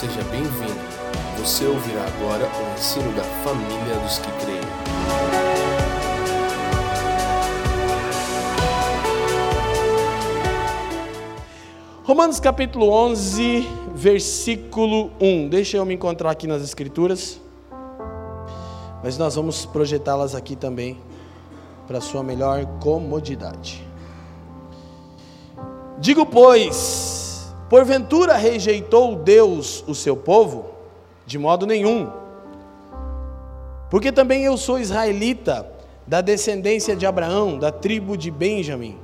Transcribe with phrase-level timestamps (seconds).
[0.00, 0.80] seja bem-vindo.
[1.38, 4.60] Você ouvirá agora o ensino da família dos que creem.
[12.02, 15.50] Romanos capítulo 11, versículo 1.
[15.50, 17.38] Deixa eu me encontrar aqui nas Escrituras.
[19.04, 20.98] Mas nós vamos projetá-las aqui também
[21.86, 23.86] para sua melhor comodidade.
[25.98, 27.09] Digo, pois,
[27.70, 30.66] porventura rejeitou Deus o seu povo?
[31.24, 32.10] De modo nenhum.
[33.88, 35.70] Porque também eu sou israelita,
[36.04, 38.98] da descendência de Abraão, da tribo de Benjamim.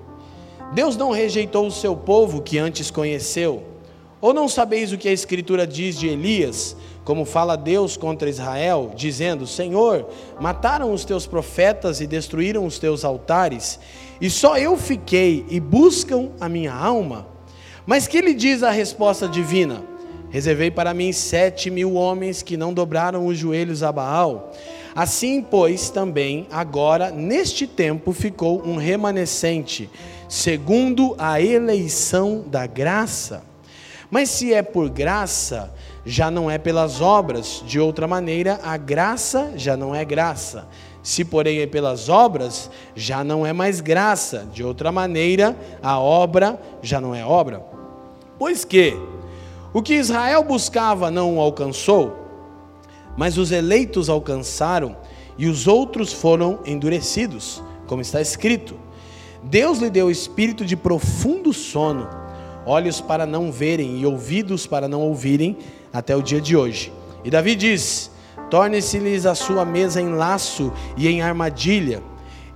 [0.75, 3.63] Deus não rejeitou o seu povo que antes conheceu.
[4.21, 8.91] Ou não sabeis o que a Escritura diz de Elias, como fala Deus contra Israel,
[8.97, 10.09] dizendo: Senhor,
[10.41, 13.79] mataram os teus profetas e destruíram os teus altares,
[14.21, 17.36] e só eu fiquei e buscam a minha alma?
[17.87, 19.81] Mas que lhe diz a resposta divina?
[20.29, 24.53] Reservei para mim sete mil homens que não dobraram os joelhos a Baal.
[24.93, 29.89] Assim, pois, também agora, neste tempo, ficou um remanescente,
[30.29, 33.45] segundo a eleição da graça.
[34.11, 35.73] Mas se é por graça,
[36.05, 40.67] já não é pelas obras, de outra maneira, a graça já não é graça.
[41.03, 46.61] Se, porém, é pelas obras, já não é mais graça, de outra maneira, a obra
[46.83, 47.76] já não é obra.
[48.39, 48.97] Pois que,
[49.73, 52.17] o que Israel buscava não o alcançou,
[53.17, 54.97] mas os eleitos alcançaram,
[55.39, 58.75] e os outros foram endurecidos, como está escrito.
[59.43, 62.09] Deus lhe deu espírito de profundo sono,
[62.65, 65.57] olhos para não verem e ouvidos para não ouvirem,
[65.93, 66.93] até o dia de hoje.
[67.25, 68.11] E Davi diz:
[68.51, 72.03] Torne-se-lhes a sua mesa em laço e em armadilha,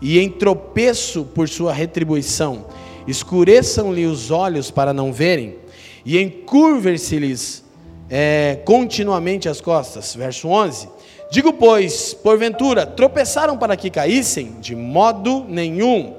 [0.00, 2.67] e em tropeço por sua retribuição.
[3.06, 5.56] Escureçam-lhe os olhos para não verem,
[6.05, 7.65] e encurver-se-lhes
[8.09, 10.15] é, continuamente as costas.
[10.15, 10.89] Verso 11.
[11.31, 14.56] Digo, pois, porventura, tropeçaram para que caíssem?
[14.61, 16.16] De modo nenhum.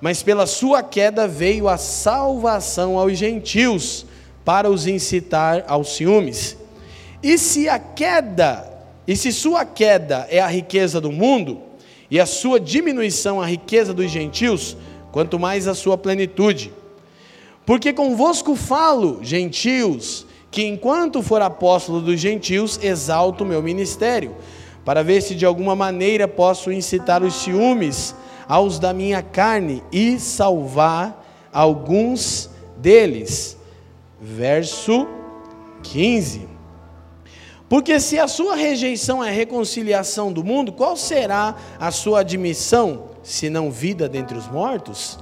[0.00, 4.06] Mas pela sua queda veio a salvação aos gentios
[4.44, 6.56] para os incitar aos ciúmes.
[7.22, 8.70] E se a queda,
[9.06, 11.60] e se sua queda é a riqueza do mundo,
[12.10, 14.76] e a sua diminuição a riqueza dos gentios,
[15.10, 16.72] quanto mais a sua plenitude.
[17.66, 24.36] Porque convosco falo, gentios, que enquanto for apóstolo dos gentios, exalto o meu ministério,
[24.84, 28.14] para ver se de alguma maneira posso incitar os ciúmes
[28.48, 33.58] aos da minha carne e salvar alguns deles
[34.20, 35.08] verso
[35.82, 36.46] 15.
[37.68, 43.50] Porque se a sua rejeição é reconciliação do mundo, qual será a sua admissão, se
[43.50, 45.18] não vida dentre os mortos?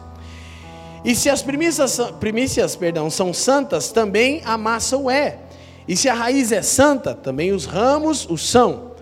[1.05, 5.39] E se as primícias, primícias perdão, são santas, também a massa o é.
[5.87, 8.93] E se a raiz é santa, também os ramos o são.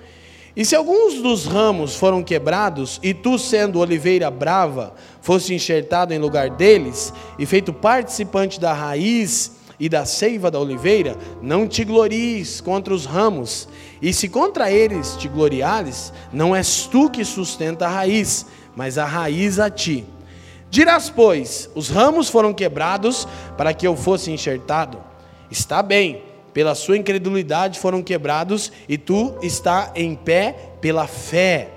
[0.55, 6.19] E se alguns dos ramos foram quebrados, e tu, sendo oliveira brava, fosse enxertado em
[6.19, 12.61] lugar deles, e feito participante da raiz, e da seiva da oliveira, não te glories
[12.61, 13.69] contra os ramos,
[14.01, 18.45] e se contra eles te gloriares, não és tu que sustenta a raiz,
[18.77, 20.05] mas a raiz a ti.
[20.73, 23.29] Dirás, pois, os ramos foram quebrados
[23.59, 24.97] para que eu fosse enxertado.
[25.51, 26.23] Está bem,
[26.55, 31.69] pela sua incredulidade foram quebrados, e tu está em pé pela fé.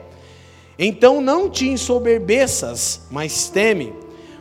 [0.79, 3.93] Então não te ensoberbeças, mas teme,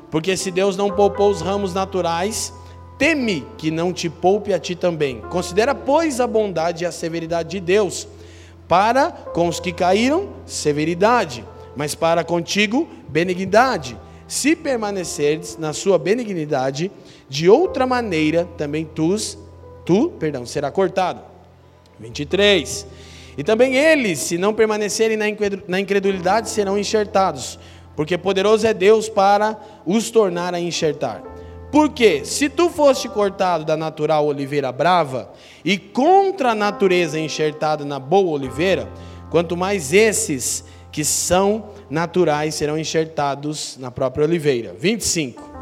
[0.09, 2.53] porque se Deus não poupou os ramos naturais,
[2.97, 5.21] Teme que não te poupe a ti também.
[5.23, 8.07] Considera, pois, a bondade e a severidade de Deus.
[8.69, 11.45] Para com os que caíram, severidade,
[11.77, 13.99] mas para contigo, benignidade.
[14.27, 16.91] Se permaneceres na sua benignidade,
[17.29, 19.15] de outra maneira também tu,
[19.85, 21.21] tu, perdão, será cortado.
[22.01, 22.87] 23.
[23.37, 25.17] E também eles, se não permanecerem
[25.67, 27.59] na incredulidade, serão enxertados,
[27.97, 31.23] porque poderoso é Deus para os tornar a enxertar.
[31.71, 35.33] Porque se tu foste cortado da natural oliveira brava
[35.65, 38.89] e contra a natureza enxertado na boa oliveira,
[39.29, 44.75] quanto mais esses que são naturais serão enxertados na própria oliveira.
[44.79, 45.55] 25.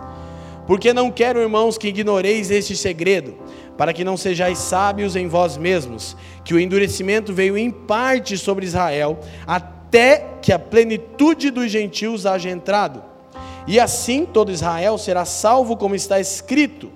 [0.66, 3.34] Porque não quero, irmãos, que ignoreis este segredo,
[3.76, 8.64] para que não sejais sábios em vós mesmos, que o endurecimento veio em parte sobre
[8.64, 13.02] Israel, até que a plenitude dos gentios haja entrado.
[13.66, 16.90] E assim todo Israel será salvo, como está escrito: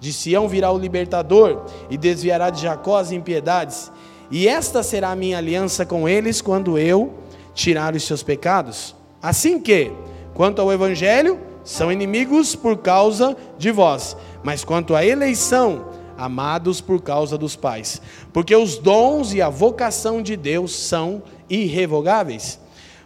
[0.00, 3.92] De Sião virá o libertador, e desviará de Jacó as impiedades.
[4.30, 7.20] E esta será a minha aliança com eles quando eu
[7.60, 8.94] tirar os seus pecados.
[9.22, 9.92] Assim que,
[10.32, 15.84] quanto ao evangelho, são inimigos por causa de vós, mas quanto à eleição,
[16.16, 18.00] amados por causa dos pais,
[18.32, 22.58] porque os dons e a vocação de Deus são irrevogáveis.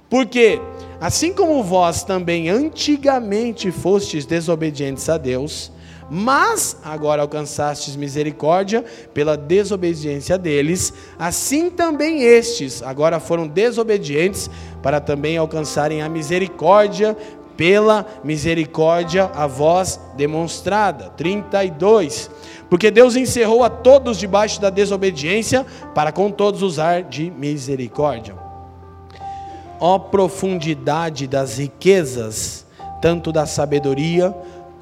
[0.09, 0.61] Porque,
[1.01, 5.73] assim como vós também antigamente fostes desobedientes a Deus,
[6.17, 14.49] mas agora alcançastes misericórdia pela desobediência deles, assim também estes agora foram desobedientes
[14.81, 17.17] para também alcançarem a misericórdia
[17.57, 21.11] pela misericórdia a vós demonstrada.
[21.17, 22.31] 32.
[22.71, 25.67] Porque Deus encerrou a todos debaixo da desobediência,
[25.97, 28.37] para com todos usar de misericórdia.
[29.81, 32.65] Ó profundidade das riquezas,
[33.03, 34.33] tanto da sabedoria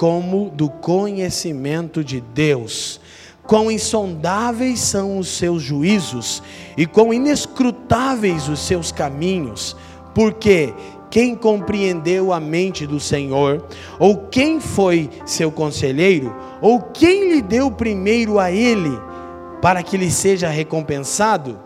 [0.02, 3.00] como do conhecimento de Deus.
[3.44, 6.42] Quão insondáveis são os seus juízos
[6.76, 9.76] e quão inescrutáveis os seus caminhos,
[10.12, 10.74] porque
[11.08, 13.64] quem compreendeu a mente do Senhor,
[13.96, 18.98] ou quem foi seu conselheiro, ou quem lhe deu primeiro a ele,
[19.60, 21.60] para que lhe seja recompensado,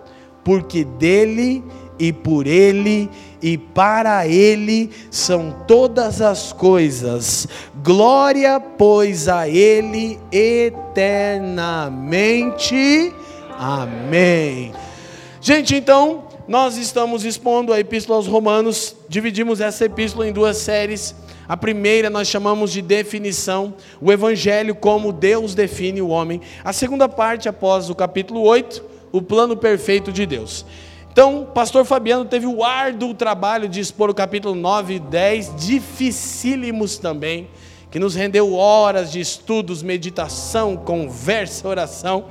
[0.45, 1.65] porque dele
[1.99, 3.09] e por Ele
[3.43, 7.47] e para Ele são todas as coisas.
[7.83, 11.53] Glória, pois, a Ele eternamente.
[13.59, 14.73] Amém.
[15.41, 21.15] Gente, então, nós estamos expondo a Epístola aos Romanos, dividimos essa epístola em duas séries.
[21.49, 26.41] A primeira nós chamamos de definição, o Evangelho como Deus define o homem.
[26.65, 30.67] A segunda parte, após o capítulo 8, o plano perfeito de Deus.
[31.17, 35.55] Então, o pastor Fabiano teve o árduo trabalho de expor o capítulo 9 e 10,
[35.57, 37.49] dificílimos também,
[37.91, 42.27] que nos rendeu horas de estudos, meditação, conversa, oração.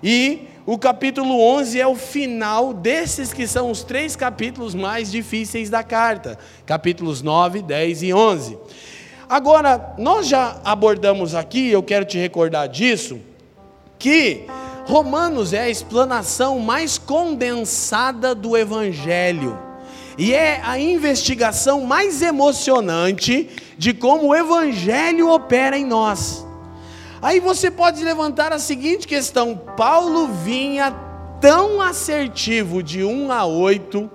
[0.00, 5.68] E o capítulo 11 é o final desses que são os três capítulos mais difíceis
[5.68, 8.56] da carta, capítulos 9, 10 e 11.
[9.28, 13.18] Agora, nós já abordamos aqui, eu quero te recordar disso,
[13.98, 14.46] que
[14.86, 19.58] Romanos é a explanação mais condensada do Evangelho.
[20.18, 23.48] E é a investigação mais emocionante
[23.78, 26.46] de como o Evangelho opera em nós.
[27.22, 30.90] Aí você pode levantar a seguinte questão: Paulo vinha
[31.40, 34.10] tão assertivo de 1 a 8,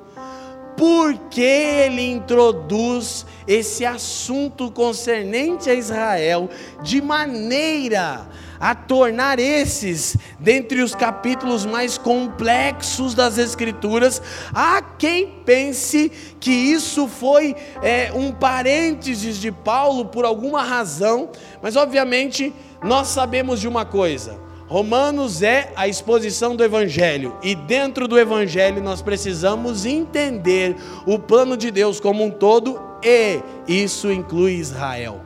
[0.78, 6.50] por que ele introduz esse assunto concernente a Israel
[6.84, 8.28] de maneira
[8.66, 14.20] a tornar esses, dentre os capítulos mais complexos das Escrituras,
[14.52, 21.30] há quem pense que isso foi é, um parênteses de Paulo por alguma razão,
[21.62, 22.52] mas obviamente
[22.82, 24.40] nós sabemos de uma coisa.
[24.68, 30.76] Romanos é a exposição do Evangelho, e dentro do Evangelho nós precisamos entender
[31.06, 35.22] o plano de Deus como um todo, e isso inclui Israel.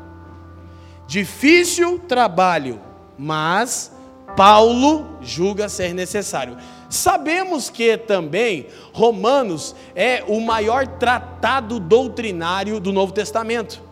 [1.07, 2.88] Difícil trabalho,
[3.19, 3.91] mas
[4.37, 6.55] Paulo julga ser necessário.
[6.89, 13.83] Sabemos que também Romanos é o maior tratado doutrinário do Novo Testamento.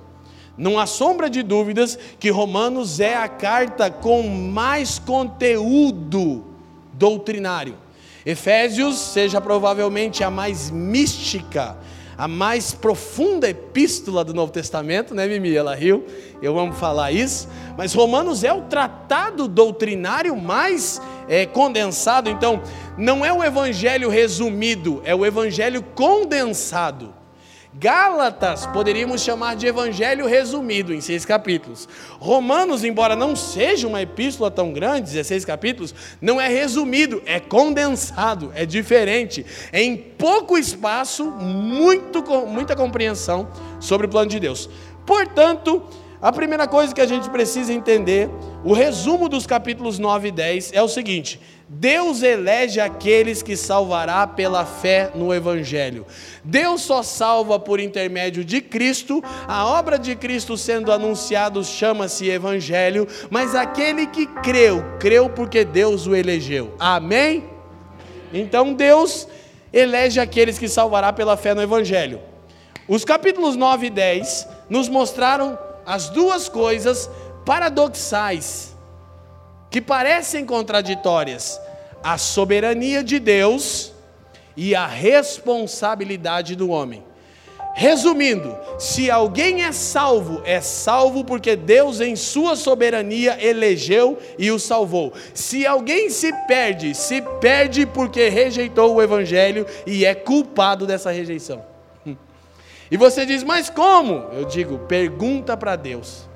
[0.58, 6.46] Não há sombra de dúvidas que Romanos é a carta com mais conteúdo
[6.94, 7.76] doutrinário.
[8.26, 11.78] Efésios seja provavelmente a mais mística
[12.18, 15.56] a mais profunda epístola do Novo Testamento, né, Mimi?
[15.56, 16.06] Ela riu,
[16.42, 17.48] eu amo falar isso.
[17.78, 21.00] Mas Romanos é o tratado doutrinário mais
[21.30, 22.30] é, condensado.
[22.30, 22.62] Então,
[22.98, 27.14] não é o evangelho resumido, é o evangelho condensado.
[27.74, 31.88] Gálatas poderíamos chamar de evangelho resumido em seis capítulos.
[32.20, 38.52] Romanos, embora não seja uma epístola tão grande, 16 capítulos, não é resumido, é condensado,
[38.56, 39.46] é diferente.
[39.72, 43.48] É em pouco espaço, muito, muita compreensão
[43.80, 44.70] sobre o plano de Deus.
[45.06, 45.84] Portanto,
[46.22, 48.28] a primeira coisa que a gente precisa entender,
[48.64, 54.26] o resumo dos capítulos 9 e 10 é o seguinte: Deus elege aqueles que salvará
[54.26, 56.06] pela fé no Evangelho.
[56.42, 63.06] Deus só salva por intermédio de Cristo, a obra de Cristo sendo anunciada chama-se Evangelho,
[63.30, 66.74] mas aquele que creu, creu porque Deus o elegeu.
[66.80, 67.44] Amém?
[68.34, 69.28] Então Deus
[69.74, 72.22] elege aqueles que salvará pela fé no Evangelho.
[72.88, 77.10] Os capítulos 9 e 10 nos mostraram as duas coisas
[77.46, 78.77] paradoxais
[79.70, 81.60] que parecem contraditórias:
[82.04, 83.94] a soberania de Deus
[84.56, 87.04] e a responsabilidade do homem.
[87.80, 94.58] Resumindo, se alguém é salvo, é salvo porque Deus, em sua soberania, elegeu e o
[94.58, 95.14] salvou.
[95.36, 101.64] Se alguém se perde, se perde porque rejeitou o Evangelho e é culpado dessa rejeição.
[102.90, 104.26] E você diz, mas como?
[104.34, 106.28] Eu digo, pergunta para Deus.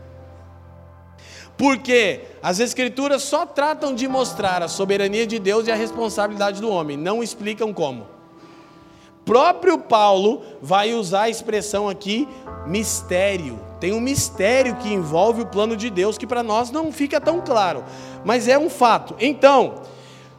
[1.62, 6.68] Porque as Escrituras só tratam de mostrar a soberania de Deus e a responsabilidade do
[6.68, 8.08] homem, não explicam como.
[9.24, 12.28] Próprio Paulo vai usar a expressão aqui
[12.66, 13.60] mistério.
[13.80, 17.40] Tem um mistério que envolve o plano de Deus que para nós não fica tão
[17.42, 17.84] claro,
[18.26, 19.16] mas é um fato.
[19.20, 19.84] Então,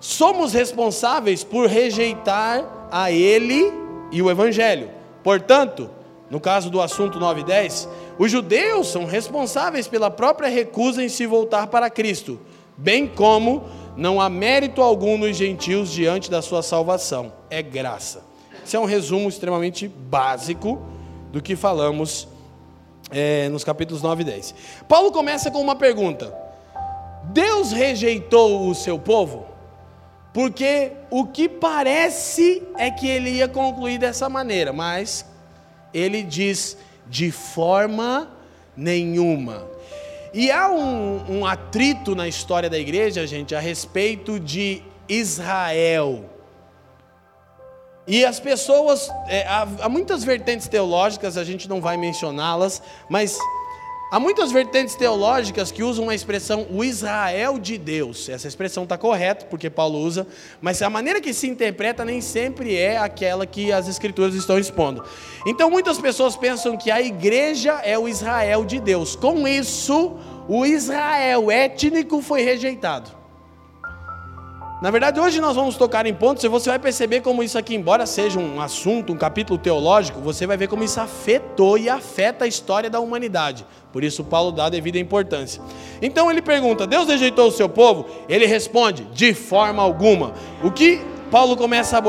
[0.00, 3.72] somos responsáveis por rejeitar a Ele
[4.10, 4.90] e o Evangelho.
[5.22, 5.88] Portanto,
[6.28, 7.88] no caso do assunto 9 e 10,
[8.18, 12.40] os judeus são responsáveis pela própria recusa em se voltar para Cristo,
[12.76, 13.64] bem como
[13.96, 18.24] não há mérito algum nos gentios diante da sua salvação, é graça.
[18.64, 20.80] Esse é um resumo extremamente básico
[21.32, 22.28] do que falamos
[23.10, 24.54] é, nos capítulos 9 e 10.
[24.88, 26.32] Paulo começa com uma pergunta:
[27.24, 29.46] Deus rejeitou o seu povo?
[30.32, 35.26] Porque o que parece é que ele ia concluir dessa maneira, mas
[35.92, 38.30] ele diz de forma
[38.76, 39.66] nenhuma.
[40.34, 46.24] E há um, um, atrito na história da igreja, gente, a respeito de Israel.
[48.06, 53.38] E as pessoas, é, há, há muitas vertentes teológicas, a gente não vai mencioná-las, mas
[54.12, 58.28] Há muitas vertentes teológicas que usam a expressão o Israel de Deus.
[58.28, 60.26] Essa expressão está correta, porque Paulo usa,
[60.60, 65.02] mas a maneira que se interpreta nem sempre é aquela que as Escrituras estão expondo.
[65.46, 69.16] Então muitas pessoas pensam que a igreja é o Israel de Deus.
[69.16, 70.14] Com isso,
[70.46, 73.21] o Israel étnico foi rejeitado.
[74.82, 77.72] Na verdade, hoje nós vamos tocar em pontos e você vai perceber como isso aqui,
[77.72, 82.46] embora seja um assunto, um capítulo teológico, você vai ver como isso afetou e afeta
[82.46, 83.64] a história da humanidade.
[83.92, 85.62] Por isso, Paulo dá a devida importância.
[86.02, 88.06] Então ele pergunta: Deus rejeitou o seu povo?
[88.28, 90.32] Ele responde: de forma alguma.
[90.64, 92.02] O que Paulo começa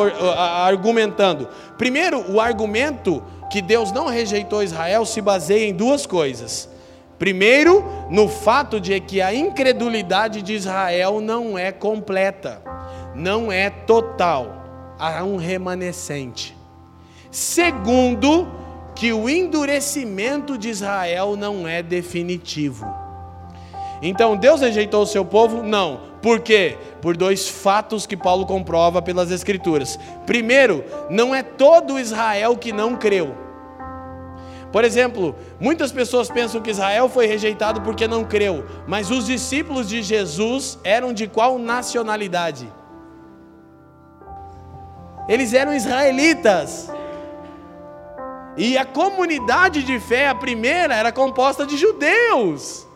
[0.66, 1.48] argumentando?
[1.78, 6.73] Primeiro, o argumento que Deus não rejeitou Israel se baseia em duas coisas.
[7.18, 12.62] Primeiro, no fato de que a incredulidade de Israel não é completa,
[13.16, 16.56] não é total, há um remanescente.
[17.32, 18.48] Segundo,
[18.96, 22.86] que o endurecimento de Israel não é definitivo.
[24.02, 25.64] Então, Deus rejeitou o seu povo?
[25.64, 26.14] Não.
[26.22, 26.78] Por quê?
[27.02, 29.98] Por dois fatos que Paulo comprova pelas Escrituras.
[30.26, 33.43] Primeiro, não é todo Israel que não creu.
[34.74, 39.88] Por exemplo, muitas pessoas pensam que Israel foi rejeitado porque não creu, mas os discípulos
[39.88, 42.68] de Jesus eram de qual nacionalidade?
[45.30, 46.92] Eles eram israelitas.
[48.58, 52.88] E a comunidade de fé, a primeira, era composta de judeus.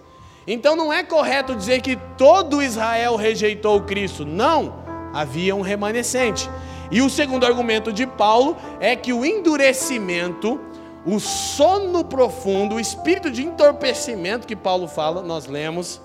[0.48, 4.26] Então não é correto dizer que todo Israel rejeitou Cristo.
[4.26, 4.74] Não,
[5.14, 6.50] havia um remanescente.
[6.90, 10.60] E o segundo argumento de Paulo é que o endurecimento
[11.08, 16.02] o sono profundo, o espírito de entorpecimento que Paulo fala, nós lemos,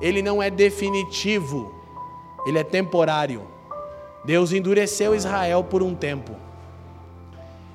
[0.00, 1.74] ele não é definitivo,
[2.46, 3.46] ele é temporário.
[4.24, 6.34] Deus endureceu Israel por um tempo.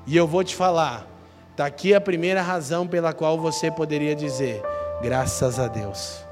[0.04, 1.06] E eu vou te falar,
[1.52, 4.60] está aqui a primeira razão pela qual você poderia dizer,
[5.00, 6.24] graças a Deus.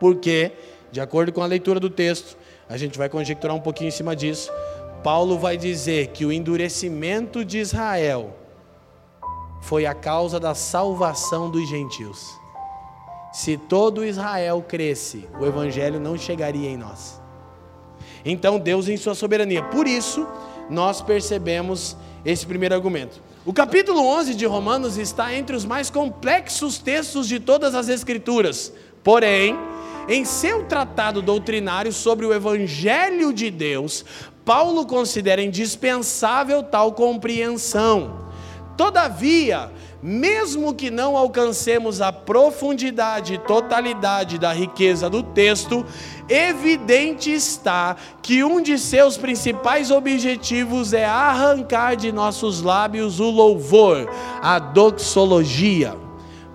[0.00, 0.50] Porque,
[0.90, 2.36] de acordo com a leitura do texto,
[2.68, 4.50] a gente vai conjecturar um pouquinho em cima disso.
[5.04, 8.37] Paulo vai dizer que o endurecimento de Israel
[9.60, 12.38] foi a causa da salvação dos gentios.
[13.32, 17.20] Se todo Israel cresce, o evangelho não chegaria em nós.
[18.24, 19.62] Então Deus em sua soberania.
[19.62, 20.26] Por isso,
[20.68, 23.20] nós percebemos esse primeiro argumento.
[23.44, 28.72] O capítulo 11 de Romanos está entre os mais complexos textos de todas as escrituras.
[29.02, 29.56] Porém,
[30.08, 34.04] em seu tratado doutrinário sobre o evangelho de Deus,
[34.44, 38.27] Paulo considera indispensável tal compreensão.
[38.78, 45.84] Todavia, mesmo que não alcancemos a profundidade e totalidade da riqueza do texto,
[46.28, 54.08] evidente está que um de seus principais objetivos é arrancar de nossos lábios o louvor,
[54.40, 55.96] a doxologia.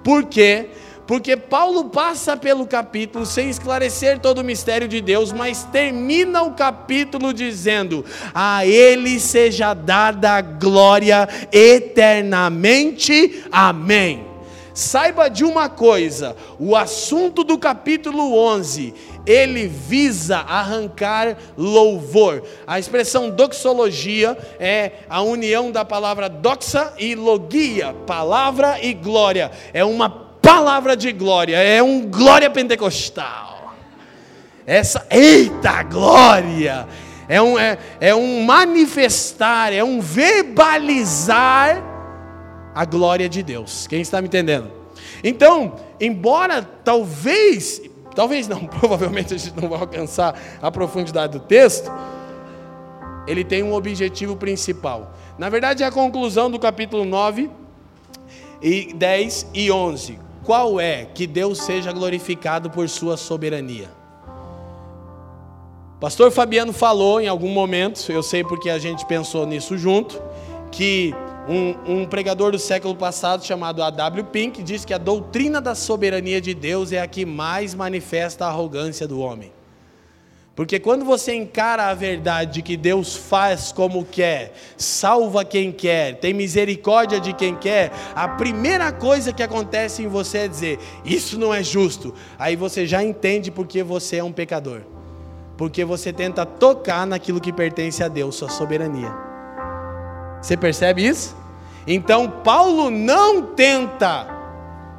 [0.02, 0.70] Por quê?
[1.06, 6.54] Porque Paulo passa pelo capítulo sem esclarecer todo o mistério de Deus, mas termina o
[6.54, 13.44] capítulo dizendo: A Ele seja dada glória eternamente.
[13.52, 14.26] Amém.
[14.74, 18.94] Saiba de uma coisa: o assunto do capítulo 11
[19.26, 22.44] ele visa arrancar louvor.
[22.68, 29.52] A expressão doxologia é a união da palavra doxa e logia, palavra e glória.
[29.74, 30.10] É uma
[30.44, 33.74] palavra de glória, é um glória pentecostal.
[34.68, 36.86] Essa, eita glória!
[37.30, 41.82] É um, é, é um manifestar, é um verbalizar
[42.76, 43.88] a glória de Deus.
[43.88, 44.70] Quem está me entendendo?
[45.24, 47.82] Então, embora talvez,
[48.14, 51.90] talvez não, provavelmente a gente não vai alcançar a profundidade do texto,
[53.26, 55.14] ele tem um objetivo principal.
[55.38, 57.50] Na verdade, é a conclusão do capítulo 9,
[58.64, 60.18] e 10 e 11.
[60.44, 61.06] Qual é?
[61.06, 63.90] Que Deus seja glorificado por sua soberania.
[66.00, 70.22] Pastor Fabiano falou em algum momento, eu sei porque a gente pensou nisso junto,
[70.70, 71.16] que
[71.48, 74.26] um, um pregador do século passado chamado A.W.
[74.26, 78.50] Pink disse que a doutrina da soberania de Deus é a que mais manifesta a
[78.50, 79.52] arrogância do homem.
[80.56, 86.20] Porque quando você encara a verdade de que Deus faz como quer, salva quem quer,
[86.20, 91.40] tem misericórdia de quem quer, a primeira coisa que acontece em você é dizer: Isso
[91.40, 92.14] não é justo.
[92.38, 94.84] Aí você já entende porque você é um pecador
[95.58, 99.14] porque você tenta tocar naquilo que pertence a Deus, sua soberania.
[100.42, 101.36] Você percebe isso?
[101.86, 104.28] Então Paulo não tenta,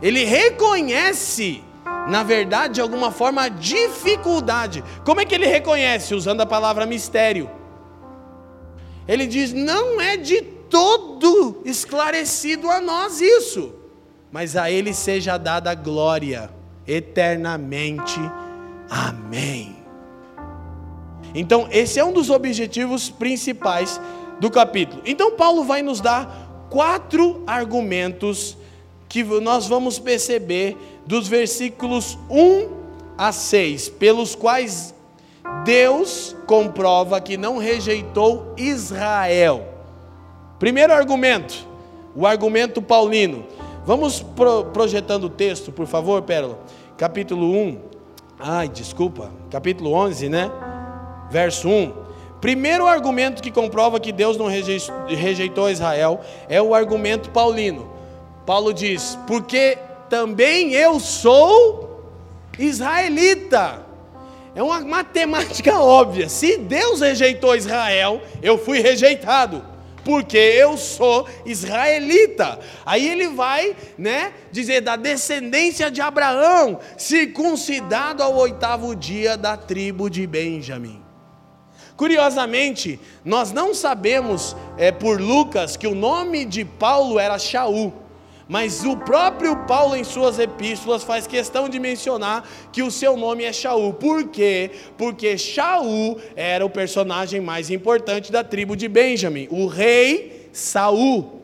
[0.01, 1.63] ele reconhece,
[2.09, 4.85] na verdade, de alguma forma, a dificuldade.
[5.05, 6.15] Como é que ele reconhece?
[6.15, 7.51] Usando a palavra mistério.
[9.07, 13.75] Ele diz: não é de todo esclarecido a nós isso,
[14.33, 16.51] mas a Ele seja dada glória
[16.87, 18.19] eternamente.
[18.91, 19.77] Amém.
[21.35, 24.01] Então, esse é um dos objetivos principais
[24.39, 25.03] do capítulo.
[25.05, 28.57] Então, Paulo vai nos dar quatro argumentos
[29.09, 32.69] que nós vamos perceber dos versículos 1
[33.17, 34.95] a 6, pelos quais
[35.65, 39.67] Deus comprova que não rejeitou Israel.
[40.59, 41.67] Primeiro argumento,
[42.15, 43.45] o argumento paulino.
[43.85, 46.59] Vamos pro, projetando o texto, por favor, Pérola.
[46.97, 47.79] Capítulo 1.
[48.39, 49.31] Ai, desculpa.
[49.51, 50.51] Capítulo 11, né?
[51.31, 51.93] verso 1.
[52.41, 57.91] Primeiro argumento que comprova que Deus não rejeitou Israel é o argumento paulino.
[58.47, 59.79] Paulo diz: Porque
[60.15, 62.09] também eu sou
[62.57, 63.85] israelita.
[64.55, 66.29] É uma matemática óbvia.
[66.29, 69.65] Se Deus rejeitou Israel, eu fui rejeitado
[70.05, 72.61] porque eu sou israelita.
[72.87, 80.09] Aí ele vai, né, dizer da descendência de Abraão, circuncidado ao oitavo dia da tribo
[80.09, 81.03] de Benjamim.
[81.97, 88.04] Curiosamente, nós não sabemos é, por Lucas que o nome de Paulo era Shaul,
[88.49, 93.45] mas o próprio Paulo, em suas epístolas, faz questão de mencionar que o seu nome
[93.45, 93.95] é Shaul.
[93.95, 94.71] Por quê?
[94.99, 101.43] Porque Shaul era o personagem mais importante da tribo de Benjamim, o rei Saul.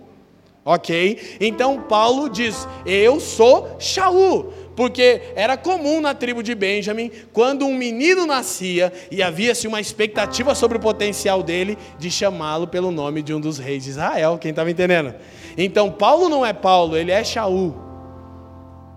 [0.62, 1.38] Ok?
[1.40, 7.74] Então Paulo diz: Eu sou Shaul porque era comum na tribo de Benjamim, quando um
[7.74, 13.35] menino nascia e havia-se uma expectativa sobre o potencial dele, de chamá-lo pelo nome de
[13.35, 14.38] um dos reis de Israel.
[14.38, 15.14] Quem estava entendendo?
[15.56, 17.90] Então, Paulo não é Paulo, ele é Shaul.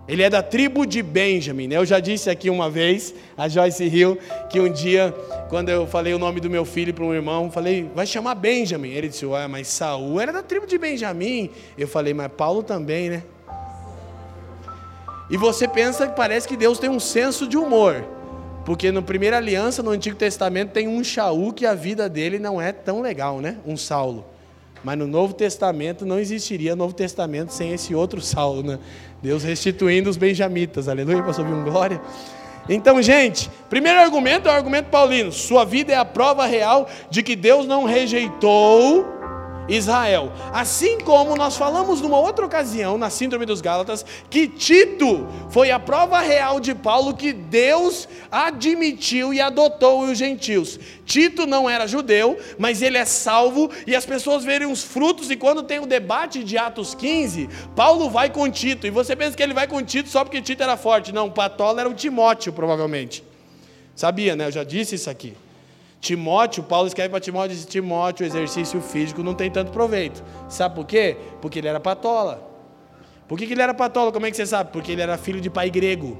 [0.06, 1.66] Ele é da tribo de Benjamim.
[1.66, 1.76] Né?
[1.76, 4.18] Eu já disse aqui uma vez, a Joyce Hill,
[4.50, 5.14] que um dia,
[5.48, 8.90] quando eu falei o nome do meu filho para um irmão, falei, vai chamar Benjamim.
[8.90, 11.50] Ele disse, ué, mas Saul era da tribo de Benjamim.
[11.78, 13.22] Eu falei, mas Paulo também, né?
[15.30, 18.04] E você pensa que parece que Deus tem um senso de humor.
[18.64, 22.60] Porque no primeira aliança, no Antigo Testamento, tem um Shaul que a vida dele não
[22.60, 23.58] é tão legal, né?
[23.66, 24.24] Um Saulo.
[24.82, 28.78] Mas no Novo Testamento não existiria Novo Testamento sem esse outro Saulo, né?
[29.22, 30.88] Deus restituindo os benjamitas.
[30.88, 32.00] Aleluia, pastor um glória.
[32.68, 35.32] Então, gente, primeiro argumento é o argumento paulino.
[35.32, 39.06] Sua vida é a prova real de que Deus não rejeitou
[39.68, 40.32] Israel.
[40.52, 45.78] Assim como nós falamos numa outra ocasião, na Síndrome dos Gálatas, que Tito foi a
[45.78, 50.78] prova real de Paulo que Deus admitiu e adotou os gentios.
[51.04, 55.30] Tito não era judeu, mas ele é salvo e as pessoas verem os frutos.
[55.30, 58.86] E quando tem o debate de Atos 15, Paulo vai com Tito.
[58.86, 61.12] E você pensa que ele vai com Tito só porque Tito era forte.
[61.12, 63.24] Não, Patola era o Timóteo, provavelmente.
[63.94, 64.46] Sabia, né?
[64.46, 65.34] Eu já disse isso aqui.
[66.04, 70.22] Timóteo, Paulo escreve para Timóteo, diz, Timóteo, o exercício físico não tem tanto proveito.
[70.50, 71.16] Sabe por quê?
[71.40, 72.46] Porque ele era patola.
[73.26, 74.12] Por que, que ele era patola?
[74.12, 74.70] Como é que você sabe?
[74.70, 76.18] Porque ele era filho de pai grego.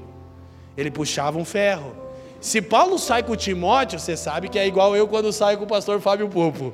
[0.75, 1.95] Ele puxava um ferro.
[2.41, 5.67] Se Paulo sai com Timóteo, você sabe que é igual eu quando saio com o
[5.67, 6.73] pastor Fábio Pupo.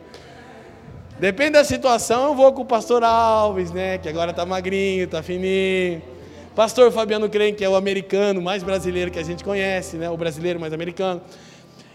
[1.20, 3.98] Depende da situação, eu vou com o pastor Alves, né?
[3.98, 6.02] Que agora tá magrinho, tá fininho.
[6.56, 10.10] Pastor Fabiano Crem, que é o americano mais brasileiro que a gente conhece, né?
[10.10, 11.22] O brasileiro mais americano.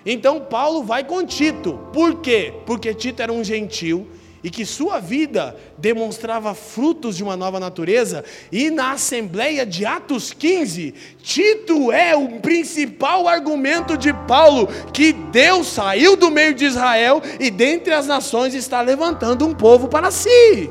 [0.06, 1.78] Então Paulo vai com Tito.
[1.92, 2.54] Por quê?
[2.64, 4.06] Porque Tito era um gentil
[4.46, 10.32] e que sua vida demonstrava frutos de uma nova natureza, e na Assembleia de Atos
[10.32, 17.20] 15, Tito é o principal argumento de Paulo que Deus saiu do meio de Israel
[17.40, 20.70] e dentre as nações está levantando um povo para si.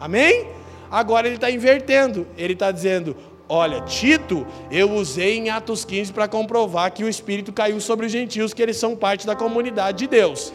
[0.00, 0.48] Amém?
[0.90, 3.14] Agora ele está invertendo, ele está dizendo:
[3.52, 8.12] Olha, Tito, eu usei em Atos 15 para comprovar que o Espírito caiu sobre os
[8.12, 10.52] gentios, que eles são parte da comunidade de Deus.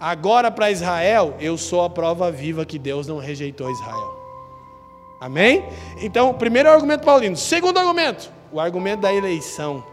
[0.00, 4.16] Agora, para Israel, eu sou a prova viva que Deus não rejeitou Israel.
[5.20, 5.62] Amém?
[6.00, 7.36] Então, primeiro argumento paulino.
[7.36, 9.84] Segundo argumento, o argumento da eleição.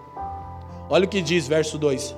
[0.89, 2.15] Olha o que diz, verso 2.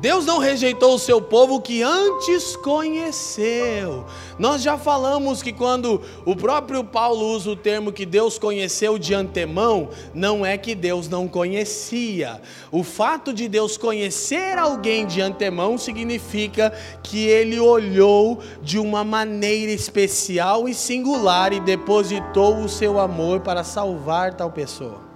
[0.00, 4.04] Deus não rejeitou o seu povo que antes conheceu.
[4.38, 9.12] Nós já falamos que quando o próprio Paulo usa o termo que Deus conheceu de
[9.12, 12.40] antemão, não é que Deus não conhecia.
[12.70, 19.72] O fato de Deus conhecer alguém de antemão significa que ele olhou de uma maneira
[19.72, 25.07] especial e singular e depositou o seu amor para salvar tal pessoa.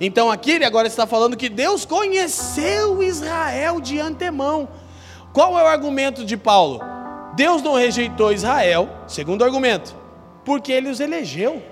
[0.00, 4.68] Então aqui ele agora está falando que Deus conheceu Israel de antemão.
[5.32, 6.80] Qual é o argumento de Paulo?
[7.34, 9.94] Deus não rejeitou Israel, segundo argumento,
[10.44, 11.62] porque ele os elegeu.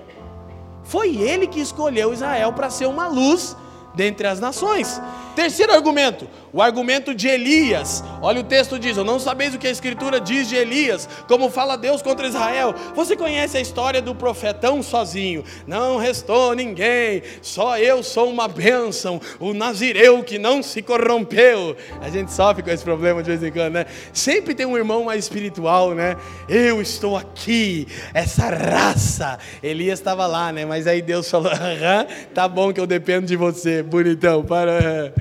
[0.83, 3.55] Foi ele que escolheu Israel para ser uma luz
[3.93, 5.01] dentre as nações.
[5.37, 8.03] Terceiro argumento, o argumento de Elias.
[8.23, 11.47] Olha o texto diz: "Eu não sabeis o que a escritura diz de Elias, como
[11.51, 12.73] fala Deus contra Israel".
[12.95, 15.43] Você conhece a história do profetão sozinho?
[15.67, 21.77] Não restou ninguém, só eu sou uma bênção, o nazireu que não se corrompeu.
[22.01, 23.85] A gente sofre com esse problema de vez em quando, né?
[24.11, 26.15] Sempre tem um irmão mais espiritual, né?
[26.49, 29.37] Eu estou aqui, essa raça.
[29.61, 30.65] Elias estava lá, né?
[30.65, 35.13] Mas aí Deus falou: "Aham, tá bom que eu dependo de você, bonitão, para".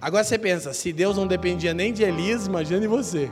[0.00, 3.30] Agora você pensa, se Deus não dependia nem de Elias, imagine você.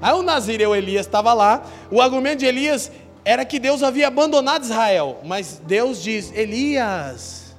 [0.00, 2.90] Aí o Nazireu Elias estava lá, o argumento de Elias
[3.24, 7.54] era que Deus havia abandonado Israel, mas Deus diz: Elias,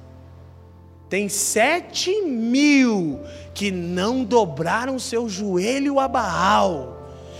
[1.08, 3.20] tem sete mil
[3.52, 6.98] que não dobraram seu joelho a Baal.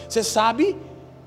[0.09, 0.77] Você sabe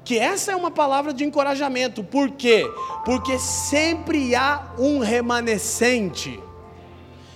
[0.04, 2.70] que essa é uma palavra de encorajamento, por quê?
[3.06, 6.40] Porque sempre há um remanescente.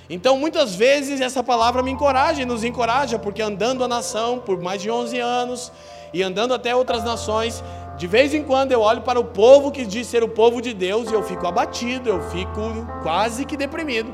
[0.09, 4.61] Então, muitas vezes, essa palavra me encoraja e nos encoraja, porque andando a nação por
[4.61, 5.71] mais de 11 anos
[6.13, 7.61] e andando até outras nações,
[7.97, 10.73] de vez em quando eu olho para o povo que diz ser o povo de
[10.73, 14.13] Deus e eu fico abatido, eu fico quase que deprimido.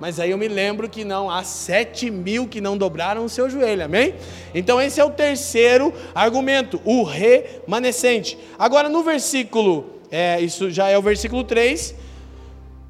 [0.00, 3.48] Mas aí eu me lembro que não, há sete mil que não dobraram o seu
[3.48, 4.16] joelho, amém?
[4.54, 8.36] Então esse é o terceiro argumento, o remanescente.
[8.58, 11.94] Agora no versículo, é, isso já é o versículo 3,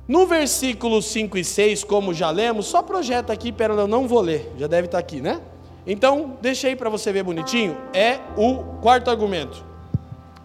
[0.07, 4.21] no versículo 5 e 6, como já lemos, só projeta aqui, pera, eu não vou
[4.21, 5.41] ler, já deve estar aqui, né?
[5.87, 9.65] Então, deixei para você ver bonitinho, é o quarto argumento.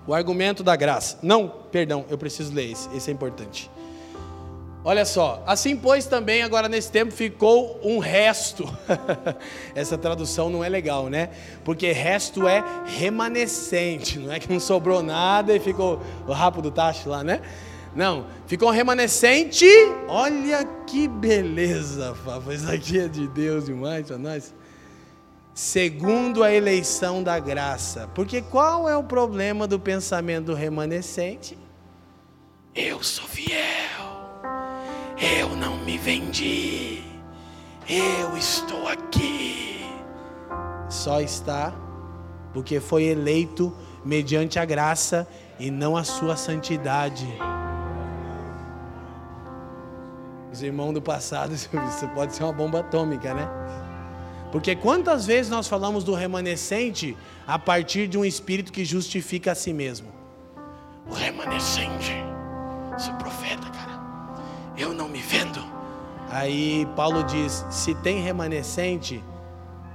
[0.07, 1.19] O argumento da graça.
[1.21, 3.69] Não, perdão, eu preciso ler esse, esse é importante.
[4.83, 8.63] Olha só, assim pois também agora nesse tempo ficou um resto.
[9.75, 11.31] Essa tradução não é legal, né?
[11.65, 16.71] Porque resto é remanescente, não é que não sobrou nada e ficou o rapo do
[16.71, 17.41] tacho lá, né?
[17.95, 19.65] Não, ficou remanescente.
[20.08, 22.54] Olha que beleza, Fábio.
[22.54, 24.54] Isso aqui é de Deus demais para nós.
[25.54, 28.10] Segundo a eleição da graça.
[28.15, 31.58] Porque qual é o problema do pensamento remanescente?
[32.73, 33.58] Eu sou fiel.
[35.38, 37.04] Eu não me vendi.
[37.88, 39.84] Eu estou aqui.
[40.89, 41.73] Só está
[42.54, 43.73] porque foi eleito
[44.04, 45.28] mediante a graça
[45.60, 47.28] e não a sua santidade.
[50.51, 51.69] Os irmãos do passado, isso
[52.15, 53.47] pode ser uma bomba atômica, né?
[54.51, 59.55] Porque quantas vezes nós falamos do remanescente a partir de um espírito que justifica a
[59.55, 60.07] si mesmo?
[61.07, 62.13] O remanescente,
[62.97, 64.01] sou profeta, cara,
[64.75, 65.63] eu não me vendo.
[66.31, 69.23] Aí Paulo diz: se tem remanescente,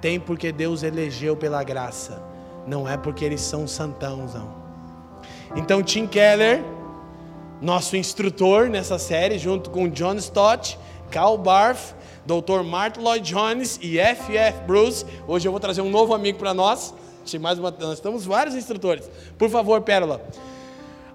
[0.01, 2.23] tem porque Deus elegeu pela graça,
[2.67, 4.55] não é porque eles são santãos, não.
[5.57, 6.63] Então Tim Keller
[7.65, 10.79] nosso instrutor nessa série, junto com John Stott,
[11.11, 11.95] Carl Barth,
[12.27, 12.63] Dr.
[12.63, 14.61] Martin Lloyd Jones e F.F.
[14.67, 15.07] Bruce.
[15.27, 16.95] Hoje eu vou trazer um novo amigo para nós.
[17.41, 19.11] Mais uma, nós estamos vários instrutores.
[19.39, 20.21] Por favor, Pérola.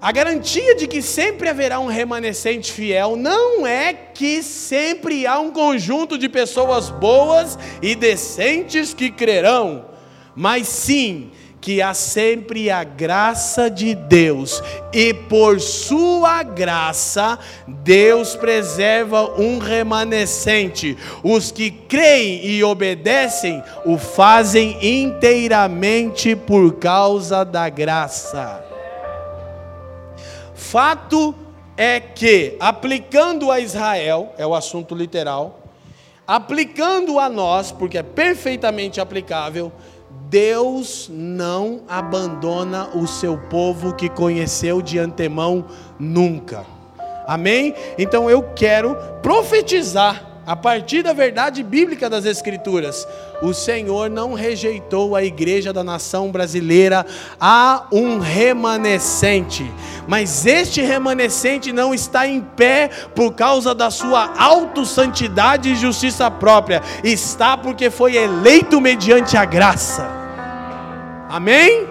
[0.01, 5.51] A garantia de que sempre haverá um remanescente fiel não é que sempre há um
[5.51, 9.85] conjunto de pessoas boas e decentes que crerão,
[10.35, 11.31] mas sim
[11.61, 20.97] que há sempre a graça de Deus, e por sua graça, Deus preserva um remanescente.
[21.23, 28.63] Os que creem e obedecem o fazem inteiramente por causa da graça.
[30.53, 31.35] Fato
[31.75, 35.63] é que, aplicando a Israel, é o assunto literal,
[36.27, 39.71] aplicando a nós, porque é perfeitamente aplicável,
[40.29, 45.65] Deus não abandona o seu povo que conheceu de antemão
[45.97, 46.63] nunca.
[47.27, 47.73] Amém?
[47.97, 53.07] Então eu quero profetizar a partir da verdade bíblica das Escrituras,
[53.39, 57.05] o Senhor não rejeitou a igreja da nação brasileira,
[57.39, 59.71] há um remanescente,
[60.07, 66.81] mas este remanescente não está em pé por causa da sua autossantidade e justiça própria,
[67.03, 70.18] está porque foi eleito mediante a graça.
[71.29, 71.87] Amém?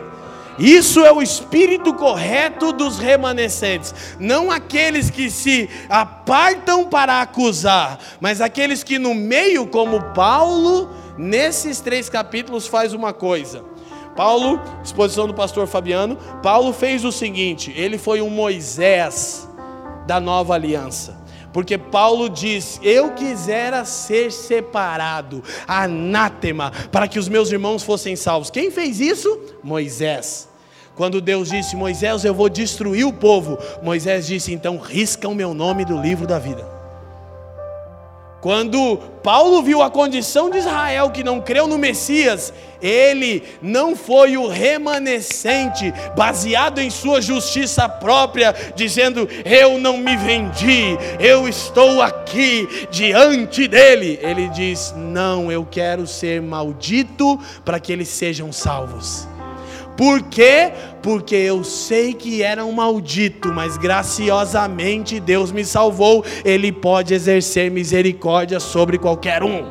[0.59, 8.41] Isso é o espírito correto dos remanescentes, não aqueles que se apartam para acusar, mas
[8.41, 13.65] aqueles que no meio, como Paulo, nesses três capítulos faz uma coisa.
[14.17, 19.49] Paulo, exposição do pastor Fabiano, Paulo fez o seguinte: ele foi um Moisés
[20.09, 21.18] da nova aliança.
[21.53, 28.51] Porque Paulo diz: Eu quisera ser separado, anátema, para que os meus irmãos fossem salvos.
[28.51, 29.41] Quem fez isso?
[29.63, 30.49] Moisés.
[30.95, 35.55] Quando Deus disse: Moisés, eu vou destruir o povo, Moisés disse: Então risca o meu
[35.55, 36.78] nome do livro da vida.
[38.41, 44.37] Quando Paulo viu a condição de Israel que não creu no Messias, ele não foi
[44.37, 52.87] o remanescente, baseado em sua justiça própria, dizendo: Eu não me vendi, eu estou aqui
[52.93, 54.21] diante dele.
[54.23, 59.27] Ele diz: Não, eu quero ser maldito para que eles sejam salvos.
[59.97, 60.73] Por quê?
[61.09, 66.23] Porque eu sei que era um maldito, mas graciosamente Deus me salvou.
[66.45, 69.65] Ele pode exercer misericórdia sobre qualquer um.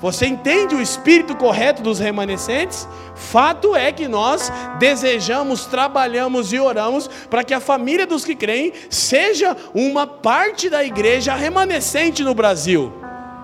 [0.00, 2.88] Você entende o espírito correto dos remanescentes?
[3.14, 8.72] Fato é que nós desejamos, trabalhamos e oramos para que a família dos que creem
[8.90, 12.92] seja uma parte da igreja remanescente no Brasil,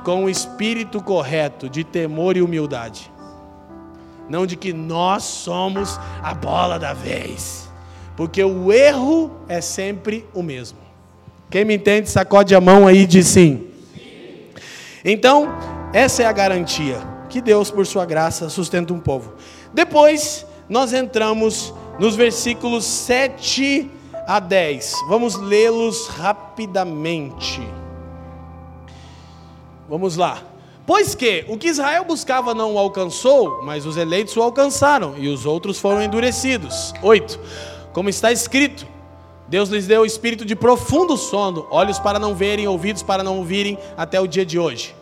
[0.03, 3.12] com o espírito correto de temor e humildade
[4.33, 7.69] não de que nós somos a bola da vez,
[8.17, 10.79] porque o erro é sempre o mesmo.
[11.51, 13.67] Quem me entende, sacode a mão aí e diz sim.
[15.05, 15.55] Então,
[15.93, 19.35] essa é a garantia que Deus, por sua graça, sustenta um povo.
[19.75, 23.91] Depois, nós entramos nos versículos 7
[24.27, 24.95] a 10.
[25.11, 27.61] Vamos lê-los rapidamente.
[29.91, 30.52] Vamos lá.
[30.93, 35.27] Pois que o que Israel buscava não o alcançou, mas os eleitos o alcançaram, e
[35.27, 36.93] os outros foram endurecidos.
[37.03, 37.41] 8.
[37.95, 38.87] Como está escrito,
[39.49, 43.39] Deus lhes deu o espírito de profundo sono, olhos para não verem, ouvidos para não
[43.39, 44.95] ouvirem, até o dia de hoje.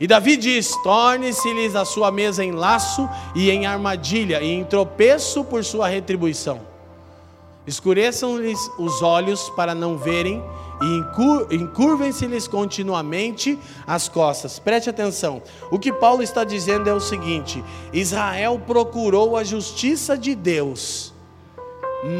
[0.00, 5.44] E Davi diz: Torne-se-lhes a sua mesa em laço e em armadilha, e em tropeço
[5.44, 6.77] por sua retribuição.
[7.68, 10.42] Escureçam-lhes os olhos para não verem,
[10.80, 14.58] e encurvem-se-lhes continuamente as costas.
[14.58, 15.42] Preste atenção.
[15.70, 21.12] O que Paulo está dizendo é o seguinte: Israel procurou a justiça de Deus,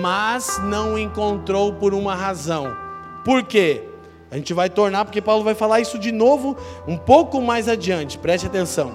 [0.02, 2.76] mas não encontrou por uma razão.
[3.24, 3.84] Por quê?
[4.30, 8.18] A gente vai tornar, porque Paulo vai falar isso de novo um pouco mais adiante.
[8.18, 8.94] Preste atenção.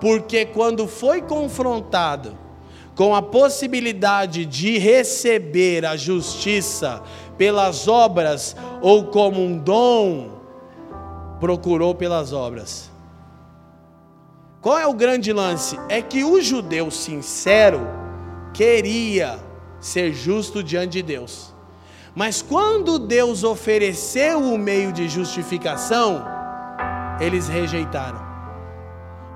[0.00, 2.43] Porque quando foi confrontado
[2.94, 7.02] com a possibilidade de receber a justiça
[7.36, 10.38] pelas obras ou como um dom,
[11.40, 12.90] procurou pelas obras.
[14.60, 15.78] Qual é o grande lance?
[15.88, 17.80] É que o judeu sincero
[18.54, 19.38] queria
[19.80, 21.52] ser justo diante de Deus.
[22.14, 26.24] Mas quando Deus ofereceu o meio de justificação,
[27.20, 28.22] eles rejeitaram.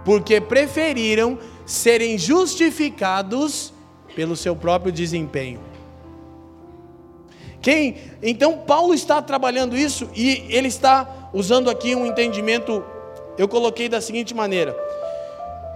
[0.05, 3.75] Porque preferiram serem justificados
[4.17, 5.61] pelo seu próprio desempenho.
[7.61, 7.97] Quem?
[8.23, 12.83] Então Paulo está trabalhando isso e ele está usando aqui um entendimento,
[13.37, 14.75] eu coloquei da seguinte maneira: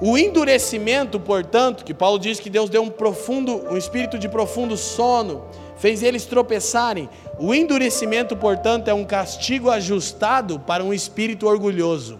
[0.00, 4.78] o endurecimento, portanto, que Paulo diz que Deus deu um profundo, um espírito de profundo
[4.78, 5.44] sono,
[5.76, 7.06] fez eles tropeçarem.
[7.38, 12.18] O endurecimento, portanto, é um castigo ajustado para um espírito orgulhoso.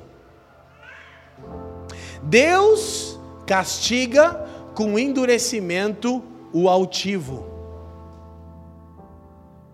[2.22, 7.52] Deus castiga com endurecimento o altivo.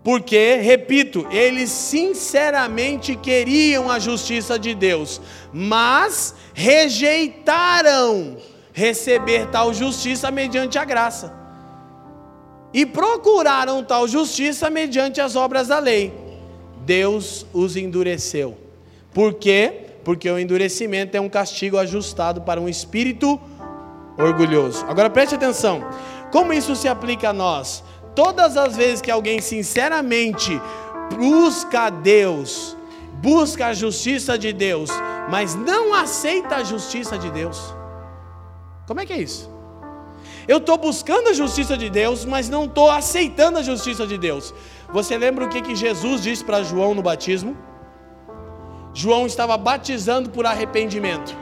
[0.03, 8.37] Porque, repito, eles sinceramente queriam a justiça de Deus, mas rejeitaram
[8.71, 11.37] receber tal justiça mediante a graça.
[12.73, 16.13] E procuraram tal justiça mediante as obras da lei.
[16.85, 18.57] Deus os endureceu.
[19.13, 19.87] Por quê?
[20.03, 23.39] Porque o endurecimento é um castigo ajustado para um espírito
[24.19, 24.85] orgulhoso.
[24.87, 25.83] Agora preste atenção.
[26.31, 27.83] Como isso se aplica a nós?
[28.15, 30.61] Todas as vezes que alguém sinceramente
[31.15, 32.75] busca Deus,
[33.13, 34.89] busca a justiça de Deus,
[35.29, 37.73] mas não aceita a justiça de Deus,
[38.87, 39.49] Como é que é isso?
[40.47, 44.51] Eu estou buscando a justiça de Deus, mas não estou aceitando a justiça de Deus.
[44.91, 47.55] Você lembra o que, que Jesus disse para João no batismo?
[48.91, 51.37] João estava batizando por arrependimento.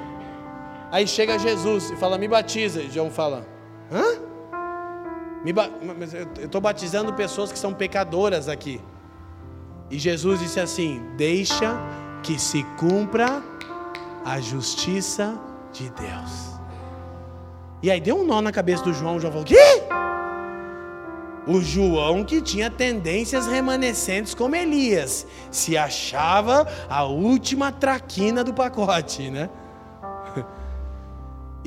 [0.91, 2.81] Aí chega Jesus e fala: Me batiza.
[2.81, 3.45] E João fala:
[3.91, 4.27] Hã?
[5.53, 5.69] Ba...
[6.37, 8.81] Eu estou batizando pessoas que são pecadoras aqui.
[9.89, 11.75] E Jesus disse assim: Deixa
[12.23, 13.41] que se cumpra
[14.25, 15.39] a justiça
[15.71, 16.57] de Deus.
[17.81, 19.17] E aí deu um nó na cabeça do João.
[19.17, 19.83] O João falou: Quê?
[21.45, 29.29] O João que tinha tendências remanescentes como Elias, se achava a última traquina do pacote,
[29.29, 29.49] né?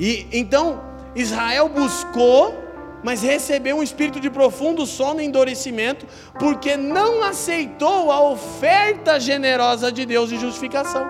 [0.01, 0.81] E então
[1.15, 2.57] Israel buscou,
[3.03, 6.07] mas recebeu um espírito de profundo sono e endurecimento,
[6.39, 11.05] porque não aceitou a oferta generosa de Deus de justificação.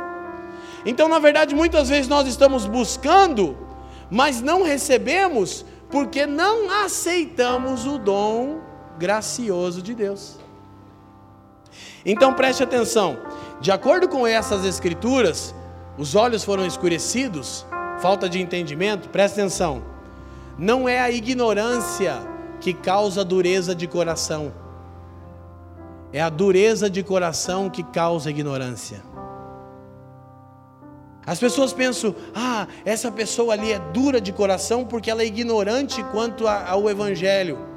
[0.86, 3.58] Então, na verdade, muitas vezes nós estamos buscando,
[4.10, 8.60] mas não recebemos porque não aceitamos o dom
[8.98, 10.38] gracioso de Deus.
[12.06, 13.20] Então preste atenção,
[13.62, 15.56] de acordo com essas escrituras,
[15.98, 17.66] os olhos foram escurecidos,
[18.02, 19.84] falta de entendimento, preste atenção,
[20.58, 22.18] não é a ignorância
[22.60, 24.52] que causa dureza de coração,
[26.12, 29.02] é a dureza de coração que causa ignorância.
[31.26, 36.04] As pessoas pensam, ah, essa pessoa ali é dura de coração porque ela é ignorante
[36.06, 37.71] quanto ao Evangelho.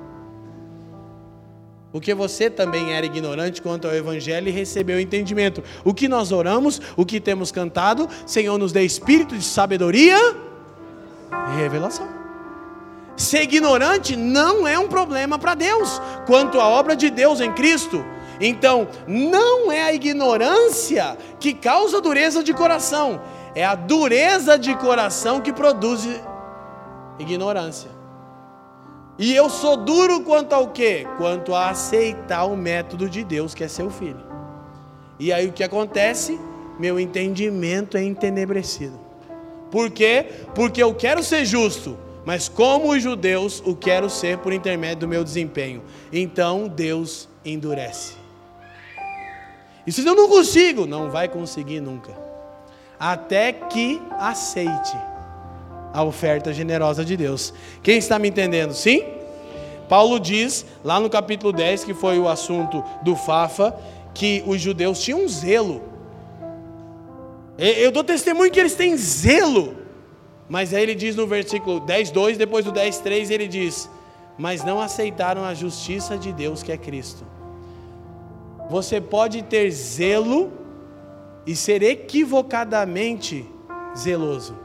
[1.94, 5.62] Porque você também era ignorante quanto ao Evangelho e recebeu entendimento.
[5.84, 10.18] O que nós oramos, o que temos cantado, Senhor nos dê espírito de sabedoria
[11.52, 12.08] e revelação.
[13.16, 18.04] Ser ignorante não é um problema para Deus, quanto à obra de Deus em Cristo.
[18.40, 23.22] Então, não é a ignorância que causa dureza de coração,
[23.54, 26.08] é a dureza de coração que produz
[27.20, 27.93] ignorância.
[29.18, 31.06] E eu sou duro quanto ao quê?
[31.16, 34.20] Quanto a aceitar o método de Deus, que é seu filho.
[35.18, 36.38] E aí o que acontece?
[36.78, 38.98] Meu entendimento é entenebrecido.
[39.70, 40.26] Por quê?
[40.54, 45.08] Porque eu quero ser justo, mas como os judeus, o quero ser por intermédio do
[45.08, 45.82] meu desempenho.
[46.12, 48.14] Então Deus endurece.
[49.86, 52.24] E se eu não consigo, não vai conseguir nunca
[52.98, 54.96] até que aceite
[55.94, 57.54] a oferta generosa de Deus.
[57.82, 58.74] Quem está me entendendo?
[58.74, 59.04] Sim?
[59.88, 63.78] Paulo diz, lá no capítulo 10, que foi o assunto do Fafa,
[64.12, 65.82] que os judeus tinham um zelo.
[67.56, 69.76] Eu dou testemunho que eles têm zelo.
[70.48, 73.88] Mas aí ele diz no versículo 10, 2, depois do 10, 3, ele diz:
[74.36, 77.24] Mas não aceitaram a justiça de Deus que é Cristo.
[78.68, 80.52] Você pode ter zelo
[81.46, 83.46] e ser equivocadamente
[83.96, 84.63] zeloso.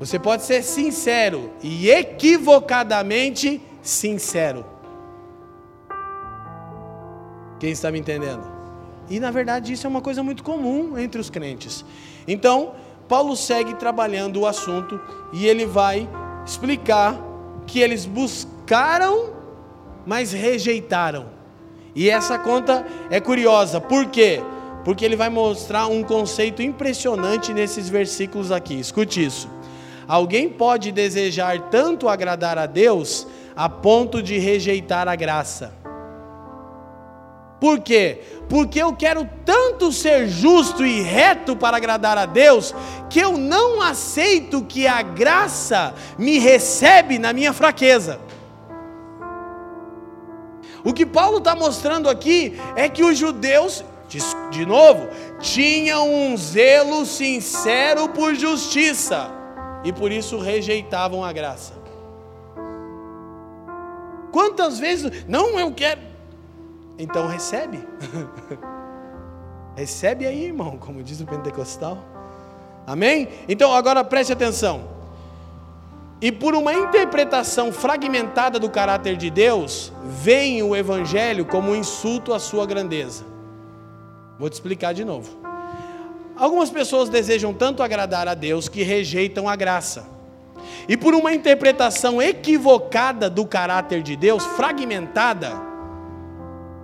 [0.00, 4.64] Você pode ser sincero e equivocadamente sincero.
[7.58, 8.50] Quem está me entendendo?
[9.10, 11.84] E na verdade isso é uma coisa muito comum entre os crentes.
[12.26, 12.72] Então,
[13.06, 14.98] Paulo segue trabalhando o assunto
[15.34, 16.08] e ele vai
[16.46, 17.20] explicar
[17.66, 19.34] que eles buscaram,
[20.06, 21.26] mas rejeitaram.
[21.94, 24.40] E essa conta é curiosa, por quê?
[24.82, 28.80] Porque ele vai mostrar um conceito impressionante nesses versículos aqui.
[28.80, 29.59] Escute isso.
[30.10, 35.72] Alguém pode desejar tanto agradar a Deus a ponto de rejeitar a graça.
[37.60, 38.20] Por quê?
[38.48, 42.74] Porque eu quero tanto ser justo e reto para agradar a Deus,
[43.08, 48.18] que eu não aceito que a graça me recebe na minha fraqueza.
[50.82, 53.84] O que Paulo está mostrando aqui é que os judeus,
[54.50, 55.06] de novo,
[55.38, 59.38] tinham um zelo sincero por justiça
[59.84, 61.74] e por isso rejeitavam a graça.
[64.32, 66.00] Quantas vezes, não eu quero,
[66.98, 67.78] então recebe,
[69.76, 71.98] recebe aí, irmão, como diz o pentecostal,
[72.86, 73.28] amém?
[73.48, 75.00] Então agora preste atenção
[76.20, 82.34] e por uma interpretação fragmentada do caráter de Deus, vem o Evangelho como um insulto
[82.34, 83.24] à sua grandeza.
[84.38, 85.39] Vou te explicar de novo.
[86.40, 90.06] Algumas pessoas desejam tanto agradar a Deus que rejeitam a graça.
[90.88, 95.52] E por uma interpretação equivocada do caráter de Deus, fragmentada,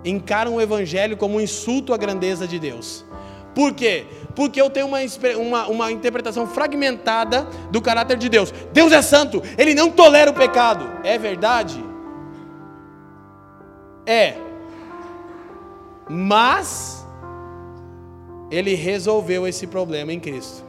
[0.05, 3.03] encaram o Evangelho como um insulto à grandeza de Deus.
[3.55, 4.05] Por quê?
[4.35, 4.99] Porque eu tenho uma,
[5.37, 8.53] uma, uma interpretação fragmentada do caráter de Deus.
[8.71, 10.87] Deus é santo, Ele não tolera o pecado.
[11.03, 11.83] É verdade?
[14.05, 14.35] É.
[16.07, 16.96] Mas
[18.49, 20.63] Ele resolveu esse problema em Cristo.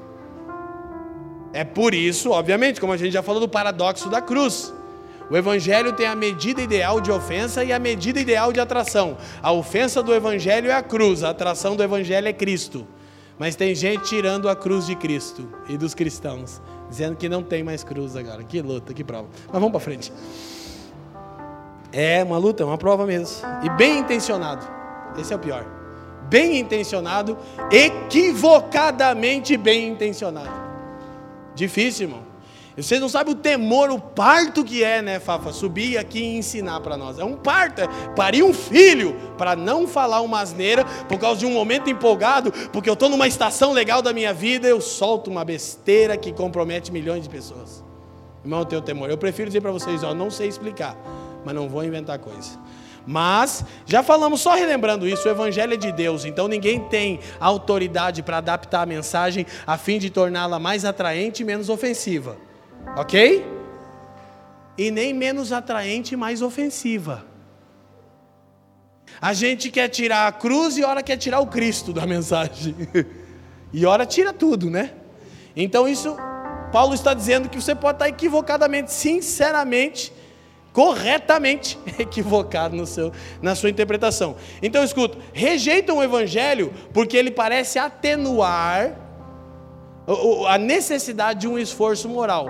[1.53, 4.73] É por isso, obviamente, como a gente já falou do paradoxo da cruz.
[5.31, 9.17] O evangelho tem a medida ideal de ofensa e a medida ideal de atração.
[9.43, 12.87] A ofensa do evangelho é a cruz, a atração do evangelho é Cristo.
[13.39, 17.63] Mas tem gente tirando a cruz de Cristo e dos cristãos, dizendo que não tem
[17.63, 18.43] mais cruz agora.
[18.43, 19.29] Que luta, que prova.
[19.47, 20.13] Mas vamos para frente.
[21.93, 23.47] É uma luta, uma prova mesmo.
[23.63, 24.67] E bem intencionado.
[25.17, 25.78] Esse é o pior.
[26.29, 27.37] Bem intencionado,
[27.71, 30.51] equivocadamente bem intencionado.
[31.55, 32.29] Difícil, irmão.
[32.77, 35.53] Vocês não sabem o temor, o parto que é, né, Fafa?
[35.53, 37.19] Subir aqui e ensinar para nós.
[37.19, 41.47] É um parto, é parir um filho para não falar uma asneira por causa de
[41.47, 45.45] um momento empolgado, porque eu estou numa estação legal da minha vida, eu solto uma
[45.45, 47.83] besteira que compromete milhões de pessoas.
[48.45, 49.11] Irmão, eu tenho temor.
[49.11, 50.97] Eu prefiro dizer para vocês, ó, não sei explicar,
[51.45, 52.51] mas não vou inventar coisa.
[53.11, 58.23] Mas, já falamos, só relembrando isso, o Evangelho é de Deus, então ninguém tem autoridade
[58.23, 62.37] para adaptar a mensagem a fim de torná-la mais atraente e menos ofensiva.
[62.99, 63.47] Ok?
[64.77, 67.25] E nem menos atraente e mais ofensiva.
[69.19, 72.77] A gente quer tirar a cruz e ora quer tirar o Cristo da mensagem.
[73.71, 74.93] E ora tira tudo, né?
[75.55, 76.17] Então isso,
[76.73, 80.11] Paulo está dizendo que você pode estar equivocadamente, sinceramente,
[80.79, 83.11] corretamente equivocado no seu,
[83.43, 84.37] na sua interpretação.
[84.63, 88.97] Então escuta, rejeitam o evangelho porque ele parece atenuar
[90.47, 92.47] a necessidade de um esforço moral.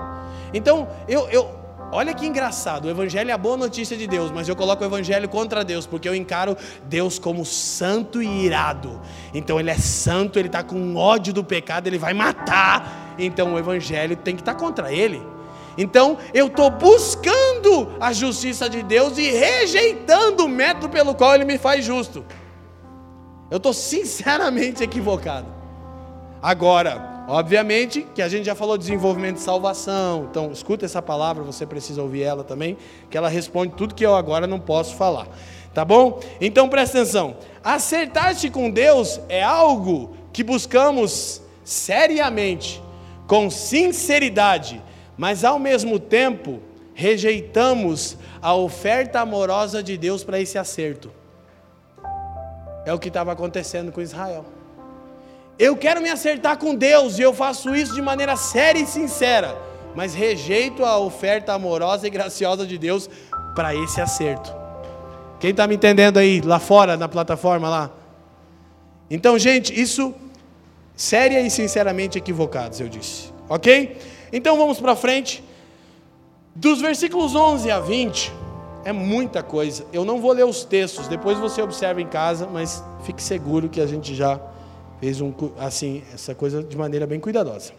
[0.52, 1.48] Então, eu, eu,
[1.90, 4.86] olha que engraçado, o Evangelho é a boa notícia de Deus, mas eu coloco o
[4.86, 9.00] Evangelho contra Deus, porque eu encaro Deus como santo e irado.
[9.32, 13.14] Então, Ele é santo, Ele está com ódio do pecado, Ele vai matar.
[13.18, 15.20] Então, o Evangelho tem que estar tá contra Ele.
[15.78, 21.44] Então, eu estou buscando a justiça de Deus e rejeitando o método pelo qual Ele
[21.44, 22.26] me faz justo.
[23.50, 25.46] Eu estou sinceramente equivocado.
[26.42, 31.44] Agora, Obviamente que a gente já falou de desenvolvimento de salvação, então escuta essa palavra,
[31.44, 32.78] você precisa ouvir ela também,
[33.10, 35.28] que ela responde tudo que eu agora não posso falar.
[35.74, 36.20] Tá bom?
[36.40, 37.36] Então presta atenção.
[37.62, 42.82] Acertar-se com Deus é algo que buscamos seriamente,
[43.26, 44.82] com sinceridade,
[45.18, 46.62] mas ao mesmo tempo
[46.94, 51.10] rejeitamos a oferta amorosa de Deus para esse acerto.
[52.86, 54.46] É o que estava acontecendo com Israel.
[55.58, 59.56] Eu quero me acertar com Deus e eu faço isso de maneira séria e sincera,
[59.94, 63.10] mas rejeito a oferta amorosa e graciosa de Deus
[63.56, 64.54] para esse acerto.
[65.40, 67.90] Quem está me entendendo aí, lá fora, na plataforma lá?
[69.10, 70.14] Então, gente, isso
[70.94, 73.32] séria e sinceramente equivocados, eu disse.
[73.48, 73.96] Ok?
[74.32, 75.42] Então vamos para frente.
[76.54, 78.32] Dos versículos 11 a 20,
[78.84, 79.86] é muita coisa.
[79.92, 83.80] Eu não vou ler os textos, depois você observa em casa, mas fique seguro que
[83.80, 84.40] a gente já
[85.00, 87.72] fez um, assim, essa coisa de maneira bem cuidadosa.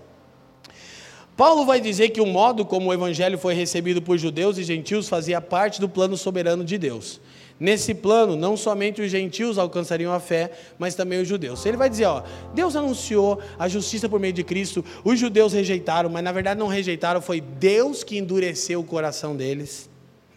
[1.36, 5.08] Paulo vai dizer que o modo como o evangelho foi recebido por judeus e gentios
[5.08, 7.22] fazia parte do plano soberano de Deus.
[7.60, 11.66] Nesse plano, não somente os gentios alcançariam a fé, mas também os judeus.
[11.66, 16.10] Ele vai dizer, ó, Deus anunciou a justiça por meio de Cristo, os judeus rejeitaram,
[16.10, 19.90] mas na verdade não rejeitaram, foi Deus que endureceu o coração deles.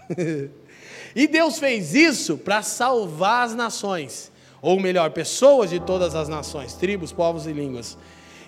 [1.15, 6.75] e Deus fez isso para salvar as nações ou melhor, pessoas de todas as nações,
[6.75, 7.99] tribos, povos e línguas.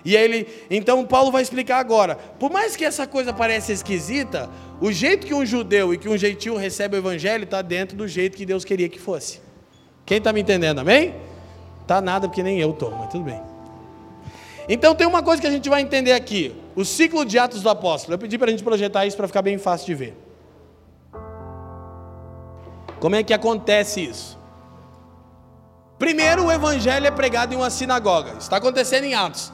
[0.05, 2.15] E ele, então Paulo vai explicar agora.
[2.15, 4.47] Por mais que essa coisa pareça esquisita,
[4.79, 8.07] o jeito que um judeu e que um jeitinho recebe o evangelho está dentro do
[8.07, 9.41] jeito que Deus queria que fosse.
[10.05, 11.15] Quem está me entendendo, amém?
[11.87, 13.41] Tá nada porque nem eu estou, mas tudo bem.
[14.69, 17.69] Então tem uma coisa que a gente vai entender aqui: o ciclo de Atos do
[17.69, 18.13] Apóstolo.
[18.13, 20.17] Eu pedi para a gente projetar isso para ficar bem fácil de ver.
[22.99, 24.37] Como é que acontece isso?
[25.97, 28.33] Primeiro, o evangelho é pregado em uma sinagoga.
[28.37, 29.51] Está acontecendo em Atos.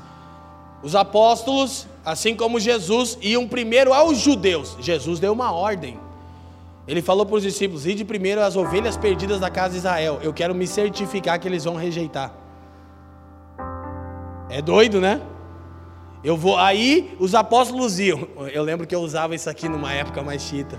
[0.84, 4.76] Os apóstolos, assim como Jesus, iam primeiro aos judeus.
[4.80, 6.00] Jesus deu uma ordem.
[6.88, 10.20] Ele falou para os discípulos: Ide primeiro às ovelhas perdidas da casa de Israel.
[10.24, 12.34] Eu quero me certificar que eles vão rejeitar.
[14.50, 15.22] É doido, né?
[16.24, 16.58] Eu vou.
[16.58, 18.28] Aí os apóstolos iam.
[18.52, 20.78] Eu lembro que eu usava isso aqui numa época mais chita.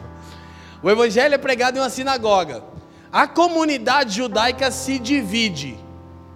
[0.83, 2.63] O evangelho é pregado em uma sinagoga.
[3.11, 5.79] A comunidade judaica se divide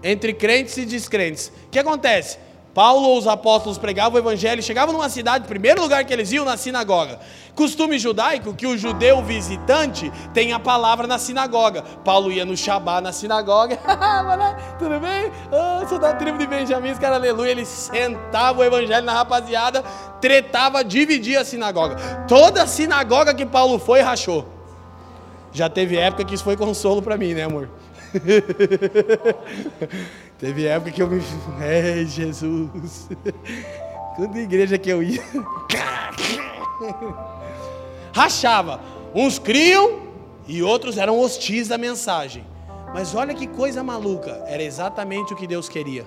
[0.02, 1.52] entre crentes e descrentes.
[1.66, 2.38] O que acontece?
[2.76, 6.44] Paulo ou os apóstolos pregavam o evangelho, chegavam numa cidade, primeiro lugar que eles iam
[6.44, 7.18] na sinagoga.
[7.54, 11.80] Costume judaico que o judeu visitante tem a palavra na sinagoga.
[12.04, 13.78] Paulo ia no Shabá na sinagoga,
[14.78, 15.32] tudo bem?
[15.50, 17.52] Oh, sou da tribo de Benjamim, cara, aleluia.
[17.52, 19.82] Ele sentava o evangelho na rapaziada,
[20.20, 21.96] tretava, dividia a sinagoga.
[22.28, 24.46] Toda sinagoga que Paulo foi, rachou.
[25.50, 27.70] Já teve época que isso foi consolo para mim, né, amor?
[30.38, 31.22] teve época que eu me.
[31.60, 33.08] É, Jesus.
[34.16, 35.22] Toda igreja que eu ia.
[38.14, 38.80] Rachava.
[39.14, 40.02] Uns criam
[40.46, 42.44] e outros eram hostis da mensagem.
[42.94, 44.42] Mas olha que coisa maluca.
[44.46, 46.06] Era exatamente o que Deus queria.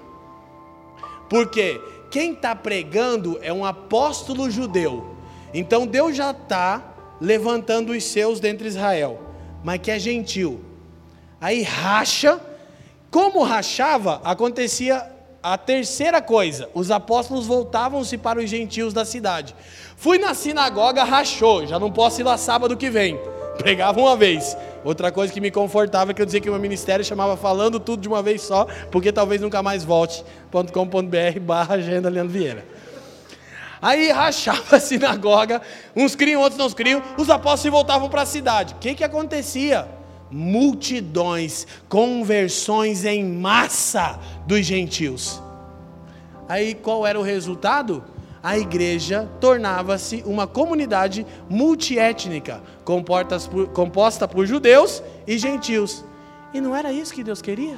[1.29, 5.15] Porque quem está pregando é um apóstolo judeu.
[5.53, 6.83] Então Deus já está
[7.21, 9.19] levantando os seus dentre Israel,
[9.63, 10.61] mas que é gentil.
[11.39, 12.41] Aí racha.
[13.11, 15.03] Como rachava, acontecia
[15.41, 19.55] a terceira coisa: os apóstolos voltavam-se para os gentios da cidade.
[19.97, 23.19] Fui na sinagoga, rachou, já não posso ir lá sábado que vem.
[23.57, 24.55] Pregava uma vez.
[24.83, 27.79] Outra coisa que me confortava é que eu dizia que o meu ministério chamava Falando
[27.79, 32.65] Tudo de uma vez só, porque talvez nunca mais volte.com.br barra agenda Leandro Vieira.
[33.81, 35.61] Aí rachava a sinagoga,
[35.95, 38.73] uns criam, outros não criam, os apóstolos voltavam para a cidade.
[38.73, 39.98] O que, que acontecia?
[40.31, 45.41] Multidões, conversões em massa dos gentios.
[46.47, 48.03] Aí qual era o resultado?
[48.41, 52.61] A igreja tornava-se uma comunidade multiétnica,
[53.73, 56.05] composta por judeus e gentios.
[56.53, 57.77] E não era isso que Deus queria?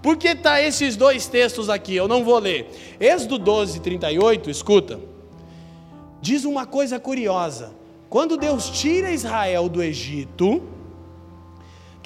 [0.00, 1.96] Por que está esses dois textos aqui?
[1.96, 2.70] Eu não vou ler.
[3.00, 5.00] Êxodo 12, 38, escuta.
[6.20, 7.74] Diz uma coisa curiosa.
[8.08, 10.62] Quando Deus tira Israel do Egito,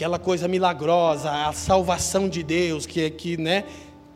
[0.01, 3.65] aquela coisa milagrosa, a salvação de Deus, que, é que né,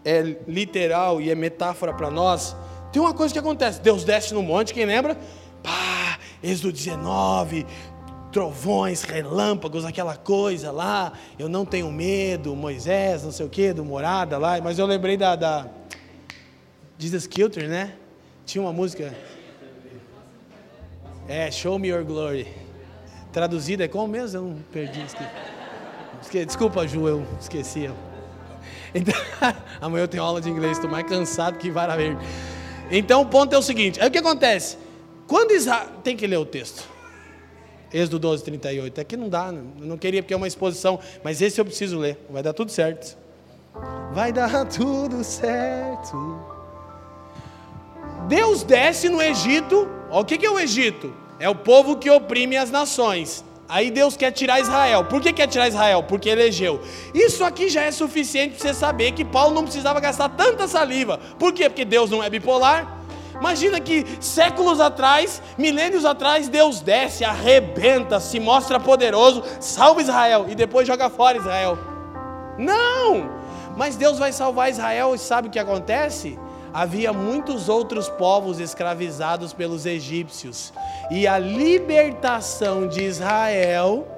[0.02, 2.56] é literal e é metáfora para nós,
[2.90, 5.14] tem uma coisa que acontece: Deus desce no monte, quem lembra?
[5.62, 7.66] Pá, Êxodo 19,
[8.32, 11.12] trovões, relâmpagos, aquela coisa lá.
[11.38, 14.58] Eu não tenho medo, Moisés, não sei o que, do morada lá.
[14.62, 15.66] Mas eu lembrei da, da
[16.98, 17.92] Jesus Kilter, né?
[18.46, 19.14] Tinha uma música.
[21.28, 22.48] É, Show Me Your Glory.
[23.30, 24.38] Traduzida é como mesmo?
[24.38, 25.04] Eu não perdi.
[26.24, 26.46] Esqueci.
[26.46, 27.90] Desculpa, Ju, eu esqueci.
[28.94, 29.14] Então,
[29.80, 32.24] amanhã eu tenho aula de inglês, estou mais cansado que vara verde.
[32.90, 34.78] Então o ponto é o seguinte: aí o que acontece?
[35.26, 35.88] Quando Israel.
[36.02, 36.88] Tem que ler o texto.
[37.92, 39.00] Êxodo 12, 38.
[39.00, 42.18] Aqui não dá, não queria porque é uma exposição, mas esse eu preciso ler.
[42.28, 43.16] Vai dar tudo certo.
[44.12, 46.40] Vai dar tudo certo.
[48.28, 49.88] Deus desce no Egito.
[50.10, 51.14] O que é o Egito?
[51.38, 53.44] É o povo que oprime as nações.
[53.68, 55.04] Aí Deus quer tirar Israel.
[55.04, 56.02] Por que quer tirar Israel?
[56.02, 56.80] Porque elegeu.
[57.14, 61.18] Isso aqui já é suficiente para você saber que Paulo não precisava gastar tanta saliva.
[61.38, 61.68] Por quê?
[61.68, 62.98] Porque Deus não é bipolar.
[63.38, 70.54] Imagina que séculos atrás, milênios atrás, Deus desce, arrebenta, se mostra poderoso, salva Israel e
[70.54, 71.76] depois joga fora Israel.
[72.58, 73.30] Não!
[73.76, 76.38] Mas Deus vai salvar Israel e sabe o que acontece?
[76.74, 80.72] Havia muitos outros povos escravizados pelos egípcios,
[81.08, 84.08] e a libertação de Israel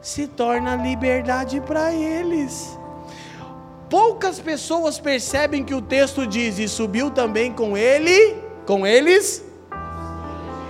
[0.00, 2.78] se torna liberdade para eles.
[3.90, 9.44] Poucas pessoas percebem que o texto diz: e subiu também com ele com eles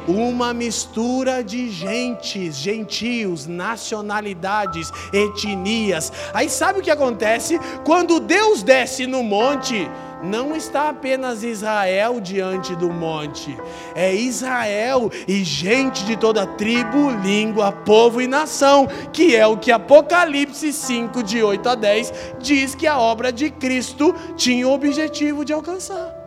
[0.07, 6.13] uma mistura de gentes, gentios, nacionalidades, etnias.
[6.33, 7.59] Aí sabe o que acontece?
[7.85, 9.89] Quando Deus desce no monte,
[10.25, 13.57] não está apenas Israel diante do monte,
[13.95, 19.71] é Israel e gente de toda tribo, língua, povo e nação, que é o que
[19.71, 25.45] Apocalipse 5, de 8 a 10, diz que a obra de Cristo tinha o objetivo
[25.45, 26.25] de alcançar.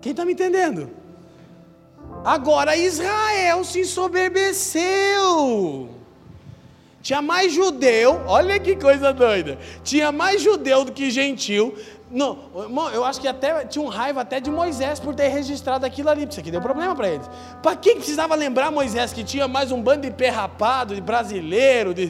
[0.00, 0.90] Quem está me entendendo?
[2.24, 5.88] Agora Israel se ensoberbeceu.
[7.02, 9.58] Tinha mais judeu, olha que coisa doida.
[9.82, 11.74] Tinha mais judeu do que gentil.
[12.10, 12.38] Não,
[12.92, 16.26] eu acho que até tinha um raiva até de Moisés por ter registrado aquilo ali.
[16.28, 17.30] Isso aqui deu problema para eles.
[17.62, 21.94] Para que precisava lembrar Moisés que tinha mais um bando de perrapado, de brasileiro?
[21.94, 22.08] De...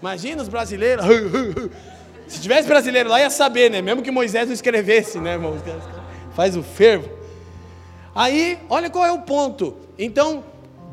[0.00, 1.04] Imagina os brasileiros.
[2.28, 3.80] Se tivesse brasileiro lá, ia saber, né?
[3.80, 5.56] Mesmo que Moisés não escrevesse, né, irmão?
[6.34, 7.08] Faz o fervo.
[8.14, 9.76] Aí, olha qual é o ponto.
[9.98, 10.44] Então,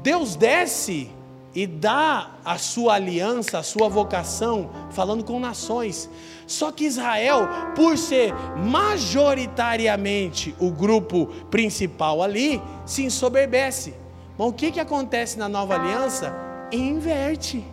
[0.02, 1.12] Deus desce
[1.56, 6.10] e dá a sua aliança, a sua vocação, falando com nações.
[6.46, 13.96] Só que Israel, por ser majoritariamente o grupo principal ali, se ensoberbece.
[14.38, 16.36] Mas o que, que acontece na nova aliança?
[16.74, 17.64] Inverte.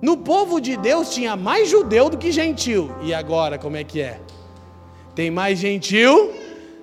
[0.00, 2.90] No povo de Deus tinha mais judeu do que gentil.
[3.02, 4.20] E agora, como é que é?
[5.16, 6.32] Tem mais gentil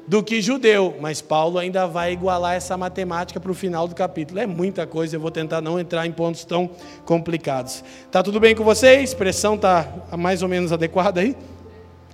[0.07, 4.39] do que judeu, mas Paulo ainda vai igualar essa matemática para o final do capítulo.
[4.39, 6.69] É muita coisa, eu vou tentar não entrar em pontos tão
[7.05, 7.83] complicados.
[8.09, 9.09] Tá tudo bem com vocês?
[9.09, 9.85] Expressão está
[10.17, 11.35] mais ou menos adequada aí?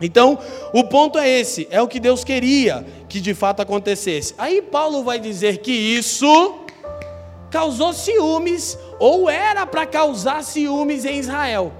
[0.01, 0.39] Então,
[0.73, 4.33] o ponto é esse, é o que Deus queria que de fato acontecesse.
[4.39, 6.61] Aí Paulo vai dizer que isso
[7.51, 11.71] causou ciúmes, ou era para causar ciúmes em Israel.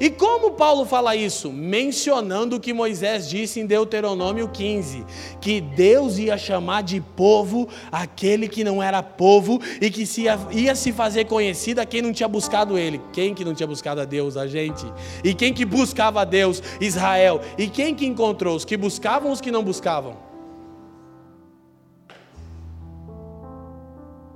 [0.00, 1.52] E como Paulo fala isso?
[1.52, 5.04] Mencionando o que Moisés disse em Deuteronômio 15:
[5.40, 10.38] que Deus ia chamar de povo aquele que não era povo e que se ia,
[10.52, 13.00] ia, se fazer conhecido a quem não tinha buscado ele.
[13.12, 14.36] Quem que não tinha buscado a Deus?
[14.36, 14.86] A gente.
[15.24, 16.62] E quem que buscava a Deus?
[16.80, 17.40] Israel.
[17.56, 18.54] E quem que encontrou?
[18.54, 20.27] Os que buscavam os que não buscavam?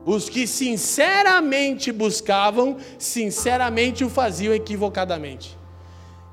[0.05, 5.57] Os que sinceramente buscavam, sinceramente o faziam equivocadamente.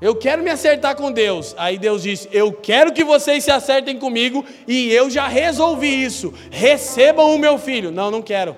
[0.00, 1.54] Eu quero me acertar com Deus.
[1.58, 6.32] Aí Deus disse: Eu quero que vocês se acertem comigo e eu já resolvi isso.
[6.50, 7.90] Recebam o meu filho.
[7.90, 8.56] Não, não quero.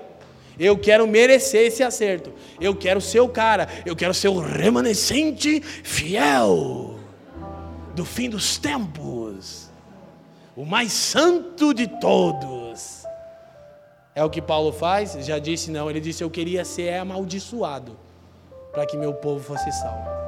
[0.57, 2.31] Eu quero merecer esse acerto.
[2.61, 3.67] Eu quero ser o cara.
[3.85, 6.97] Eu quero ser o remanescente fiel
[7.93, 9.69] do fim dos tempos.
[10.55, 12.62] O mais santo de todos.
[14.15, 15.13] É o que Paulo faz?
[15.25, 15.89] Já disse não.
[15.89, 17.97] Ele disse: Eu queria ser amaldiçoado
[18.71, 20.23] para que meu povo fosse salvo.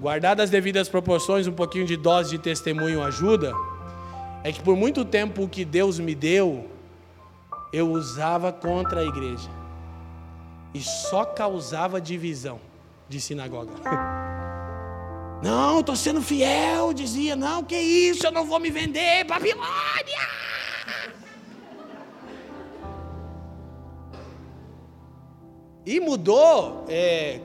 [0.00, 3.52] Guardadas as devidas proporções, um pouquinho de dose de testemunho ajuda.
[4.44, 6.70] É que por muito tempo o que Deus me deu,
[7.72, 9.50] eu usava contra a igreja.
[10.72, 12.60] E só causava divisão
[13.08, 13.72] de sinagoga.
[15.42, 17.36] Não, estou sendo fiel, dizia.
[17.36, 19.68] Não, que isso, eu não vou me vender, Babilônia.
[25.90, 27.40] E mudou, é,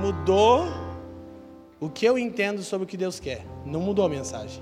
[0.00, 0.66] mudou
[1.78, 3.46] o que eu entendo sobre o que Deus quer.
[3.64, 4.60] Não mudou a mensagem.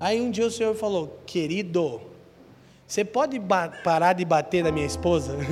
[0.00, 2.00] Aí um dia o Senhor falou: Querido,
[2.86, 3.40] você pode
[3.84, 5.36] parar de bater na minha esposa?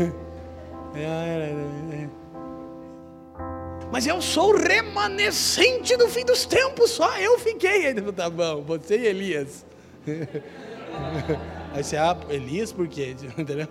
[3.92, 7.86] Mas eu sou remanescente do fim dos tempos, só eu fiquei.
[7.86, 9.64] Ele falou: Tá bom, você e Elias.
[11.72, 13.16] Aí você, ah, Elias por quê?
[13.36, 13.68] Entendeu?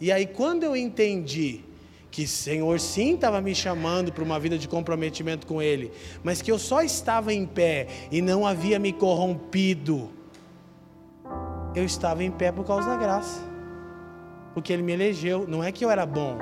[0.00, 1.64] E aí, quando eu entendi
[2.10, 5.92] que Senhor sim estava me chamando para uma vida de comprometimento com Ele,
[6.22, 10.10] mas que eu só estava em pé e não havia me corrompido,
[11.74, 13.40] eu estava em pé por causa da graça,
[14.54, 16.38] porque Ele me elegeu, não é que eu era bom.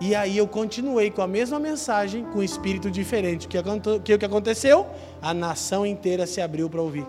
[0.00, 3.46] E aí eu continuei com a mesma mensagem, com um espírito diferente.
[3.46, 4.86] O que aconteceu?
[5.22, 7.06] A nação inteira se abriu para ouvir.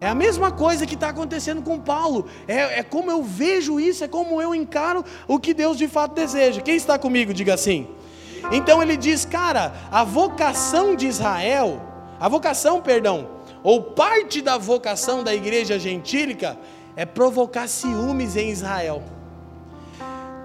[0.00, 2.28] É a mesma coisa que está acontecendo com Paulo.
[2.46, 6.14] É, é, como eu vejo isso, é como eu encaro o que Deus de fato
[6.14, 6.60] deseja.
[6.60, 7.88] Quem está comigo, diga assim.
[8.52, 11.80] Então ele diz, cara, a vocação de Israel,
[12.20, 13.28] a vocação, perdão,
[13.62, 16.58] ou parte da vocação da igreja gentílica
[16.94, 19.02] é provocar ciúmes em Israel.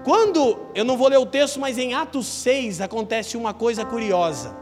[0.02, 4.61] Quando, eu não vou ler o texto, mas em Atos 6 acontece uma coisa curiosa.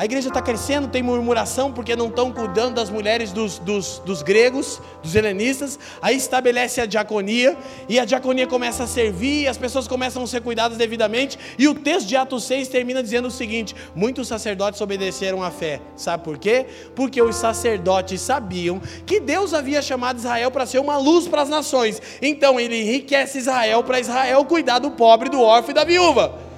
[0.00, 4.22] A igreja está crescendo, tem murmuração porque não estão cuidando das mulheres dos, dos, dos,
[4.22, 5.78] gregos, dos helenistas.
[6.00, 7.54] Aí estabelece a diaconia
[7.86, 11.38] e a diaconia começa a servir, as pessoas começam a ser cuidadas devidamente.
[11.58, 15.82] E o texto de Atos 6 termina dizendo o seguinte: muitos sacerdotes obedeceram à fé.
[15.96, 16.64] Sabe por quê?
[16.96, 21.50] Porque os sacerdotes sabiam que Deus havia chamado Israel para ser uma luz para as
[21.50, 22.00] nações.
[22.22, 26.48] Então ele enriquece Israel para Israel cuidar do pobre, do órfão e da viúva.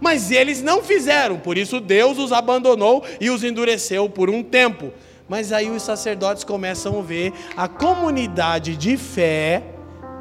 [0.00, 4.92] Mas eles não fizeram, por isso Deus os abandonou e os endureceu por um tempo.
[5.28, 9.62] Mas aí os sacerdotes começam a ver a comunidade de fé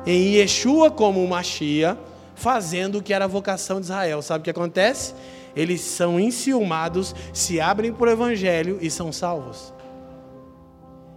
[0.06, 1.98] em Yeshua como Machia,
[2.36, 4.22] fazendo o que era a vocação de Israel.
[4.22, 5.14] Sabe o que acontece?
[5.56, 9.74] Eles são enciumados, se abrem para o evangelho e são salvos.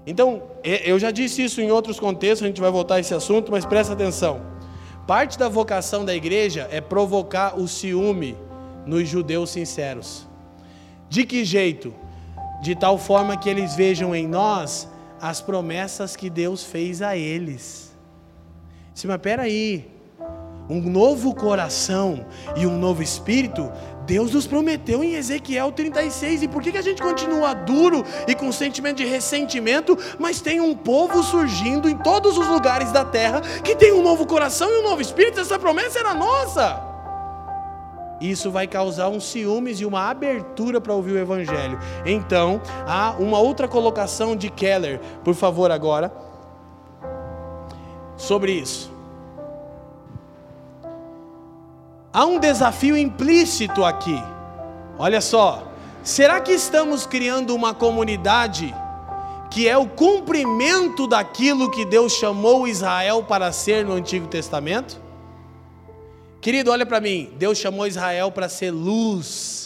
[0.07, 3.53] Então, eu já disse isso em outros contextos, a gente vai voltar a esse assunto,
[3.53, 4.41] mas presta atenção.
[5.07, 8.37] Parte da vocação da igreja é provocar o ciúme
[8.87, 10.27] nos judeus sinceros.
[11.09, 11.95] De que jeito?
[12.63, 14.89] De tal forma que eles vejam em nós
[15.21, 17.93] as promessas que Deus fez a eles.
[18.95, 19.91] Sim, mas peraí,
[20.69, 22.27] um novo coração
[22.57, 23.71] e um novo espírito,
[24.07, 26.43] Deus nos prometeu em Ezequiel 36.
[26.43, 30.61] E por que, que a gente continua duro e com sentimento de ressentimento, mas tem
[30.61, 34.81] um povo surgindo em todos os lugares da terra que tem um novo coração e
[34.81, 35.41] um novo espírito?
[35.41, 36.92] Essa promessa era nossa
[38.31, 41.79] isso vai causar um ciúmes e uma abertura para ouvir o Evangelho.
[42.07, 46.13] Então, há uma outra colocação de Keller, por favor, agora,
[48.17, 48.93] sobre isso.
[52.13, 54.23] Há um desafio implícito aqui.
[54.99, 55.65] Olha só,
[56.03, 58.73] será que estamos criando uma comunidade
[59.51, 65.02] que é o cumprimento daquilo que Deus chamou Israel para ser no Antigo Testamento?
[66.43, 67.33] Querido, olha para mim.
[67.39, 69.63] Deus chamou Israel para ser luz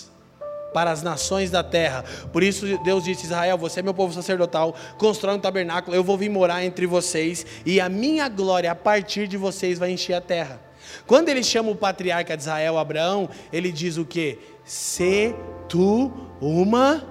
[0.75, 2.05] para as nações da terra.
[2.31, 6.19] Por isso Deus disse: Israel, você é meu povo sacerdotal, constrói um tabernáculo, eu vou
[6.19, 10.21] vir morar entre vocês, e a minha glória a partir de vocês vai encher a
[10.21, 10.61] terra.
[11.07, 14.39] Quando ele chama o patriarca de Israel, Abraão, ele diz o que?
[14.67, 15.35] Se
[15.67, 16.13] tu
[16.43, 17.03] uma.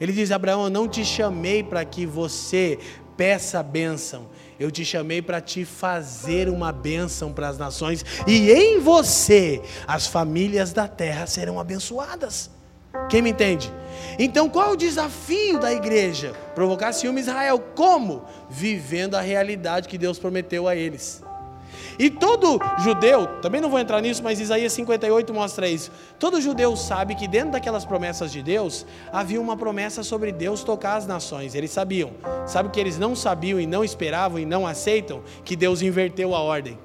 [0.00, 2.78] Ele diz: Abraão, eu não te chamei para que você
[3.18, 8.80] peça bênção, eu te chamei para te fazer uma bênção para as nações, e em
[8.80, 12.50] você as famílias da terra serão abençoadas.
[13.08, 13.72] Quem me entende?
[14.18, 16.32] Então, qual é o desafio da igreja?
[16.54, 17.58] Provocar ciúme Israel.
[17.74, 18.24] Como?
[18.48, 21.22] Vivendo a realidade que Deus prometeu a eles.
[21.98, 25.90] E todo judeu, também não vou entrar nisso, mas Isaías 58 mostra isso.
[26.18, 30.96] Todo judeu sabe que dentro daquelas promessas de Deus, havia uma promessa sobre Deus tocar
[30.96, 31.54] as nações.
[31.54, 32.12] Eles sabiam.
[32.46, 35.22] Sabe o que eles não sabiam e não esperavam e não aceitam?
[35.44, 36.78] Que Deus inverteu a ordem.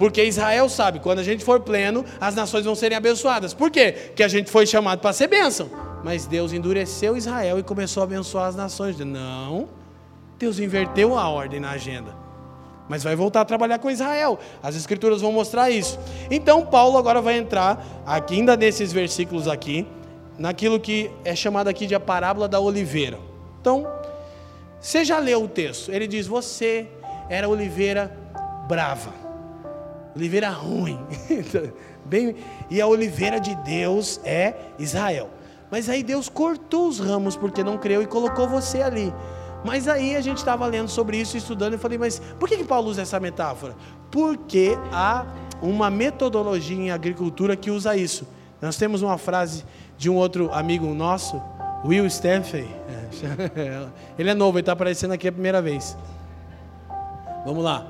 [0.00, 3.52] Porque Israel sabe, quando a gente for pleno, as nações vão serem abençoadas.
[3.52, 3.92] Por quê?
[4.06, 5.68] Porque a gente foi chamado para ser bênção.
[6.02, 8.98] Mas Deus endureceu Israel e começou a abençoar as nações.
[8.98, 9.68] Não,
[10.38, 12.19] Deus inverteu a ordem na agenda.
[12.90, 14.36] Mas vai voltar a trabalhar com Israel.
[14.60, 15.96] As escrituras vão mostrar isso.
[16.28, 19.86] Então Paulo agora vai entrar, aqui, ainda nesses versículos aqui,
[20.36, 23.16] naquilo que é chamado aqui de a parábola da oliveira.
[23.60, 23.86] Então,
[24.80, 25.92] você já leu o texto.
[25.92, 26.88] Ele diz: Você
[27.28, 28.12] era oliveira
[28.66, 29.20] brava
[30.16, 30.98] oliveira ruim.
[32.04, 32.34] Bem,
[32.68, 35.30] e a oliveira de Deus é Israel.
[35.70, 39.12] Mas aí Deus cortou os ramos porque não creu e colocou você ali.
[39.64, 42.64] Mas aí a gente estava lendo sobre isso, estudando, e falei, mas por que, que
[42.64, 43.76] Paulo usa essa metáfora?
[44.10, 45.26] Porque há
[45.60, 48.26] uma metodologia em agricultura que usa isso.
[48.60, 49.64] Nós temos uma frase
[49.96, 51.40] de um outro amigo nosso,
[51.84, 52.68] Will Stanley.
[54.18, 55.96] Ele é novo, ele está aparecendo aqui a primeira vez.
[57.44, 57.86] Vamos lá.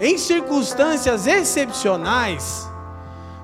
[0.00, 2.68] Em circunstâncias excepcionais,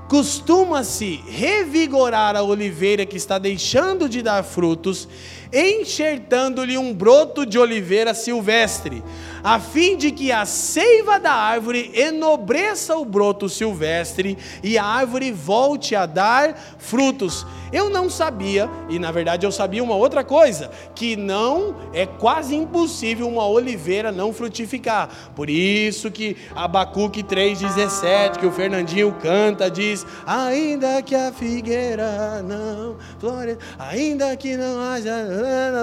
[0.08, 5.08] costuma-se revigorar a oliveira que está deixando de dar frutos,
[5.52, 9.02] enxertando-lhe um broto de oliveira silvestre,
[9.42, 15.32] a fim de que a seiva da árvore enobreça o broto silvestre e a árvore
[15.32, 17.46] volte a dar frutos.
[17.72, 22.54] Eu não sabia, e na verdade eu sabia uma outra coisa, que não é quase
[22.54, 25.08] impossível uma oliveira não frutificar.
[25.34, 32.96] Por isso que Abacuque 3,17, que o Fernandinho canta, diz: Ainda que a figueira não
[33.18, 35.14] flore, ainda que não haja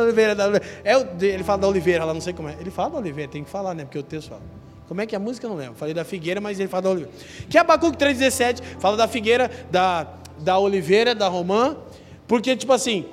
[0.04, 0.66] oliveira da oliveira.
[0.84, 0.94] É,
[1.26, 2.56] ele fala da oliveira lá, não sei como é.
[2.60, 3.84] Ele fala da oliveira, tem que falar, né?
[3.84, 4.42] Porque o texto fala.
[4.88, 5.46] Como é que é a música?
[5.46, 5.76] Eu não lembro.
[5.76, 7.14] Falei da figueira, mas ele fala da oliveira.
[7.50, 10.08] Que Abacuque 3,17 fala da figueira, da
[10.40, 11.76] da oliveira, da romã,
[12.28, 13.06] porque, tipo assim,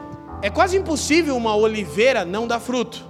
[0.43, 3.05] é quase impossível uma oliveira não dar fruto.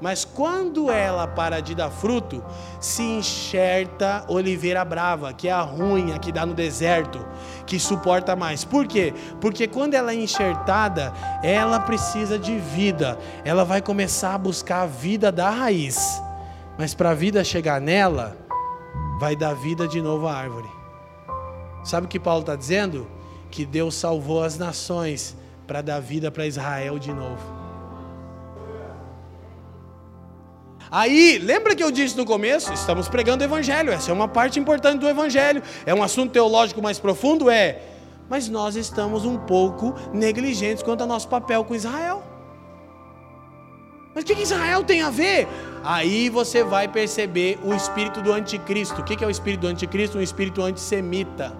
[0.00, 2.42] Mas quando ela para de dar fruto,
[2.80, 7.26] se enxerta oliveira brava, que é a ruim, a que dá no deserto,
[7.66, 8.64] que suporta mais.
[8.64, 9.12] Por quê?
[9.40, 11.12] Porque quando ela é enxertada,
[11.42, 13.18] ela precisa de vida.
[13.44, 16.22] Ela vai começar a buscar a vida da raiz.
[16.78, 18.38] Mas para a vida chegar nela,
[19.20, 20.68] vai dar vida de novo à árvore.
[21.84, 23.18] Sabe o que Paulo está dizendo?
[23.50, 27.58] que Deus salvou as nações para dar vida para Israel de novo.
[30.90, 32.72] Aí, lembra que eu disse no começo?
[32.72, 35.62] Estamos pregando o Evangelho, essa é uma parte importante do Evangelho.
[35.84, 37.50] É um assunto teológico mais profundo?
[37.50, 37.82] É.
[38.28, 42.22] Mas nós estamos um pouco negligentes quanto ao nosso papel com Israel.
[44.18, 45.46] Mas o que Israel tem a ver?
[45.84, 49.00] Aí você vai perceber o espírito do anticristo.
[49.00, 50.18] O que é o espírito do anticristo?
[50.18, 51.56] Um espírito antissemita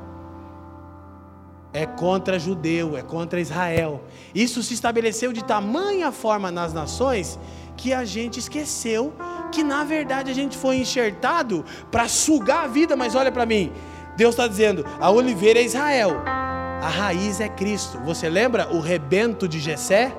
[1.73, 4.03] é contra judeu, é contra Israel.
[4.35, 7.39] Isso se estabeleceu de tamanha forma nas nações
[7.77, 9.13] que a gente esqueceu
[9.53, 12.97] que na verdade a gente foi enxertado para sugar a vida.
[12.97, 13.71] Mas olha para mim,
[14.17, 18.01] Deus está dizendo: a oliveira é Israel, a raiz é Cristo.
[18.01, 20.13] Você lembra o rebento de Jessé?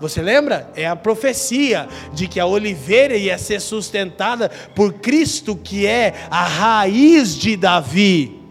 [0.00, 0.70] Você lembra?
[0.74, 6.44] É a profecia de que a oliveira ia ser sustentada por Cristo, que é a
[6.44, 8.42] raiz de Davi.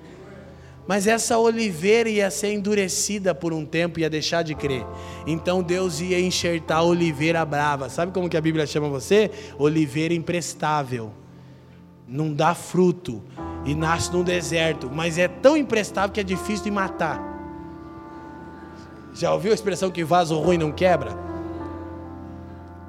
[0.87, 4.85] Mas essa oliveira ia ser endurecida por um tempo, ia deixar de crer.
[5.25, 7.89] Então Deus ia enxertar a oliveira brava.
[7.89, 9.31] Sabe como que a Bíblia chama você?
[9.57, 11.11] Oliveira imprestável.
[12.07, 13.23] Não dá fruto
[13.65, 17.33] e nasce no deserto, mas é tão imprestável que é difícil de matar.
[19.15, 21.34] Já ouviu a expressão que vaso ruim não quebra?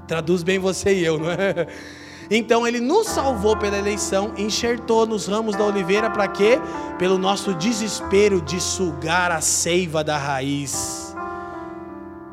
[0.07, 1.67] Traduz bem você e eu, não é?
[2.29, 6.59] Então ele nos salvou pela eleição, enxertou nos ramos da oliveira para quê?
[6.99, 11.15] Pelo nosso desespero de sugar a seiva da raiz.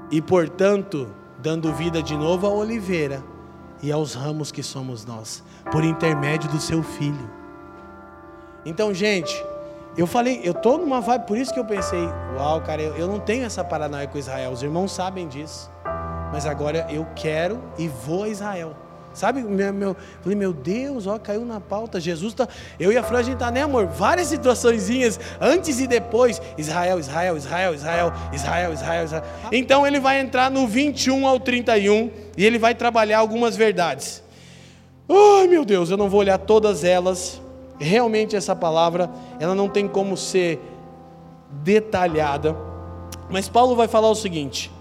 [0.09, 1.07] E portanto,
[1.37, 3.23] dando vida de novo à oliveira
[3.83, 7.29] e aos ramos que somos nós, por intermédio do seu filho.
[8.65, 9.35] Então, gente,
[9.97, 13.07] eu falei, eu tô numa vibe, por isso que eu pensei, uau, cara, eu, eu
[13.07, 15.69] não tenho essa paranoia com Israel, os irmãos sabem disso.
[16.33, 18.75] Mas agora eu quero e vou a Israel
[19.13, 21.99] Sabe, meu, meu, falei, meu Deus, ó, caiu na pauta.
[21.99, 22.47] Jesus tá.
[22.79, 23.85] Eu e a Fran, a gente tá, né, amor?
[23.85, 26.41] Várias situaçõezinhas, antes e depois.
[26.57, 29.23] Israel, Israel, Israel, Israel, Israel, Israel, Israel.
[29.51, 34.23] Então ele vai entrar no 21 ao 31 e ele vai trabalhar algumas verdades.
[35.07, 37.39] Ai, meu Deus, eu não vou olhar todas elas.
[37.79, 40.59] Realmente essa palavra, ela não tem como ser
[41.51, 42.55] detalhada.
[43.29, 44.71] Mas Paulo vai falar o seguinte: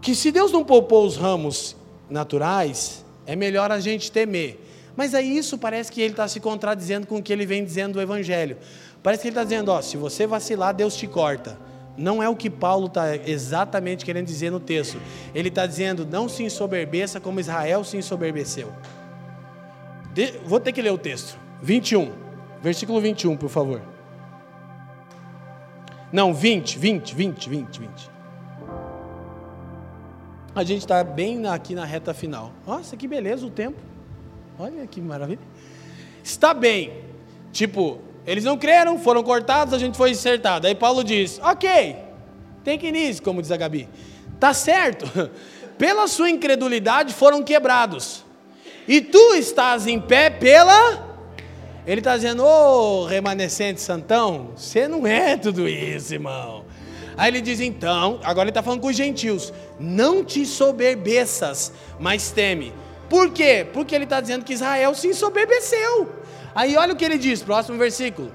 [0.00, 1.76] que se Deus não poupou os ramos
[2.08, 4.58] naturais, é melhor a gente temer.
[4.96, 7.94] Mas aí isso parece que ele está se contradizendo com o que ele vem dizendo
[7.94, 8.56] do Evangelho.
[9.02, 11.58] Parece que ele está dizendo: ó, se você vacilar, Deus te corta.
[11.96, 14.98] Não é o que Paulo está exatamente querendo dizer no texto.
[15.34, 18.72] Ele está dizendo: não se ensoberbeça como Israel se ensoberbeceu.
[20.12, 21.38] De, vou ter que ler o texto.
[21.62, 22.12] 21,
[22.62, 23.82] versículo 21, por favor.
[26.12, 28.09] Não, 20, 20, 20, 20, 20.
[30.54, 32.52] A gente está bem aqui na reta final.
[32.66, 33.78] Nossa, que beleza o tempo.
[34.58, 35.40] Olha que maravilha.
[36.22, 36.92] Está bem.
[37.52, 40.66] Tipo, eles não creram, foram cortados, a gente foi acertado.
[40.66, 41.96] Aí Paulo diz: Ok,
[42.64, 43.88] tem que ir como diz a Gabi.
[44.38, 45.06] Tá certo.
[45.78, 48.24] Pela sua incredulidade foram quebrados.
[48.86, 51.08] E tu estás em pé pela.
[51.86, 56.64] Ele está dizendo, ô oh, remanescente santão, você não é tudo isso, irmão.
[57.20, 62.30] Aí ele diz então, agora ele está falando com os gentios: não te soberbeças, mas
[62.30, 62.72] teme.
[63.10, 63.66] Por quê?
[63.74, 66.08] Porque ele está dizendo que Israel se ensoberbeceu.
[66.54, 68.32] Aí olha o que ele diz, próximo versículo.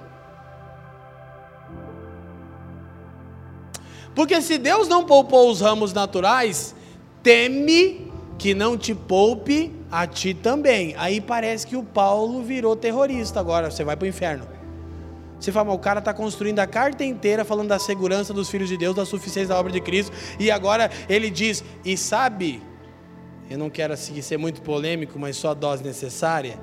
[4.14, 6.76] Porque se Deus não poupou os ramos naturais,
[7.24, 10.94] teme que não te poupe a ti também.
[10.96, 14.55] Aí parece que o Paulo virou terrorista agora, você vai para o inferno.
[15.40, 18.70] Você fala, mas o cara está construindo a carta inteira falando da segurança dos filhos
[18.70, 22.62] de Deus, da suficiência da obra de Cristo, e agora ele diz, e sabe,
[23.50, 26.58] eu não quero assim, ser muito polêmico, mas só a dose necessária.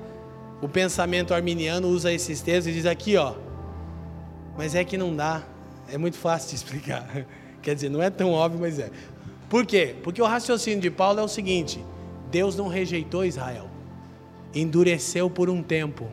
[0.61, 3.35] O pensamento arminiano usa esses textos e diz aqui, ó,
[4.57, 5.43] mas é que não dá,
[5.89, 7.27] é muito fácil de explicar.
[7.61, 8.91] Quer dizer, não é tão óbvio, mas é.
[9.49, 9.95] Por quê?
[10.03, 11.85] Porque o raciocínio de Paulo é o seguinte:
[12.31, 13.68] Deus não rejeitou Israel,
[14.55, 16.09] endureceu por um tempo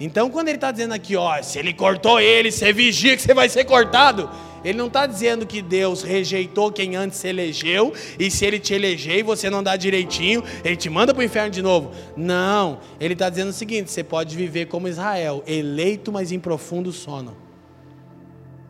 [0.00, 3.34] então, quando ele está dizendo aqui, ó, se ele cortou ele, você vigia que você
[3.34, 4.28] vai ser cortado.
[4.64, 8.72] Ele não está dizendo que Deus rejeitou quem antes se elegeu, e se ele te
[8.74, 11.90] eleger e você não dá direitinho, ele te manda para o inferno de novo.
[12.16, 16.92] Não, ele está dizendo o seguinte: você pode viver como Israel, eleito, mas em profundo
[16.92, 17.36] sono.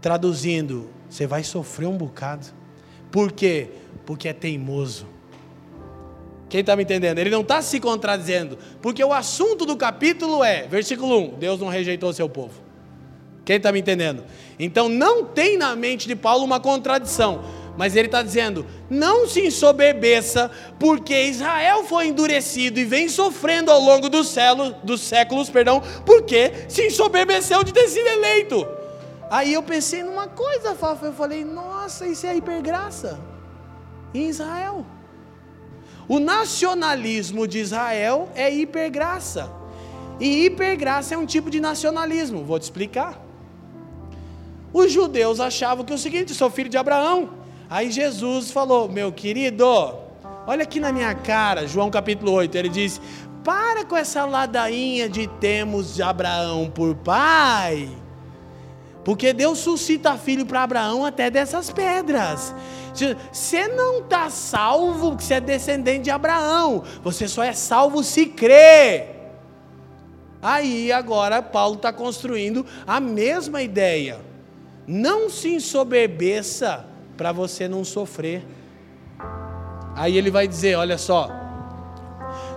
[0.01, 2.47] Traduzindo, você vai sofrer um bocado.
[3.11, 3.68] Por quê?
[4.07, 5.12] Porque é teimoso.
[6.53, 7.18] Quem está me entendendo?
[7.18, 11.68] Ele não está se contradizendo, porque o assunto do capítulo é, versículo 1: Deus não
[11.68, 12.53] rejeitou seu povo.
[13.42, 14.22] Quem está me entendendo?
[14.59, 17.42] Então não tem na mente de Paulo uma contradição,
[17.74, 23.80] mas ele está dizendo: não se ensoberbeça, porque Israel foi endurecido e vem sofrendo ao
[23.80, 28.68] longo dos, séculos, dos séculos, perdão, porque se ensoberbeceu de ter sido eleito.
[29.30, 33.18] Aí eu pensei numa coisa, Fafa, eu falei: nossa, isso é hipergraça
[34.12, 34.84] em Israel.
[36.09, 39.50] O nacionalismo de Israel é hipergraça.
[40.20, 42.44] E hipergraça é um tipo de nacionalismo.
[42.44, 43.20] Vou te explicar.
[44.72, 47.30] Os judeus achavam que é o seguinte: sou filho de Abraão.
[47.68, 49.64] Aí Jesus falou: Meu querido,
[50.46, 52.55] olha aqui na minha cara, João capítulo 8.
[52.57, 53.00] Ele diz:
[53.44, 57.88] Para com essa ladainha de temos Abraão por pai.
[59.05, 62.55] Porque Deus suscita filho para Abraão até dessas pedras.
[62.95, 66.84] Você não está salvo porque você é descendente de Abraão.
[67.03, 69.07] Você só é salvo se crê.
[70.43, 74.20] Aí agora Paulo está construindo a mesma ideia.
[74.86, 76.84] Não se ensoberbeça
[77.16, 78.45] para você não sofrer.
[79.95, 81.30] Aí ele vai dizer: olha só.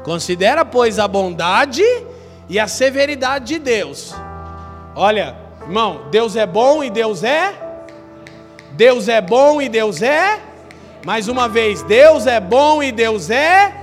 [0.03, 1.83] Considera, pois, a bondade
[2.47, 4.13] e a severidade de Deus.
[4.95, 7.64] Olha, irmão, Deus é bom e Deus é
[8.75, 10.41] Deus é bom e Deus é.
[11.05, 13.73] Mais uma vez, Deus é bom e Deus é.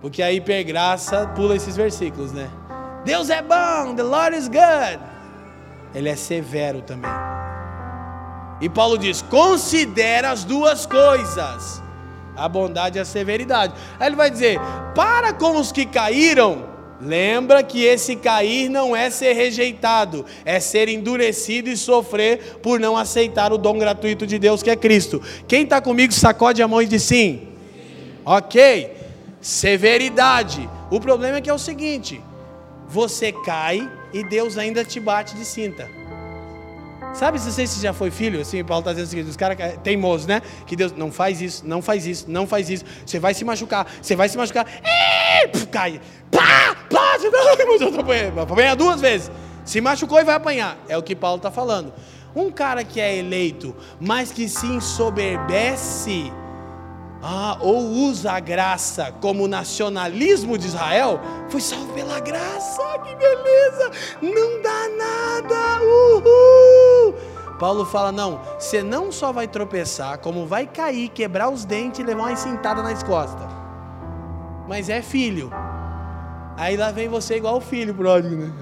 [0.00, 2.50] Porque a hipergraça pula esses versículos, né?
[3.04, 5.00] Deus é bom, the Lord is good.
[5.94, 7.10] Ele é severo também.
[8.60, 11.82] E Paulo diz: considera as duas coisas,
[12.36, 13.74] a bondade e a severidade.
[13.98, 14.58] Aí ele vai dizer:
[14.94, 20.88] para com os que caíram, Lembra que esse cair não é ser rejeitado, é ser
[20.88, 25.20] endurecido e sofrer por não aceitar o dom gratuito de Deus que é Cristo.
[25.48, 27.48] Quem está comigo, sacode a mão e diz sim.
[27.74, 28.12] sim.
[28.24, 28.92] Ok.
[29.40, 30.68] Severidade.
[30.90, 32.20] O problema é que é o seguinte:
[32.88, 35.90] você cai e Deus ainda te bate de cinta.
[37.14, 40.26] Sabe, se você já foi filho, assim, Paulo está dizendo o seguinte, os caras teimosos,
[40.26, 40.42] né?
[40.66, 42.84] Que Deus não faz isso, não faz isso, não faz isso.
[43.06, 44.66] Você vai se machucar, você vai se machucar.
[45.52, 46.00] Puf, cai.
[46.28, 47.30] Pá, pá, você
[48.02, 49.30] vai apanhar duas vezes.
[49.64, 50.76] Se machucou e vai apanhar.
[50.88, 51.92] É o que Paulo está falando.
[52.34, 56.32] Um cara que é eleito, mas que se ensoberbece,
[57.26, 61.18] ah, ou usa a graça como nacionalismo de Israel,
[61.48, 67.14] foi salvo pela graça, que beleza, não dá nada, uhul.
[67.58, 72.02] Paulo fala: não, você não só vai tropeçar, como vai cair, quebrar os dentes e
[72.02, 73.48] levar uma cintada nas costas,
[74.68, 75.50] mas é filho.
[76.58, 78.52] Aí lá vem você igual o filho pródigo, né?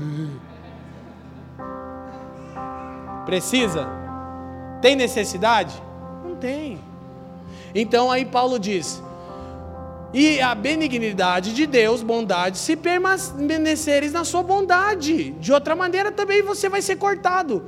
[3.27, 3.89] Precisa?
[4.81, 5.83] Tem necessidade?
[6.25, 6.91] Não tem.
[7.75, 9.03] Então aí Paulo diz:
[10.12, 16.43] e a benignidade de Deus, bondade, se permaneceres na sua bondade, de outra maneira também
[16.43, 17.64] você vai ser cortado.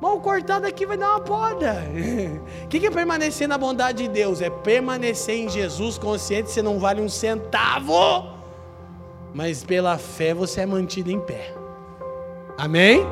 [0.00, 1.76] Mal cortado aqui vai dar uma poda.
[2.64, 4.40] O que é permanecer na bondade de Deus?
[4.40, 8.32] É permanecer em Jesus, consciente você não vale um centavo,
[9.32, 11.54] mas pela fé você é mantido em pé.
[12.56, 13.06] Amém?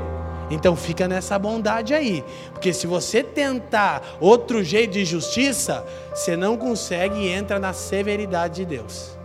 [0.52, 2.22] Então fica nessa bondade aí,
[2.52, 5.82] porque se você tentar outro jeito de justiça,
[6.14, 9.16] você não consegue e entra na severidade de Deus.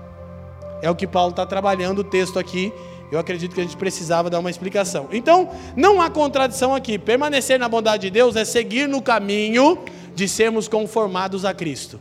[0.81, 2.71] É o que Paulo está trabalhando o texto aqui.
[3.11, 5.09] Eu acredito que a gente precisava dar uma explicação.
[5.11, 6.97] Então, não há contradição aqui.
[6.97, 9.79] Permanecer na bondade de Deus é seguir no caminho
[10.15, 11.99] de sermos conformados a Cristo.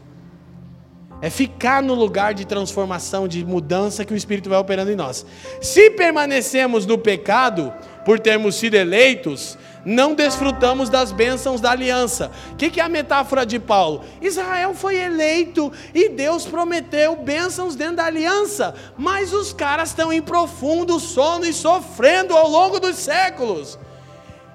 [1.20, 5.24] É ficar no lugar de transformação, de mudança que o Espírito vai operando em nós.
[5.60, 7.72] Se permanecemos no pecado,
[8.06, 12.30] por termos sido eleitos, não desfrutamos das bênçãos da aliança.
[12.52, 14.04] O que, que, é a metáfora de Paulo?
[14.22, 20.22] Israel foi eleito e Deus prometeu bênçãos dentro da aliança, mas os caras estão em
[20.22, 23.76] profundo sono e sofrendo ao longo dos séculos.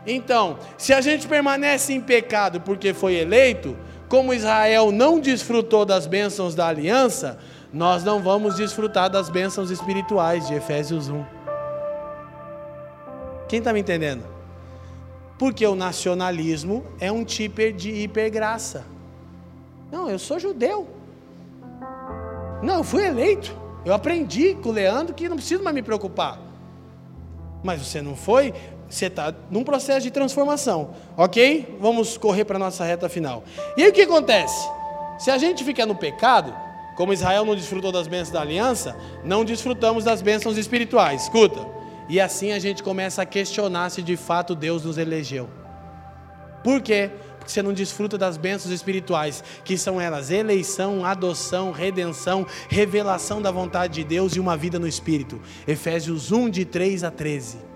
[0.07, 3.77] Então, se a gente permanece em pecado porque foi eleito,
[4.07, 7.37] como Israel não desfrutou das bênçãos da aliança,
[7.73, 11.40] nós não vamos desfrutar das bênçãos espirituais de Efésios 1.
[13.51, 14.23] Quem está me entendendo?
[15.37, 18.85] Porque o nacionalismo é um tipo de hipergraça.
[19.91, 20.87] Não, eu sou judeu.
[22.63, 23.53] Não, eu fui eleito.
[23.83, 26.39] Eu aprendi com o Leandro que não preciso mais me preocupar.
[27.61, 28.53] Mas você não foi,
[28.89, 30.91] você está num processo de transformação.
[31.17, 31.77] Ok?
[31.81, 33.43] Vamos correr para a nossa reta final.
[33.75, 34.65] E aí o que acontece?
[35.19, 36.55] Se a gente fica no pecado,
[36.95, 38.95] como Israel não desfrutou das bênçãos da aliança,
[39.25, 41.23] não desfrutamos das bênçãos espirituais.
[41.23, 41.80] Escuta.
[42.11, 45.49] E assim a gente começa a questionar se de fato Deus nos elegeu.
[46.61, 47.09] Por quê?
[47.37, 53.49] Porque você não desfruta das bênçãos espirituais, que são elas eleição, adoção, redenção, revelação da
[53.49, 55.39] vontade de Deus e uma vida no Espírito.
[55.65, 57.70] Efésios 1, de 3 a 13.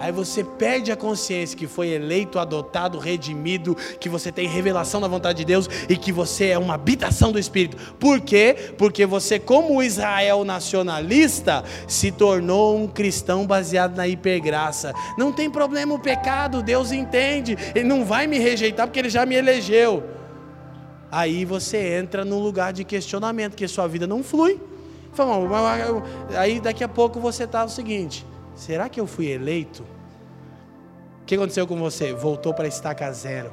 [0.00, 5.06] Aí você perde a consciência que foi eleito, adotado, redimido, que você tem revelação da
[5.06, 7.76] vontade de Deus e que você é uma habitação do Espírito.
[7.98, 8.72] Por quê?
[8.78, 14.94] Porque você, como Israel nacionalista, se tornou um cristão baseado na hipergraça.
[15.18, 17.58] Não tem problema o pecado, Deus entende.
[17.74, 20.02] Ele não vai me rejeitar porque ele já me elegeu.
[21.12, 24.58] Aí você entra num lugar de questionamento, que sua vida não flui.
[26.38, 28.24] Aí daqui a pouco você está o seguinte:
[28.60, 29.82] Será que eu fui eleito?
[31.22, 32.12] O que aconteceu com você?
[32.12, 33.50] Voltou para estaca zero.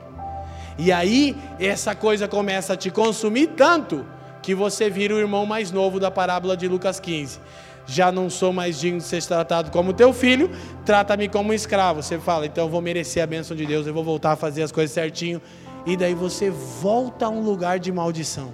[0.77, 4.05] E aí, essa coisa começa a te consumir tanto
[4.43, 7.39] que você vira o irmão mais novo da parábola de Lucas 15.
[7.85, 10.51] Já não sou mais digno de ser tratado como teu filho,
[10.85, 12.03] trata-me como um escravo.
[12.03, 14.61] Você fala, então eu vou merecer a bênção de Deus, eu vou voltar a fazer
[14.61, 15.41] as coisas certinho.
[15.85, 18.53] E daí você volta a um lugar de maldição.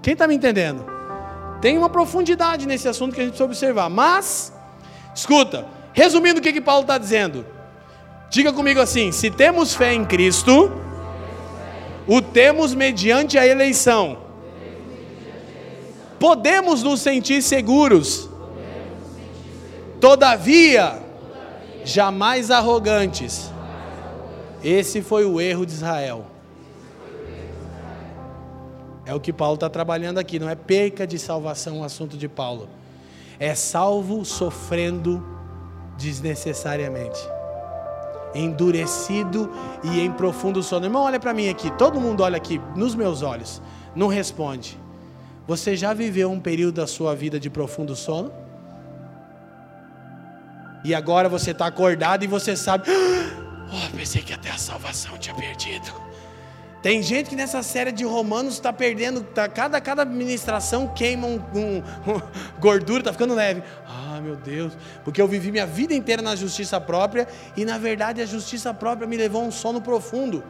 [0.00, 0.86] Quem está me entendendo?
[1.60, 3.90] Tem uma profundidade nesse assunto que a gente precisa observar.
[3.90, 4.52] Mas
[5.14, 7.44] Escuta, resumindo o que, que Paulo está dizendo.
[8.30, 10.72] Diga comigo assim: se temos fé em Cristo,
[12.06, 14.18] o temos mediante a eleição.
[16.18, 18.30] Podemos nos sentir seguros,
[20.00, 21.02] todavia,
[21.84, 23.50] jamais arrogantes.
[24.64, 26.26] Esse foi o erro de Israel.
[29.04, 32.28] É o que Paulo está trabalhando aqui, não é perca de salvação o assunto de
[32.28, 32.68] Paulo
[33.42, 35.20] é salvo sofrendo
[35.98, 37.18] desnecessariamente.
[38.36, 39.50] Endurecido
[39.82, 40.86] e em profundo sono.
[40.86, 41.68] Irmão, olha para mim aqui.
[41.72, 43.60] Todo mundo olha aqui nos meus olhos.
[43.96, 44.78] Não responde.
[45.44, 48.32] Você já viveu um período da sua vida de profundo sono?
[50.84, 52.88] E agora você está acordado e você sabe.
[52.88, 55.92] Oh, pensei que até a salvação tinha perdido.
[56.82, 61.40] Tem gente que nessa série de Romanos está perdendo, tá, cada, cada ministração queima um,
[61.54, 62.20] um, um
[62.58, 63.62] gordura, está ficando leve.
[63.86, 64.72] Ah, meu Deus,
[65.04, 69.06] porque eu vivi minha vida inteira na justiça própria e na verdade a justiça própria
[69.06, 70.42] me levou a um sono profundo.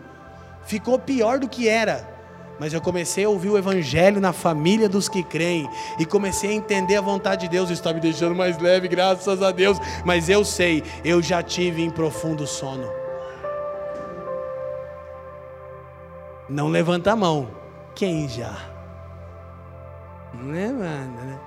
[0.64, 2.10] Ficou pior do que era.
[2.58, 5.68] Mas eu comecei a ouvir o evangelho na família dos que creem
[5.98, 9.50] e comecei a entender a vontade de Deus, está me deixando mais leve, graças a
[9.50, 9.78] Deus.
[10.04, 13.01] Mas eu sei, eu já tive em profundo sono.
[16.48, 17.50] Não levanta a mão.
[17.94, 18.70] Quem já?
[20.34, 20.68] Né?
[20.68, 21.40] Né?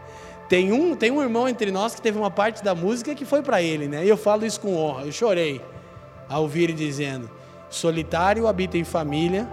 [0.48, 3.42] Tem um, tem um irmão entre nós que teve uma parte da música que foi
[3.42, 4.06] para ele, né?
[4.06, 5.06] E eu falo isso com honra.
[5.06, 5.62] Eu chorei
[6.30, 7.30] ao ouvir ele dizendo:
[7.70, 9.50] Solitário habita em família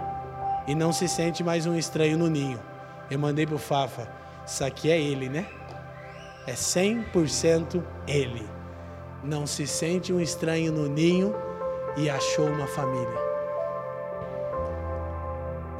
[0.67, 2.59] e não se sente mais um estranho no ninho.
[3.09, 4.07] Eu mandei pro Fafa:
[4.45, 5.47] Isso aqui é ele, né?
[6.45, 8.45] É 100% ele.
[9.23, 11.33] Não se sente um estranho no ninho
[11.97, 13.32] e achou uma família.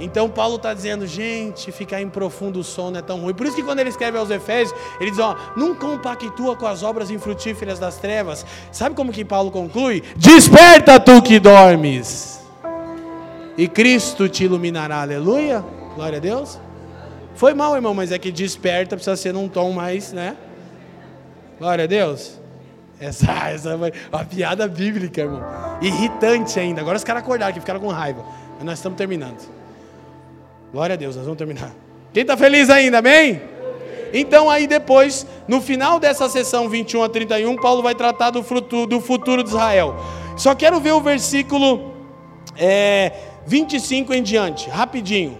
[0.03, 3.33] Então Paulo está dizendo, gente, ficar em profundo sono é tão ruim.
[3.33, 6.83] Por isso que quando ele escreve aos Efésios, ele diz, ó, não compactua com as
[6.83, 8.45] obras infrutíferas das trevas.
[8.71, 10.03] Sabe como que Paulo conclui?
[10.17, 12.41] Desperta tu que dormes.
[13.57, 15.63] E Cristo te iluminará, aleluia.
[15.95, 16.59] Glória a Deus.
[17.35, 20.35] Foi mal, irmão, mas é que desperta precisa ser num tom mais, né?
[21.57, 22.39] Glória a Deus.
[22.99, 25.41] Essa, essa é uma piada bíblica, irmão.
[25.81, 26.81] Irritante ainda.
[26.81, 28.23] Agora os caras acordaram que ficaram com raiva.
[28.57, 29.62] Mas nós estamos terminando.
[30.73, 31.71] Glória a Deus, nós vamos terminar.
[32.11, 33.39] Quem está feliz ainda, amém?
[34.11, 38.87] Então, aí depois, no final dessa sessão 21 a 31, Paulo vai tratar do futuro,
[38.87, 39.95] do futuro de Israel.
[40.35, 41.93] Só quero ver o versículo
[42.57, 43.11] é,
[43.45, 45.37] 25 em diante, rapidinho.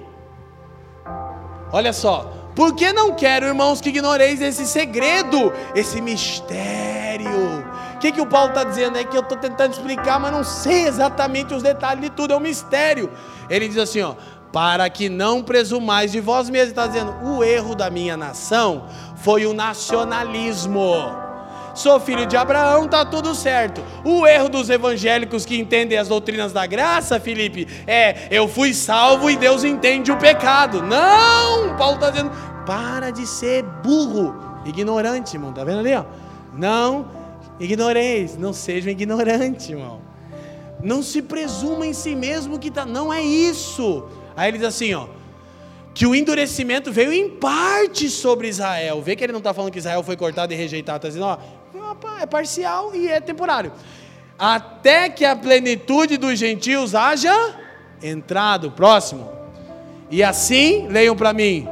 [1.71, 2.31] Olha só.
[2.55, 7.63] Porque não quero, irmãos, que ignoreis esse segredo, esse mistério.
[7.95, 8.99] O que, que o Paulo está dizendo?
[8.99, 12.37] É que eu estou tentando explicar, mas não sei exatamente os detalhes de tudo, é
[12.37, 13.09] um mistério.
[13.49, 14.13] Ele diz assim: ó,
[14.53, 16.69] para que não presumais de vós mesmos.
[16.69, 18.85] Está dizendo, o erro da minha nação
[19.17, 20.93] foi o nacionalismo.
[21.73, 23.83] Sou filho de Abraão, tá tudo certo.
[24.05, 29.27] O erro dos evangélicos que entendem as doutrinas da graça, Felipe, é eu fui salvo
[29.27, 30.83] e Deus entende o pecado.
[30.83, 31.75] Não!
[31.75, 32.31] Paulo está dizendo,
[32.63, 34.35] para de ser burro,
[34.65, 35.51] ignorante, irmão.
[35.51, 36.05] Tá vendo ali, ó?
[36.53, 37.07] Não
[37.59, 39.99] ignoreis, não sejam ignorantes, irmão.
[40.79, 44.05] Não se presuma em si mesmo que tá, não é isso.
[44.35, 45.07] Aí ele diz assim, ó,
[45.93, 49.01] que o endurecimento veio em parte sobre Israel.
[49.01, 51.37] Vê que ele não está falando que Israel foi cortado e rejeitado, está dizendo, ó,
[52.19, 53.71] é parcial e é temporário.
[54.37, 57.33] Até que a plenitude dos gentios haja
[58.01, 58.71] entrado.
[58.71, 59.29] Próximo.
[60.09, 61.67] E assim, leiam para mim.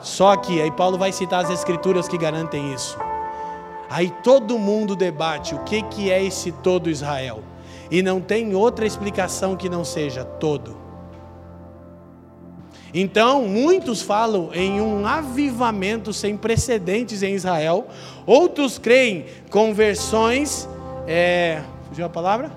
[0.00, 2.96] Só que aí Paulo vai citar as escrituras que garantem isso.
[3.90, 7.42] Aí todo mundo debate o que, que é esse todo Israel.
[7.90, 10.88] E não tem outra explicação que não seja todo.
[12.92, 17.86] Então, muitos falam em um avivamento sem precedentes em Israel,
[18.26, 20.68] outros creem conversões,
[21.06, 22.50] é, fugiu a palavra?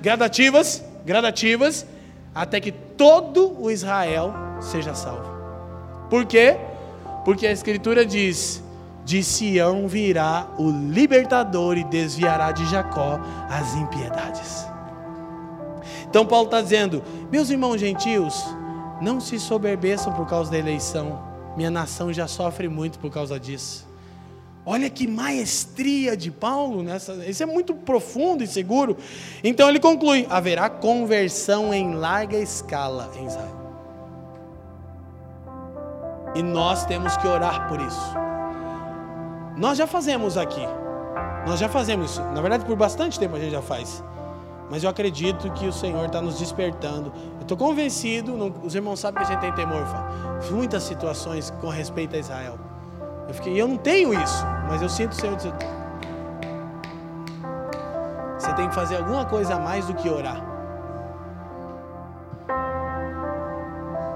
[0.00, 1.84] Gradativas, gradativas,
[2.34, 5.28] até que todo o Israel seja salvo.
[6.08, 6.56] Por quê?
[7.24, 8.62] Porque a Escritura diz:
[9.04, 14.66] de Sião virá o libertador e desviará de Jacó as impiedades.
[16.08, 18.44] Então Paulo está dizendo, meus irmãos gentios,
[19.00, 21.22] não se soberbeçam por causa da eleição.
[21.56, 23.88] Minha nação já sofre muito por causa disso.
[24.64, 27.14] Olha que maestria de Paulo nessa.
[27.26, 28.96] Isso é muito profundo e seguro.
[29.42, 33.60] Então ele conclui: haverá conversão em larga escala em Israel.
[36.34, 38.14] E nós temos que orar por isso.
[39.60, 40.66] Nós já fazemos aqui.
[41.46, 42.22] Nós já fazemos isso.
[42.22, 44.02] Na verdade, por bastante tempo a gente já faz.
[44.70, 47.12] Mas eu acredito que o Senhor está nos despertando.
[47.36, 51.50] Eu estou convencido, não, os irmãos sabem que a gente tem temor, fala, muitas situações
[51.60, 52.58] com respeito a Israel.
[53.28, 55.52] Eu fiquei, eu não tenho isso, mas eu sinto o Senhor dizer,
[58.38, 60.42] você tem que fazer alguma coisa a mais do que orar.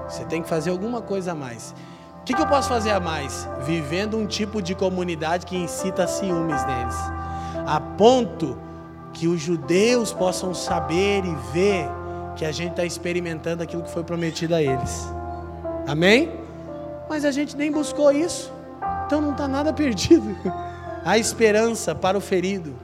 [0.07, 1.75] Você tem que fazer alguma coisa a mais.
[2.25, 3.47] O que, que eu posso fazer a mais?
[3.67, 6.95] Vivendo um tipo de comunidade que incita ciúmes neles,
[7.67, 8.57] a ponto
[9.13, 11.87] que os judeus possam saber e ver
[12.35, 15.07] que a gente está experimentando aquilo que foi prometido a eles.
[15.87, 16.31] Amém?
[17.07, 18.51] Mas a gente nem buscou isso,
[19.05, 20.35] então não está nada perdido.
[21.05, 22.75] A esperança para o ferido,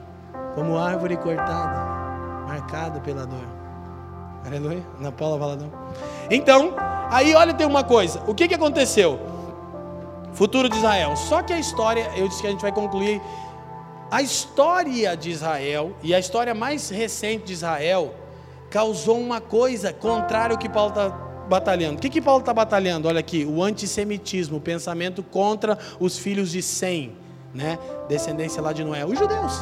[0.54, 3.48] como árvore cortada, marcada pela dor.
[4.46, 4.84] Aleluia.
[5.00, 5.72] Na Paula Valadão.
[6.30, 6.74] Então,
[7.10, 8.22] aí olha, tem uma coisa.
[8.28, 9.31] O que, que aconteceu?
[10.34, 11.16] Futuro de Israel.
[11.16, 13.20] Só que a história, eu disse que a gente vai concluir.
[14.10, 18.14] A história de Israel e a história mais recente de Israel
[18.70, 21.08] causou uma coisa contrária ao que Paulo está
[21.48, 21.98] batalhando?
[21.98, 23.08] O que, que Paulo está batalhando?
[23.08, 27.12] Olha aqui, o antissemitismo, o pensamento contra os filhos de Sem,
[27.54, 27.78] né?
[28.08, 29.52] Descendência lá de Noé, os judeus.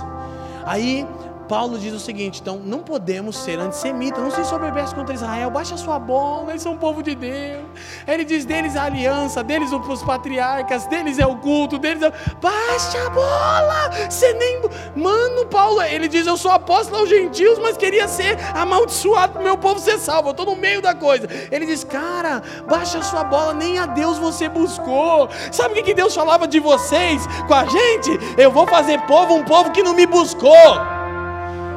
[0.65, 1.07] Aí
[1.51, 5.77] Paulo diz o seguinte: então não podemos ser antissemitas, não se soberbece contra Israel, baixa
[5.77, 7.65] sua bola, eles são povo de Deus.
[8.07, 12.13] Ele diz deles a aliança, deles os patriarcas, deles é o culto, deles é.
[12.41, 13.91] Baixa a bola!
[14.09, 14.63] Você nem.
[14.95, 19.59] Mano, Paulo, ele diz: eu sou apóstolo aos gentios, mas queria ser amaldiçoado para meu
[19.59, 20.29] povo ser salvo.
[20.29, 21.29] Eu estou no meio da coisa.
[21.51, 25.29] Ele diz: cara, baixa sua bola, nem a Deus você buscou.
[25.51, 28.11] Sabe o que Deus falava de vocês com a gente?
[28.39, 31.00] Eu vou fazer povo, um povo que não me buscou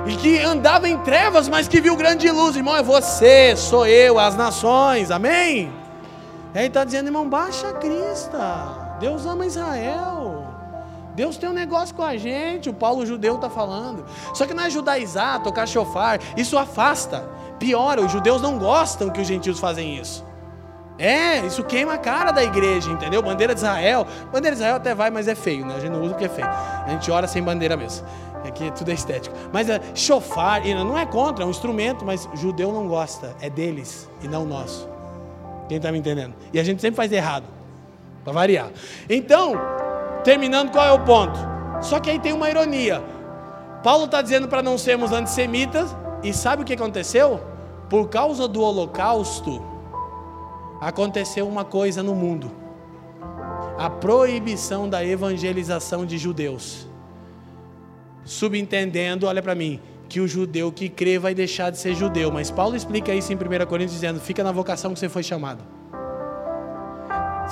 [0.05, 2.55] e que andava em trevas, mas que viu grande luz.
[2.55, 5.71] Irmão, é você, sou eu, as nações, amém?
[6.53, 8.97] Ele está dizendo, irmão, baixa a crista.
[8.99, 10.45] Deus ama Israel.
[11.15, 14.03] Deus tem um negócio com a gente, o Paulo judeu está falando.
[14.33, 18.01] Só que não é judaizar, tocar chofar, isso afasta, piora.
[18.01, 20.25] Os judeus não gostam que os gentios fazem isso.
[20.97, 23.21] É, isso queima a cara da igreja, entendeu?
[23.21, 24.05] Bandeira de Israel.
[24.31, 25.75] Bandeira de Israel até vai, mas é feio, né?
[25.75, 26.47] A gente não usa porque é feio.
[26.47, 28.05] A gente ora sem bandeira mesmo.
[28.45, 29.35] Aqui tudo é estético.
[29.51, 33.35] Mas é, chofar, não é contra, é um instrumento, mas judeu não gosta.
[33.41, 34.87] É deles e não nosso.
[35.67, 36.35] Quem está me entendendo?
[36.51, 37.45] E a gente sempre faz errado.
[38.23, 38.69] Para variar.
[39.09, 39.53] Então,
[40.23, 41.37] terminando, qual é o ponto?
[41.81, 43.03] Só que aí tem uma ironia.
[43.83, 45.93] Paulo está dizendo para não sermos antissemitas,
[46.23, 47.41] e sabe o que aconteceu?
[47.89, 49.61] Por causa do holocausto,
[50.87, 52.51] aconteceu uma coisa no mundo:
[53.77, 56.87] a proibição da evangelização de judeus
[58.25, 62.31] subentendendo, olha para mim, que o judeu que crê vai deixar de ser judeu.
[62.31, 65.63] Mas Paulo explica isso em 1 Coríntios dizendo: fica na vocação que você foi chamado.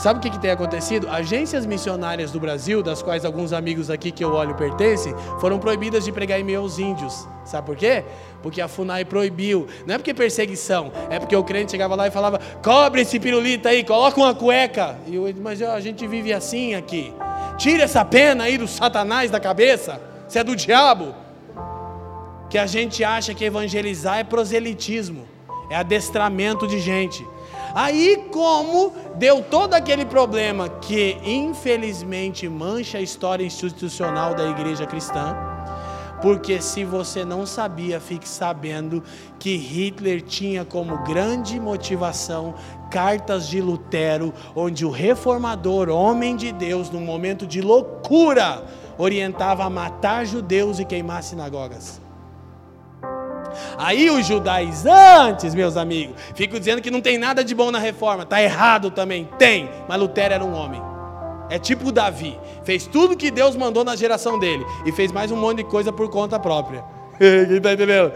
[0.01, 1.07] Sabe o que, que, tem acontecido?
[1.07, 6.03] Agências missionárias do Brasil, das quais alguns amigos aqui que eu olho pertencem, foram proibidas
[6.03, 7.27] de pregar e-mail aos índios.
[7.45, 8.03] Sabe por quê?
[8.41, 9.67] Porque a FUNAI proibiu.
[9.85, 13.67] Não é porque perseguição, é porque o crente chegava lá e falava: cobre esse pirulito
[13.67, 14.97] aí, coloca uma cueca.
[15.05, 17.13] E eu, mas a gente vive assim aqui.
[17.59, 21.13] Tira essa pena aí do satanás da cabeça se é do diabo,
[22.49, 25.27] que a gente acha que evangelizar é proselitismo,
[25.69, 27.23] é adestramento de gente.
[27.73, 35.35] Aí, como deu todo aquele problema que infelizmente mancha a história institucional da igreja cristã,
[36.21, 39.03] porque se você não sabia, fique sabendo
[39.39, 42.53] que Hitler tinha como grande motivação
[42.91, 48.65] cartas de Lutero, onde o reformador, homem de Deus, num momento de loucura,
[48.97, 52.00] orientava a matar judeus e queimar sinagogas.
[53.77, 58.23] Aí os judaizantes, meus amigos, ficam dizendo que não tem nada de bom na reforma.
[58.23, 59.29] Está errado também.
[59.37, 60.81] Tem, mas Lutero era um homem.
[61.49, 62.39] É tipo Davi.
[62.63, 64.65] Fez tudo que Deus mandou na geração dele.
[64.85, 66.83] E fez mais um monte de coisa por conta própria.
[67.19, 68.13] Quem está entendendo?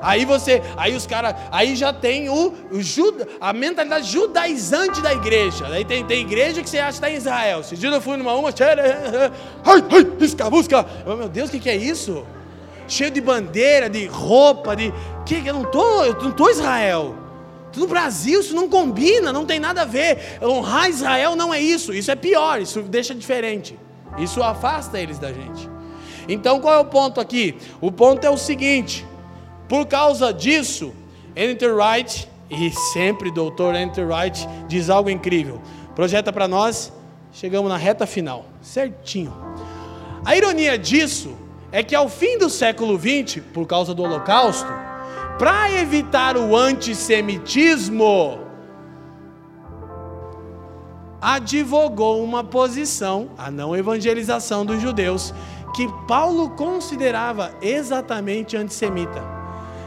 [0.00, 5.12] Aí você, aí os caras, aí já tem o, o juda, a mentalidade judaizante da
[5.12, 5.66] igreja.
[5.66, 7.62] Aí tem, tem igreja que você acha que está em Israel.
[7.62, 10.86] Se eu fui numa uma, ai, ai, busca.
[11.04, 12.24] Meu Deus, o que, que é isso?
[12.90, 14.92] Cheio de bandeira, de roupa, de.
[15.24, 17.14] Que, eu não tô, eu não tô Israel.
[17.76, 20.38] No Brasil isso não combina, não tem nada a ver.
[20.42, 23.78] Honrar Israel não é isso, isso é pior, isso deixa diferente.
[24.18, 25.70] Isso afasta eles da gente.
[26.28, 27.56] Então qual é o ponto aqui?
[27.80, 29.06] O ponto é o seguinte:
[29.68, 30.92] por causa disso,
[31.36, 35.62] Enter Wright, e sempre doutor Enter Wright, diz algo incrível.
[35.94, 36.92] Projeta para nós,
[37.32, 39.32] chegamos na reta final, certinho.
[40.24, 41.36] A ironia disso
[41.72, 44.70] é que ao fim do século XX, por causa do Holocausto,
[45.38, 48.40] para evitar o antissemitismo,
[51.20, 55.34] advogou uma posição, a não evangelização dos judeus,
[55.74, 59.22] que Paulo considerava exatamente antissemita.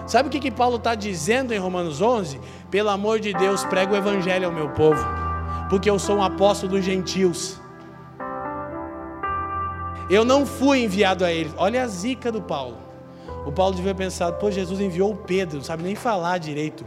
[0.06, 2.40] Sabe o que, que Paulo está dizendo em Romanos 11?
[2.70, 5.04] Pelo amor de Deus, prega o evangelho ao meu povo,
[5.70, 7.63] porque eu sou um apóstolo dos gentios.
[10.10, 11.54] Eu não fui enviado a eles.
[11.58, 12.78] Olha a zica do Paulo.
[13.46, 16.86] O Paulo devia pensar, pô, Jesus enviou o Pedro, não sabe nem falar direito.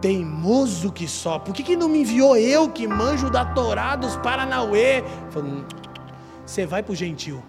[0.00, 1.38] Teimoso que só.
[1.38, 5.04] Por que, que não me enviou eu que manjo da Torá dos Paranauê?
[5.30, 5.66] Falando,
[6.44, 7.42] você vai para o gentil.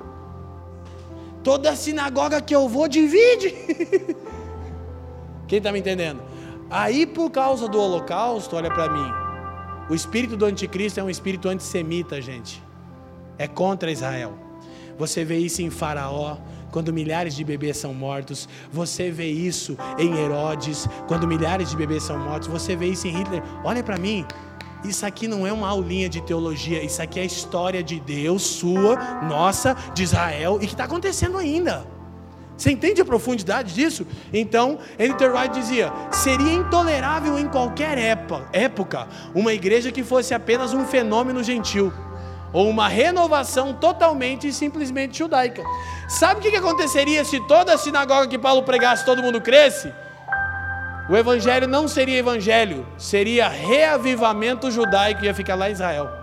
[1.43, 3.51] Toda sinagoga que eu vou divide.
[5.47, 6.22] Quem está me entendendo?
[6.69, 9.20] Aí, por causa do holocausto, olha para mim.
[9.91, 12.63] O espírito do anticristo é um espírito antissemita, gente.
[13.38, 14.39] É contra Israel.
[14.97, 16.38] Você vê isso em Faraó,
[16.72, 18.47] quando milhares de bebês são mortos.
[18.72, 22.47] Você vê isso em Herodes, quando milhares de bebês são mortos.
[22.47, 23.43] Você vê isso em Hitler.
[23.65, 24.26] Olha para mim.
[24.85, 28.43] Isso aqui não é uma aulinha de teologia, isso aqui é a história de Deus,
[28.43, 31.85] sua, nossa, de Israel e que está acontecendo ainda.
[32.61, 34.05] Você entende a profundidade disso?
[34.31, 37.97] Então, Enter Wright dizia: seria intolerável em qualquer
[38.53, 41.91] época uma igreja que fosse apenas um fenômeno gentil
[42.53, 45.63] ou uma renovação totalmente e simplesmente judaica.
[46.07, 49.91] Sabe o que aconteceria se toda a sinagoga que Paulo pregasse, todo mundo cresce?
[51.09, 56.20] O evangelho não seria evangelho, seria reavivamento judaico, ia ficar lá em Israel.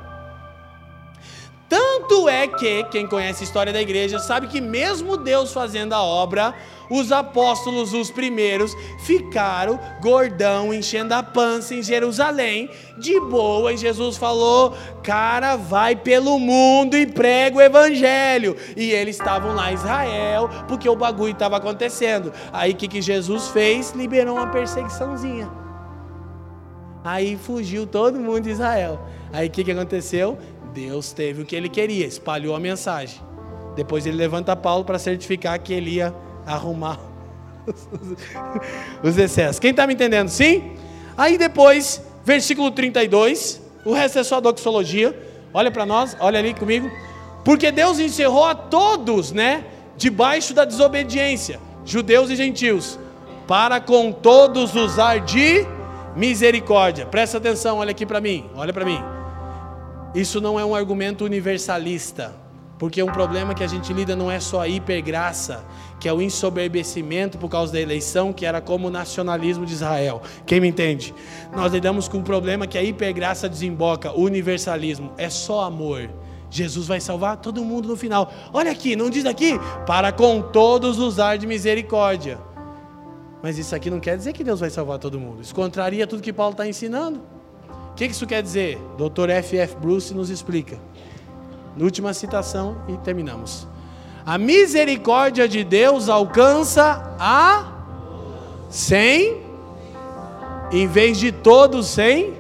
[1.69, 6.03] Tanto é que, quem conhece a história da igreja, sabe que mesmo Deus fazendo a
[6.03, 6.55] obra,
[6.89, 14.17] os apóstolos, os primeiros, ficaram gordão, enchendo a pança em Jerusalém, de boa, e Jesus
[14.17, 18.57] falou: cara, vai pelo mundo e prega o evangelho.
[18.75, 22.33] E eles estavam lá em Israel, porque o bagulho estava acontecendo.
[22.51, 23.93] Aí o que, que Jesus fez?
[23.93, 25.51] Liberou uma perseguiçãozinha.
[27.05, 29.01] Aí fugiu todo mundo de Israel.
[29.33, 30.39] Aí o que, que aconteceu?
[30.79, 33.21] Deus teve o que ele queria, espalhou a mensagem.
[33.75, 36.15] Depois ele levanta Paulo para certificar que ele ia
[36.47, 37.01] arrumar
[39.03, 39.59] os excessos.
[39.59, 40.29] Quem está me entendendo?
[40.29, 40.77] Sim?
[41.17, 45.21] Aí depois, versículo 32, o resto é só doxologia.
[45.53, 46.89] Olha para nós, olha ali comigo.
[47.45, 49.65] Porque Deus encerrou a todos, né?
[49.97, 52.97] Debaixo da desobediência, judeus e gentios,
[53.49, 55.67] para com todos usar de
[56.15, 57.05] misericórdia.
[57.05, 59.18] Presta atenção, olha aqui para mim, olha para mim.
[60.15, 62.35] Isso não é um argumento universalista,
[62.79, 65.65] porque um problema que a gente lida não é só a hipergraça,
[66.01, 70.23] que é o ensoberbecimento por causa da eleição, que era como o nacionalismo de Israel.
[70.47, 71.15] Quem me entende?
[71.55, 76.09] Nós lidamos com um problema que a hipergraça desemboca, o universalismo, é só amor.
[76.51, 78.33] Jesus vai salvar todo mundo no final.
[78.55, 79.59] Olha aqui, não diz aqui?
[79.87, 82.39] Para com todos usar de misericórdia.
[83.43, 85.43] Mas isso aqui não quer dizer que Deus vai salvar todo mundo.
[85.43, 87.38] Isso contraria tudo que Paulo está ensinando
[88.07, 88.79] que isso quer dizer?
[88.97, 89.29] Dr.
[89.31, 89.57] F.
[89.57, 89.77] F.
[89.77, 90.79] Bruce nos explica.
[91.77, 93.67] Última citação e terminamos.
[94.25, 97.73] A misericórdia de Deus alcança a
[98.71, 99.43] sem,
[100.71, 102.35] em vez de todos sem.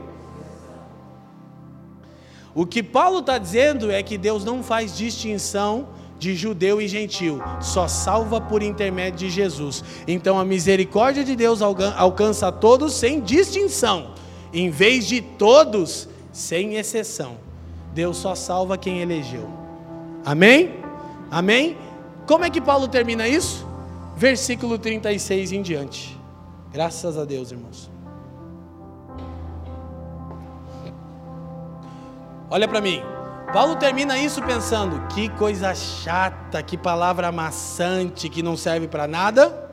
[2.54, 5.88] O que Paulo está dizendo é que Deus não faz distinção
[6.20, 9.82] de judeu e gentil, só salva por intermédio de Jesus.
[10.06, 14.18] Então a misericórdia de Deus alcança a todos sem distinção
[14.52, 17.36] em vez de todos, sem exceção.
[17.92, 19.48] Deus só salva quem elegeu.
[20.24, 20.74] Amém?
[21.30, 21.76] Amém?
[22.26, 23.66] Como é que Paulo termina isso?
[24.16, 26.18] Versículo 36 em diante.
[26.72, 27.90] Graças a Deus, irmãos.
[32.50, 33.02] Olha para mim.
[33.52, 39.67] Paulo termina isso pensando: que coisa chata, que palavra amassante, que não serve para nada.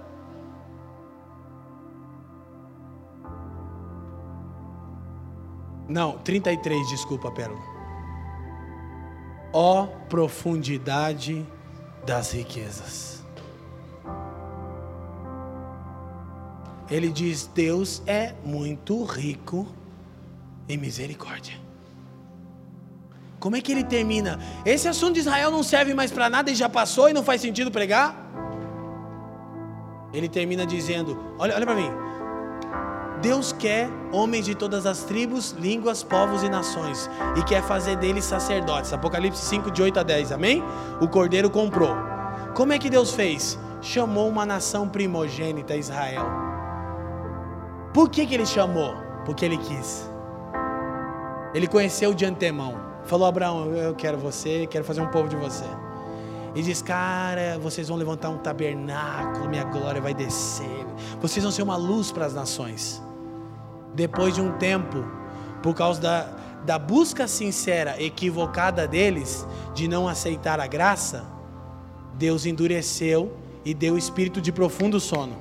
[5.88, 7.62] Não, 33, desculpa, Pérola.
[9.54, 11.46] Ó oh, profundidade
[12.06, 13.24] das riquezas.
[16.90, 19.68] Ele diz: Deus é muito rico
[20.68, 21.66] em misericórdia.
[23.40, 24.40] Como é que ele termina?
[24.66, 27.42] Esse assunto de Israel não serve mais para nada e já passou e não faz
[27.42, 28.16] sentido pregar?
[30.14, 31.90] Ele termina dizendo: Olha, olha para mim.
[33.26, 38.24] Deus quer homens de todas as tribos, línguas, povos e nações, e quer fazer deles
[38.24, 38.94] sacerdotes.
[38.94, 40.64] Apocalipse 5, de 8 a 10, amém?
[41.02, 41.90] O cordeiro comprou.
[42.54, 43.58] Como é que Deus fez?
[43.82, 46.28] Chamou uma nação primogênita, Israel.
[47.96, 48.94] Por que, que ele chamou?
[49.26, 50.08] Porque ele quis.
[51.52, 52.80] Ele conheceu de antemão.
[53.06, 55.66] Falou: Abraão, eu quero você, quero fazer um povo de você.
[56.54, 60.86] E diz: Cara, vocês vão levantar um tabernáculo, minha glória vai descer.
[61.20, 63.04] Vocês vão ser uma luz para as nações
[63.96, 65.04] depois de um tempo,
[65.64, 66.28] por causa da,
[66.66, 71.26] da busca sincera, equivocada deles, de não aceitar a graça,
[72.14, 75.38] Deus endureceu e deu espírito de profundo sono.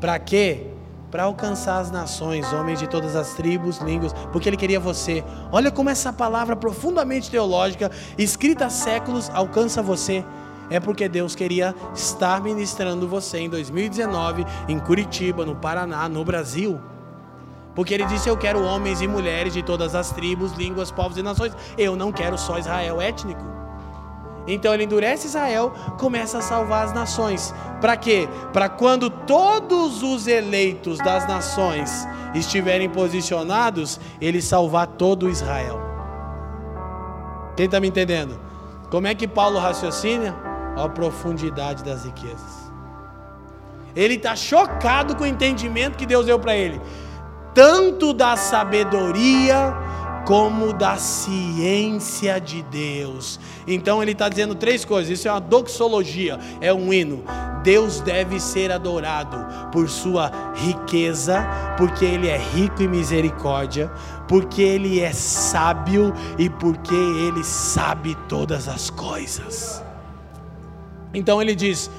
[0.00, 0.66] Para quê?
[1.10, 5.24] Para alcançar as nações, homens de todas as tribos, línguas, porque Ele queria você.
[5.52, 10.24] Olha como essa palavra profundamente teológica, escrita há séculos, alcança você.
[10.70, 16.80] É porque Deus queria estar ministrando você em 2019, em Curitiba, no Paraná, no Brasil.
[17.74, 21.22] Porque ele disse: Eu quero homens e mulheres de todas as tribos, línguas, povos e
[21.22, 21.56] nações.
[21.76, 23.42] Eu não quero só Israel étnico.
[24.46, 27.54] Então ele endurece Israel, começa a salvar as nações.
[27.80, 28.28] Para quê?
[28.52, 35.80] Para quando todos os eleitos das nações estiverem posicionados, ele salvar todo Israel.
[37.56, 38.38] Quem está me entendendo?
[38.90, 40.36] Como é que Paulo raciocina?
[40.76, 42.70] A profundidade das riquezas.
[43.94, 46.80] Ele está chocado com o entendimento que Deus deu para ele
[47.54, 49.74] tanto da sabedoria
[50.26, 53.38] como da ciência de Deus.
[53.66, 55.10] Então ele está dizendo três coisas.
[55.10, 57.22] Isso é uma doxologia, é um hino.
[57.62, 59.38] Deus deve ser adorado
[59.72, 61.46] por sua riqueza,
[61.78, 63.90] porque Ele é rico em misericórdia,
[64.28, 69.82] porque Ele é sábio e porque Ele sabe todas as coisas.
[71.14, 71.90] Então ele diz: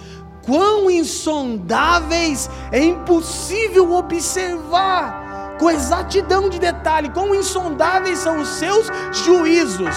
[0.44, 5.25] quão insondáveis é impossível observar
[5.58, 9.96] com exatidão de detalhe, quão insondáveis são os seus juízos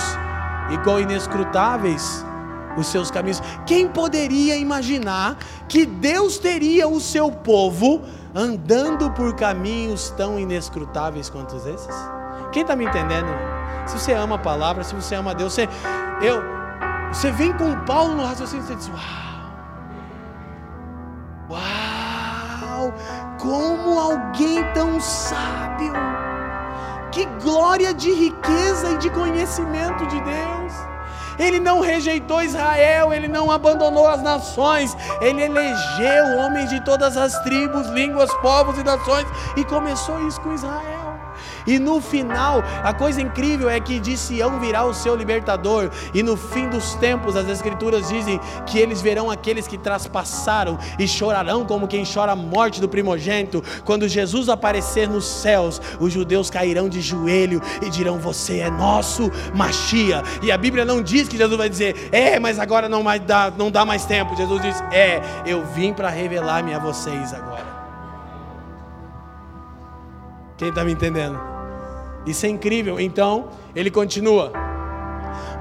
[0.70, 2.24] e quão inescrutáveis
[2.76, 3.42] os seus caminhos.
[3.66, 5.36] Quem poderia imaginar
[5.68, 8.02] que Deus teria o seu povo
[8.34, 11.94] andando por caminhos tão inescrutáveis quanto esses?
[12.52, 13.28] Quem está me entendendo?
[13.86, 15.68] Se você ama a palavra, se você ama Deus, você,
[16.22, 16.42] eu,
[17.12, 18.98] você vem com Paulo no raciocínio e diz: Uau!
[21.50, 23.27] Uau!
[23.38, 25.92] Como alguém tão sábio!
[27.12, 30.88] Que glória de riqueza e de conhecimento de Deus!
[31.38, 37.38] Ele não rejeitou Israel, ele não abandonou as nações, ele elegeu homens de todas as
[37.44, 41.07] tribos, línguas, povos e nações e começou isso com Israel.
[41.66, 45.90] E no final, a coisa incrível é que de Sião virá o seu libertador.
[46.14, 51.06] E no fim dos tempos, as Escrituras dizem que eles verão aqueles que traspassaram e
[51.06, 53.62] chorarão como quem chora a morte do primogênito.
[53.84, 59.30] Quando Jesus aparecer nos céus, os judeus cairão de joelho e dirão: Você é nosso
[59.54, 60.22] Machia.
[60.42, 63.52] E a Bíblia não diz que Jesus vai dizer: É, mas agora não, mais dá,
[63.56, 64.36] não dá mais tempo.
[64.36, 67.77] Jesus diz: É, eu vim para revelar-me a vocês agora.
[70.58, 71.40] Quem está me entendendo?
[72.26, 72.98] Isso é incrível.
[72.98, 74.52] Então, ele continua.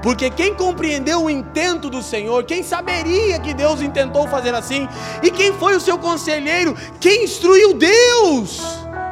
[0.02, 4.88] Porque quem compreendeu o intento do Senhor, quem saberia que Deus intentou fazer assim?
[5.22, 6.74] E quem foi o seu conselheiro?
[7.00, 8.60] Quem instruiu Deus?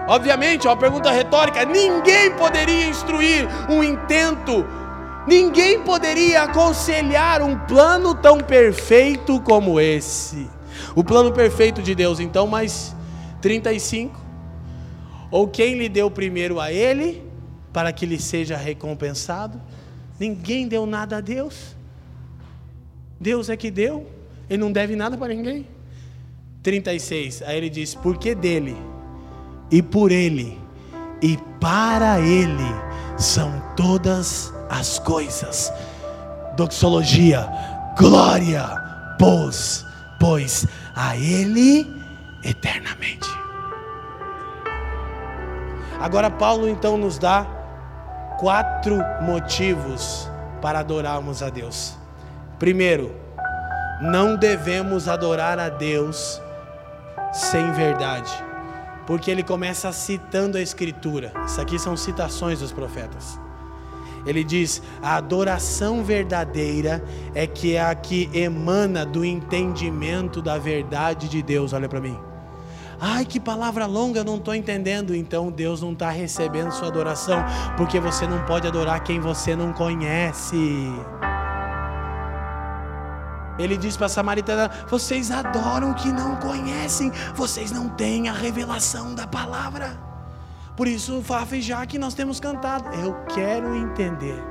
[0.08, 4.66] Obviamente, é uma pergunta retórica: ninguém poderia instruir um intento,
[5.26, 10.48] ninguém poderia aconselhar um plano tão perfeito como esse.
[10.96, 12.94] O plano perfeito de Deus, então, mais
[13.40, 14.26] 35.
[15.36, 17.22] Ou quem lhe deu primeiro a ele,
[17.70, 19.60] para que lhe seja recompensado.
[20.18, 21.76] Ninguém deu nada a Deus.
[23.20, 24.06] Deus é que deu,
[24.48, 25.66] ele não deve nada para ninguém.
[26.62, 28.74] 36, aí ele diz: Porque dele,
[29.70, 30.58] e por ele,
[31.20, 32.72] e para ele
[33.18, 35.70] são todas as coisas.
[36.56, 37.46] Doxologia,
[37.98, 38.66] glória,
[39.18, 39.84] pois,
[40.18, 41.86] pois a ele
[42.42, 43.45] eternamente.
[46.01, 47.47] Agora Paulo então nos dá
[48.39, 51.97] quatro motivos para adorarmos a Deus.
[52.59, 53.14] Primeiro,
[54.01, 56.40] não devemos adorar a Deus
[57.32, 58.32] sem verdade,
[59.06, 61.32] porque ele começa citando a Escritura.
[61.47, 63.39] Isso aqui são citações dos profetas.
[64.27, 67.02] Ele diz: a adoração verdadeira
[67.35, 71.73] é que é a que emana do entendimento da verdade de Deus.
[71.73, 72.18] Olha para mim.
[73.01, 75.14] Ai, que palavra longa, eu não estou entendendo.
[75.14, 77.44] Então Deus não está recebendo sua adoração,
[77.77, 80.56] porque você não pode adorar quem você não conhece.
[83.59, 89.14] Ele diz para a samaritana: Vocês adoram que não conhecem, vocês não têm a revelação
[89.14, 89.98] da palavra.
[90.77, 92.89] Por isso, Fafa e Jaque, nós temos cantado.
[92.94, 94.43] Eu quero entender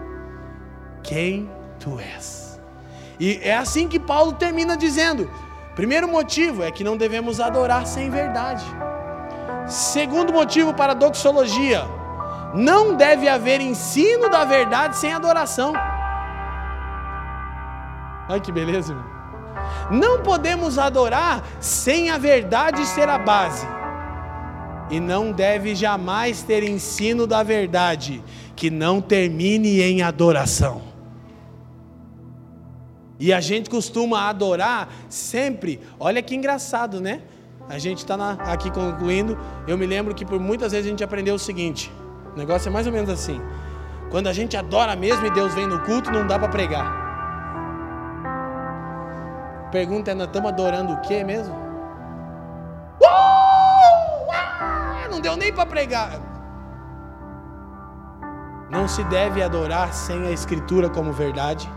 [1.03, 1.49] quem
[1.79, 2.59] tu és.
[3.19, 5.29] E é assim que Paulo termina dizendo:
[5.75, 8.63] Primeiro motivo é que não devemos adorar sem verdade.
[9.67, 11.83] Segundo motivo para a doxologia,
[12.53, 15.73] não deve haver ensino da verdade sem adoração.
[18.29, 19.15] Olha que beleza, irmão.
[19.91, 23.67] Não podemos adorar sem a verdade ser a base.
[24.89, 28.23] E não deve jamais ter ensino da verdade
[28.55, 30.94] que não termine em adoração.
[33.19, 35.81] E a gente costuma adorar sempre.
[35.99, 37.21] Olha que engraçado, né?
[37.69, 39.37] A gente está aqui concluindo.
[39.67, 41.91] Eu me lembro que por muitas vezes a gente aprendeu o seguinte:
[42.33, 43.39] o negócio é mais ou menos assim.
[44.11, 47.05] Quando a gente adora mesmo e Deus vem no culto, não dá para pregar.
[49.71, 51.55] Pergunta é: nós estamos adorando o que mesmo?
[53.01, 54.31] Uh!
[54.33, 55.07] Ah!
[55.09, 56.19] Não deu nem para pregar.
[58.69, 61.69] Não se deve adorar sem a Escritura como verdade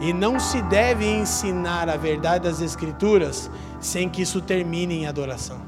[0.00, 3.50] e não se deve ensinar a verdade das Escrituras
[3.80, 5.60] sem que isso termine em adoração.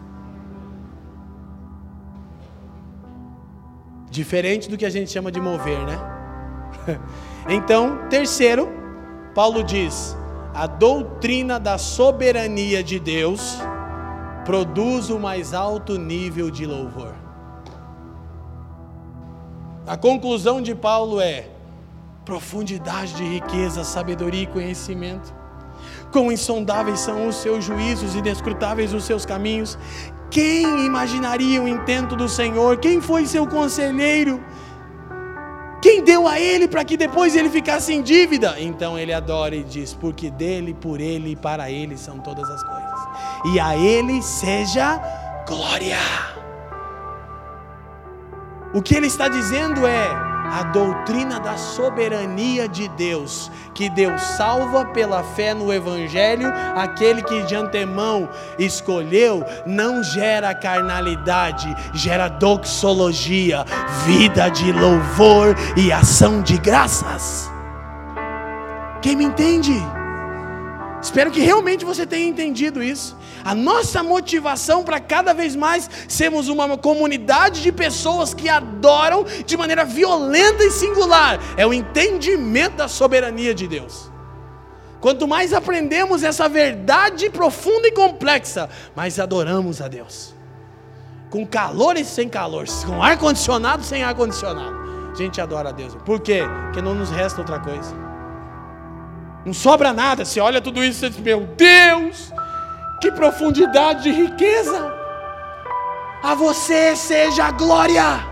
[4.11, 5.99] Diferente do que a gente chama de mover, né?
[7.49, 8.69] Então, terceiro,
[9.33, 10.17] Paulo diz:
[10.53, 13.59] a doutrina da soberania de Deus
[14.45, 17.15] produz o mais alto nível de louvor.
[19.87, 21.51] A conclusão de Paulo é:
[22.27, 25.33] profundidade de riqueza, sabedoria e conhecimento.
[26.11, 29.79] quão insondáveis são os seus juízos e inescrutáveis os seus caminhos.
[30.31, 32.79] Quem imaginaria o intento do Senhor?
[32.79, 34.43] Quem foi seu conselheiro?
[35.81, 38.57] Quem deu a ele para que depois ele ficasse em dívida?
[38.59, 42.63] Então ele adora e diz: Porque dele, por ele e para ele são todas as
[42.63, 43.01] coisas.
[43.53, 45.01] E a ele seja
[45.47, 45.99] glória.
[48.75, 54.85] O que ele está dizendo é: a doutrina da soberania de Deus, que Deus salva
[54.87, 58.29] pela fé no Evangelho, aquele que de antemão
[58.59, 63.65] escolheu, não gera carnalidade, gera doxologia,
[64.05, 67.51] vida de louvor e ação de graças.
[69.01, 69.75] Quem me entende?
[71.03, 73.17] Espero que realmente você tenha entendido isso.
[73.45, 79.57] A nossa motivação para cada vez mais sermos uma comunidade de pessoas que adoram de
[79.57, 84.11] maneira violenta e singular é o entendimento da soberania de Deus.
[85.01, 90.35] Quanto mais aprendemos essa verdade profunda e complexa, mais adoramos a Deus.
[91.31, 94.75] Com calor e sem calor, com ar condicionado e sem ar condicionado.
[95.13, 95.95] A gente adora a Deus.
[96.05, 96.43] Por quê?
[96.65, 98.16] Porque não nos resta outra coisa.
[99.47, 100.25] Não sobra nada.
[100.25, 102.33] Você olha tudo isso e diz: Meu Deus,
[103.01, 104.93] que profundidade de riqueza.
[106.21, 108.27] A você seja a glória.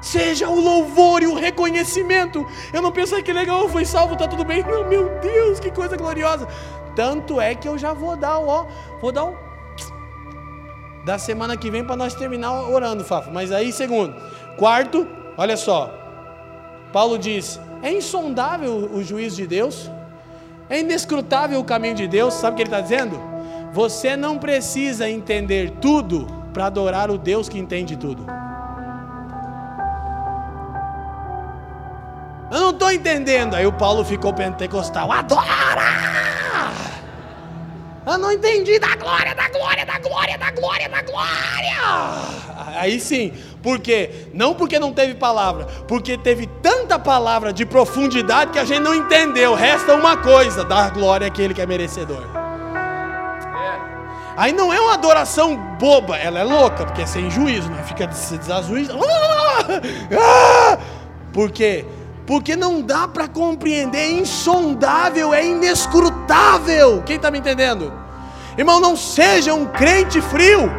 [0.00, 2.44] Seja o louvor e o reconhecimento.
[2.72, 4.64] Eu não pensei que legal, foi salvo, tá tudo bem.
[4.64, 6.48] Não, meu Deus, que coisa gloriosa.
[6.96, 8.66] Tanto é que eu já vou dar ó,
[9.00, 9.36] vou dar um
[11.06, 13.30] da semana que vem para nós terminar orando, Fafo.
[13.30, 14.14] Mas aí, segundo,
[14.56, 15.06] quarto,
[15.38, 16.03] olha só.
[16.94, 19.90] Paulo diz: é insondável o juízo de Deus,
[20.70, 22.34] é inescrutável o caminho de Deus.
[22.34, 23.20] Sabe o que ele está dizendo?
[23.72, 28.24] Você não precisa entender tudo para adorar o Deus que entende tudo.
[32.52, 33.54] Eu não estou entendendo.
[33.54, 35.10] Aí o Paulo ficou pentecostal.
[35.10, 36.14] Adora!
[38.06, 42.74] Eu não entendi da glória, da glória, da glória, da glória, da glória.
[42.76, 43.32] Aí sim,
[43.62, 44.28] por quê?
[44.34, 48.94] Não porque não teve palavra, porque teve tanta palavra de profundidade que a gente não
[48.94, 49.54] entendeu.
[49.54, 52.22] Resta uma coisa: dar glória àquele que é merecedor.
[52.76, 53.80] É.
[54.36, 57.82] Aí não é uma adoração boba, ela é louca, porque é sem juízo, né?
[57.84, 58.92] fica desazuízo.
[60.20, 60.78] Ah!
[61.32, 61.86] Por quê?
[61.86, 62.03] Porque
[62.56, 67.02] não dá para compreender, é insondável, é inescrutável.
[67.02, 67.92] Quem está me entendendo?
[68.56, 70.70] Irmão, não seja um crente frio.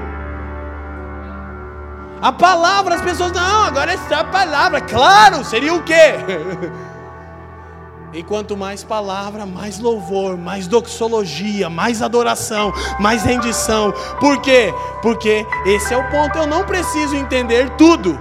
[2.21, 4.81] A palavra, as pessoas, não, agora é só a palavra.
[4.81, 6.15] Claro, seria o quê?
[8.13, 13.93] E quanto mais palavra, mais louvor, mais doxologia, mais adoração, mais rendição.
[14.21, 14.73] Por quê?
[15.01, 16.37] Porque esse é o ponto.
[16.37, 18.17] Eu não preciso entender tudo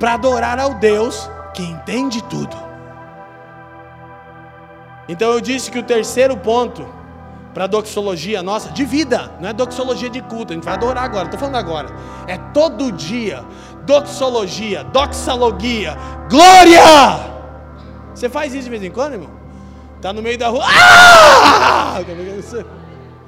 [0.00, 2.56] para adorar ao Deus que entende tudo.
[5.08, 6.86] Então eu disse que o terceiro ponto
[7.54, 11.26] para doxologia nossa, de vida, não é doxologia de culto, a gente vai adorar agora,
[11.26, 11.88] estou falando agora,
[12.26, 13.44] é todo dia,
[13.86, 15.96] doxologia, doxalogia,
[16.28, 16.82] glória!
[18.12, 19.30] Você faz isso de vez em quando, irmão?
[19.96, 22.00] Está no meio da rua, ah!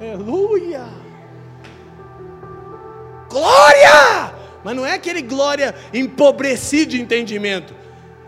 [0.01, 0.83] aleluia!
[3.29, 4.33] Glória!
[4.63, 7.73] Mas não é aquele glória empobrecido de entendimento,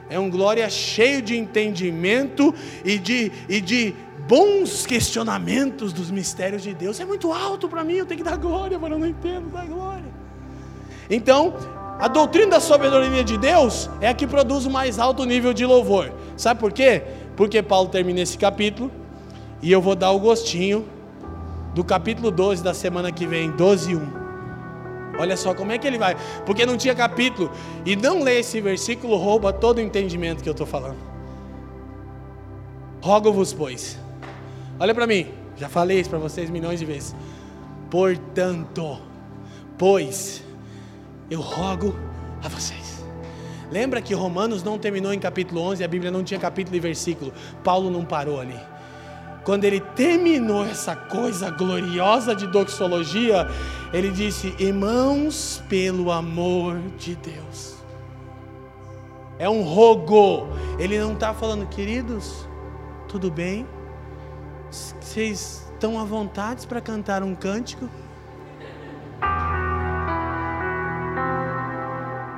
[0.10, 2.54] é um glória cheio de entendimento
[2.84, 3.94] e de, e de
[4.28, 7.00] bons questionamentos dos mistérios de Deus.
[7.00, 9.66] É muito alto para mim, eu tenho que dar glória, mas eu não entendo, dar
[9.66, 10.06] glória.
[11.10, 11.54] Então,
[12.00, 15.66] a doutrina da soberania de Deus é a que produz o mais alto nível de
[15.66, 16.12] louvor.
[16.38, 17.04] Sabe por quê?
[17.36, 18.92] Porque Paulo termina esse capítulo
[19.62, 20.86] e eu vou dar o gostinho
[21.74, 24.19] do capítulo 12 da semana que vem, 12 e 1.
[25.20, 26.16] Olha só como é que ele vai,
[26.46, 27.52] porque não tinha capítulo,
[27.86, 30.98] e não ler esse versículo rouba todo o entendimento que eu estou falando.
[33.02, 34.00] Rogo-vos, pois,
[34.80, 35.28] Olha para mim,
[35.58, 37.14] já falei isso para vocês milhões de vezes.
[37.92, 38.98] Portanto,
[39.78, 40.42] pois,
[41.30, 41.94] eu rogo
[42.42, 43.04] a vocês.
[43.70, 47.34] Lembra que Romanos não terminou em capítulo 11, a Bíblia não tinha capítulo e versículo.
[47.62, 48.58] Paulo não parou ali.
[49.44, 53.46] Quando ele terminou essa coisa gloriosa de doxologia,
[53.92, 57.76] ele disse: Irmãos, pelo amor de Deus.
[59.38, 60.48] É um rogo.
[60.78, 62.48] Ele não está falando, queridos,
[63.08, 63.66] tudo bem?
[64.70, 67.90] Vocês estão à vontade para cantar um cântico?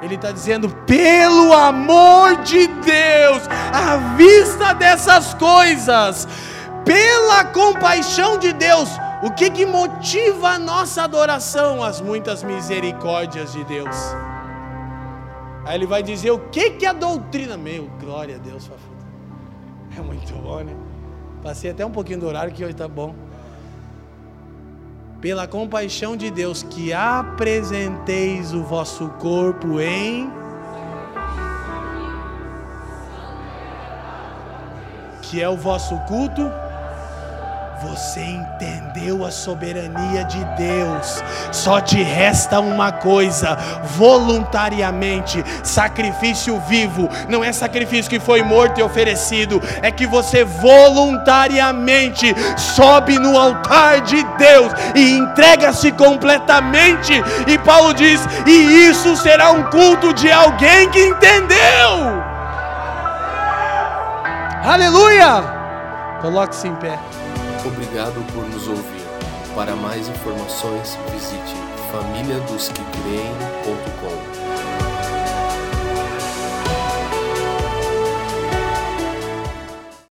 [0.02, 6.28] Ele está dizendo, pelo amor de Deus, à vista dessas coisas,
[6.84, 8.90] pela compaixão de Deus,
[9.24, 11.84] o que, que motiva a nossa adoração?
[11.84, 13.96] As muitas misericórdias de Deus.
[15.64, 18.70] Aí ele vai dizer o que, que a doutrina, meu, glória a Deus,
[19.96, 20.76] é muito bom, né?
[21.44, 23.14] Passei até um pouquinho do horário que hoje tá bom.
[25.20, 30.32] Pela compaixão de Deus, que apresenteis o vosso corpo em.
[35.22, 36.42] Que é o vosso culto
[37.84, 41.24] você entendeu a soberania de Deus.
[41.52, 43.58] Só te resta uma coisa:
[43.98, 47.10] voluntariamente, sacrifício vivo.
[47.28, 54.02] Não é sacrifício que foi morto e oferecido, é que você voluntariamente sobe no altar
[54.02, 57.14] de Deus e entrega-se completamente.
[57.48, 62.22] E Paulo diz: e isso será um culto de alguém que entendeu.
[64.64, 65.44] Aleluia!
[66.22, 67.11] Coloque-se em pé.
[67.66, 69.02] Obrigado por nos ouvir.
[69.56, 71.56] Para mais informações, visite
[71.92, 74.01] famíliadosquecreem.com.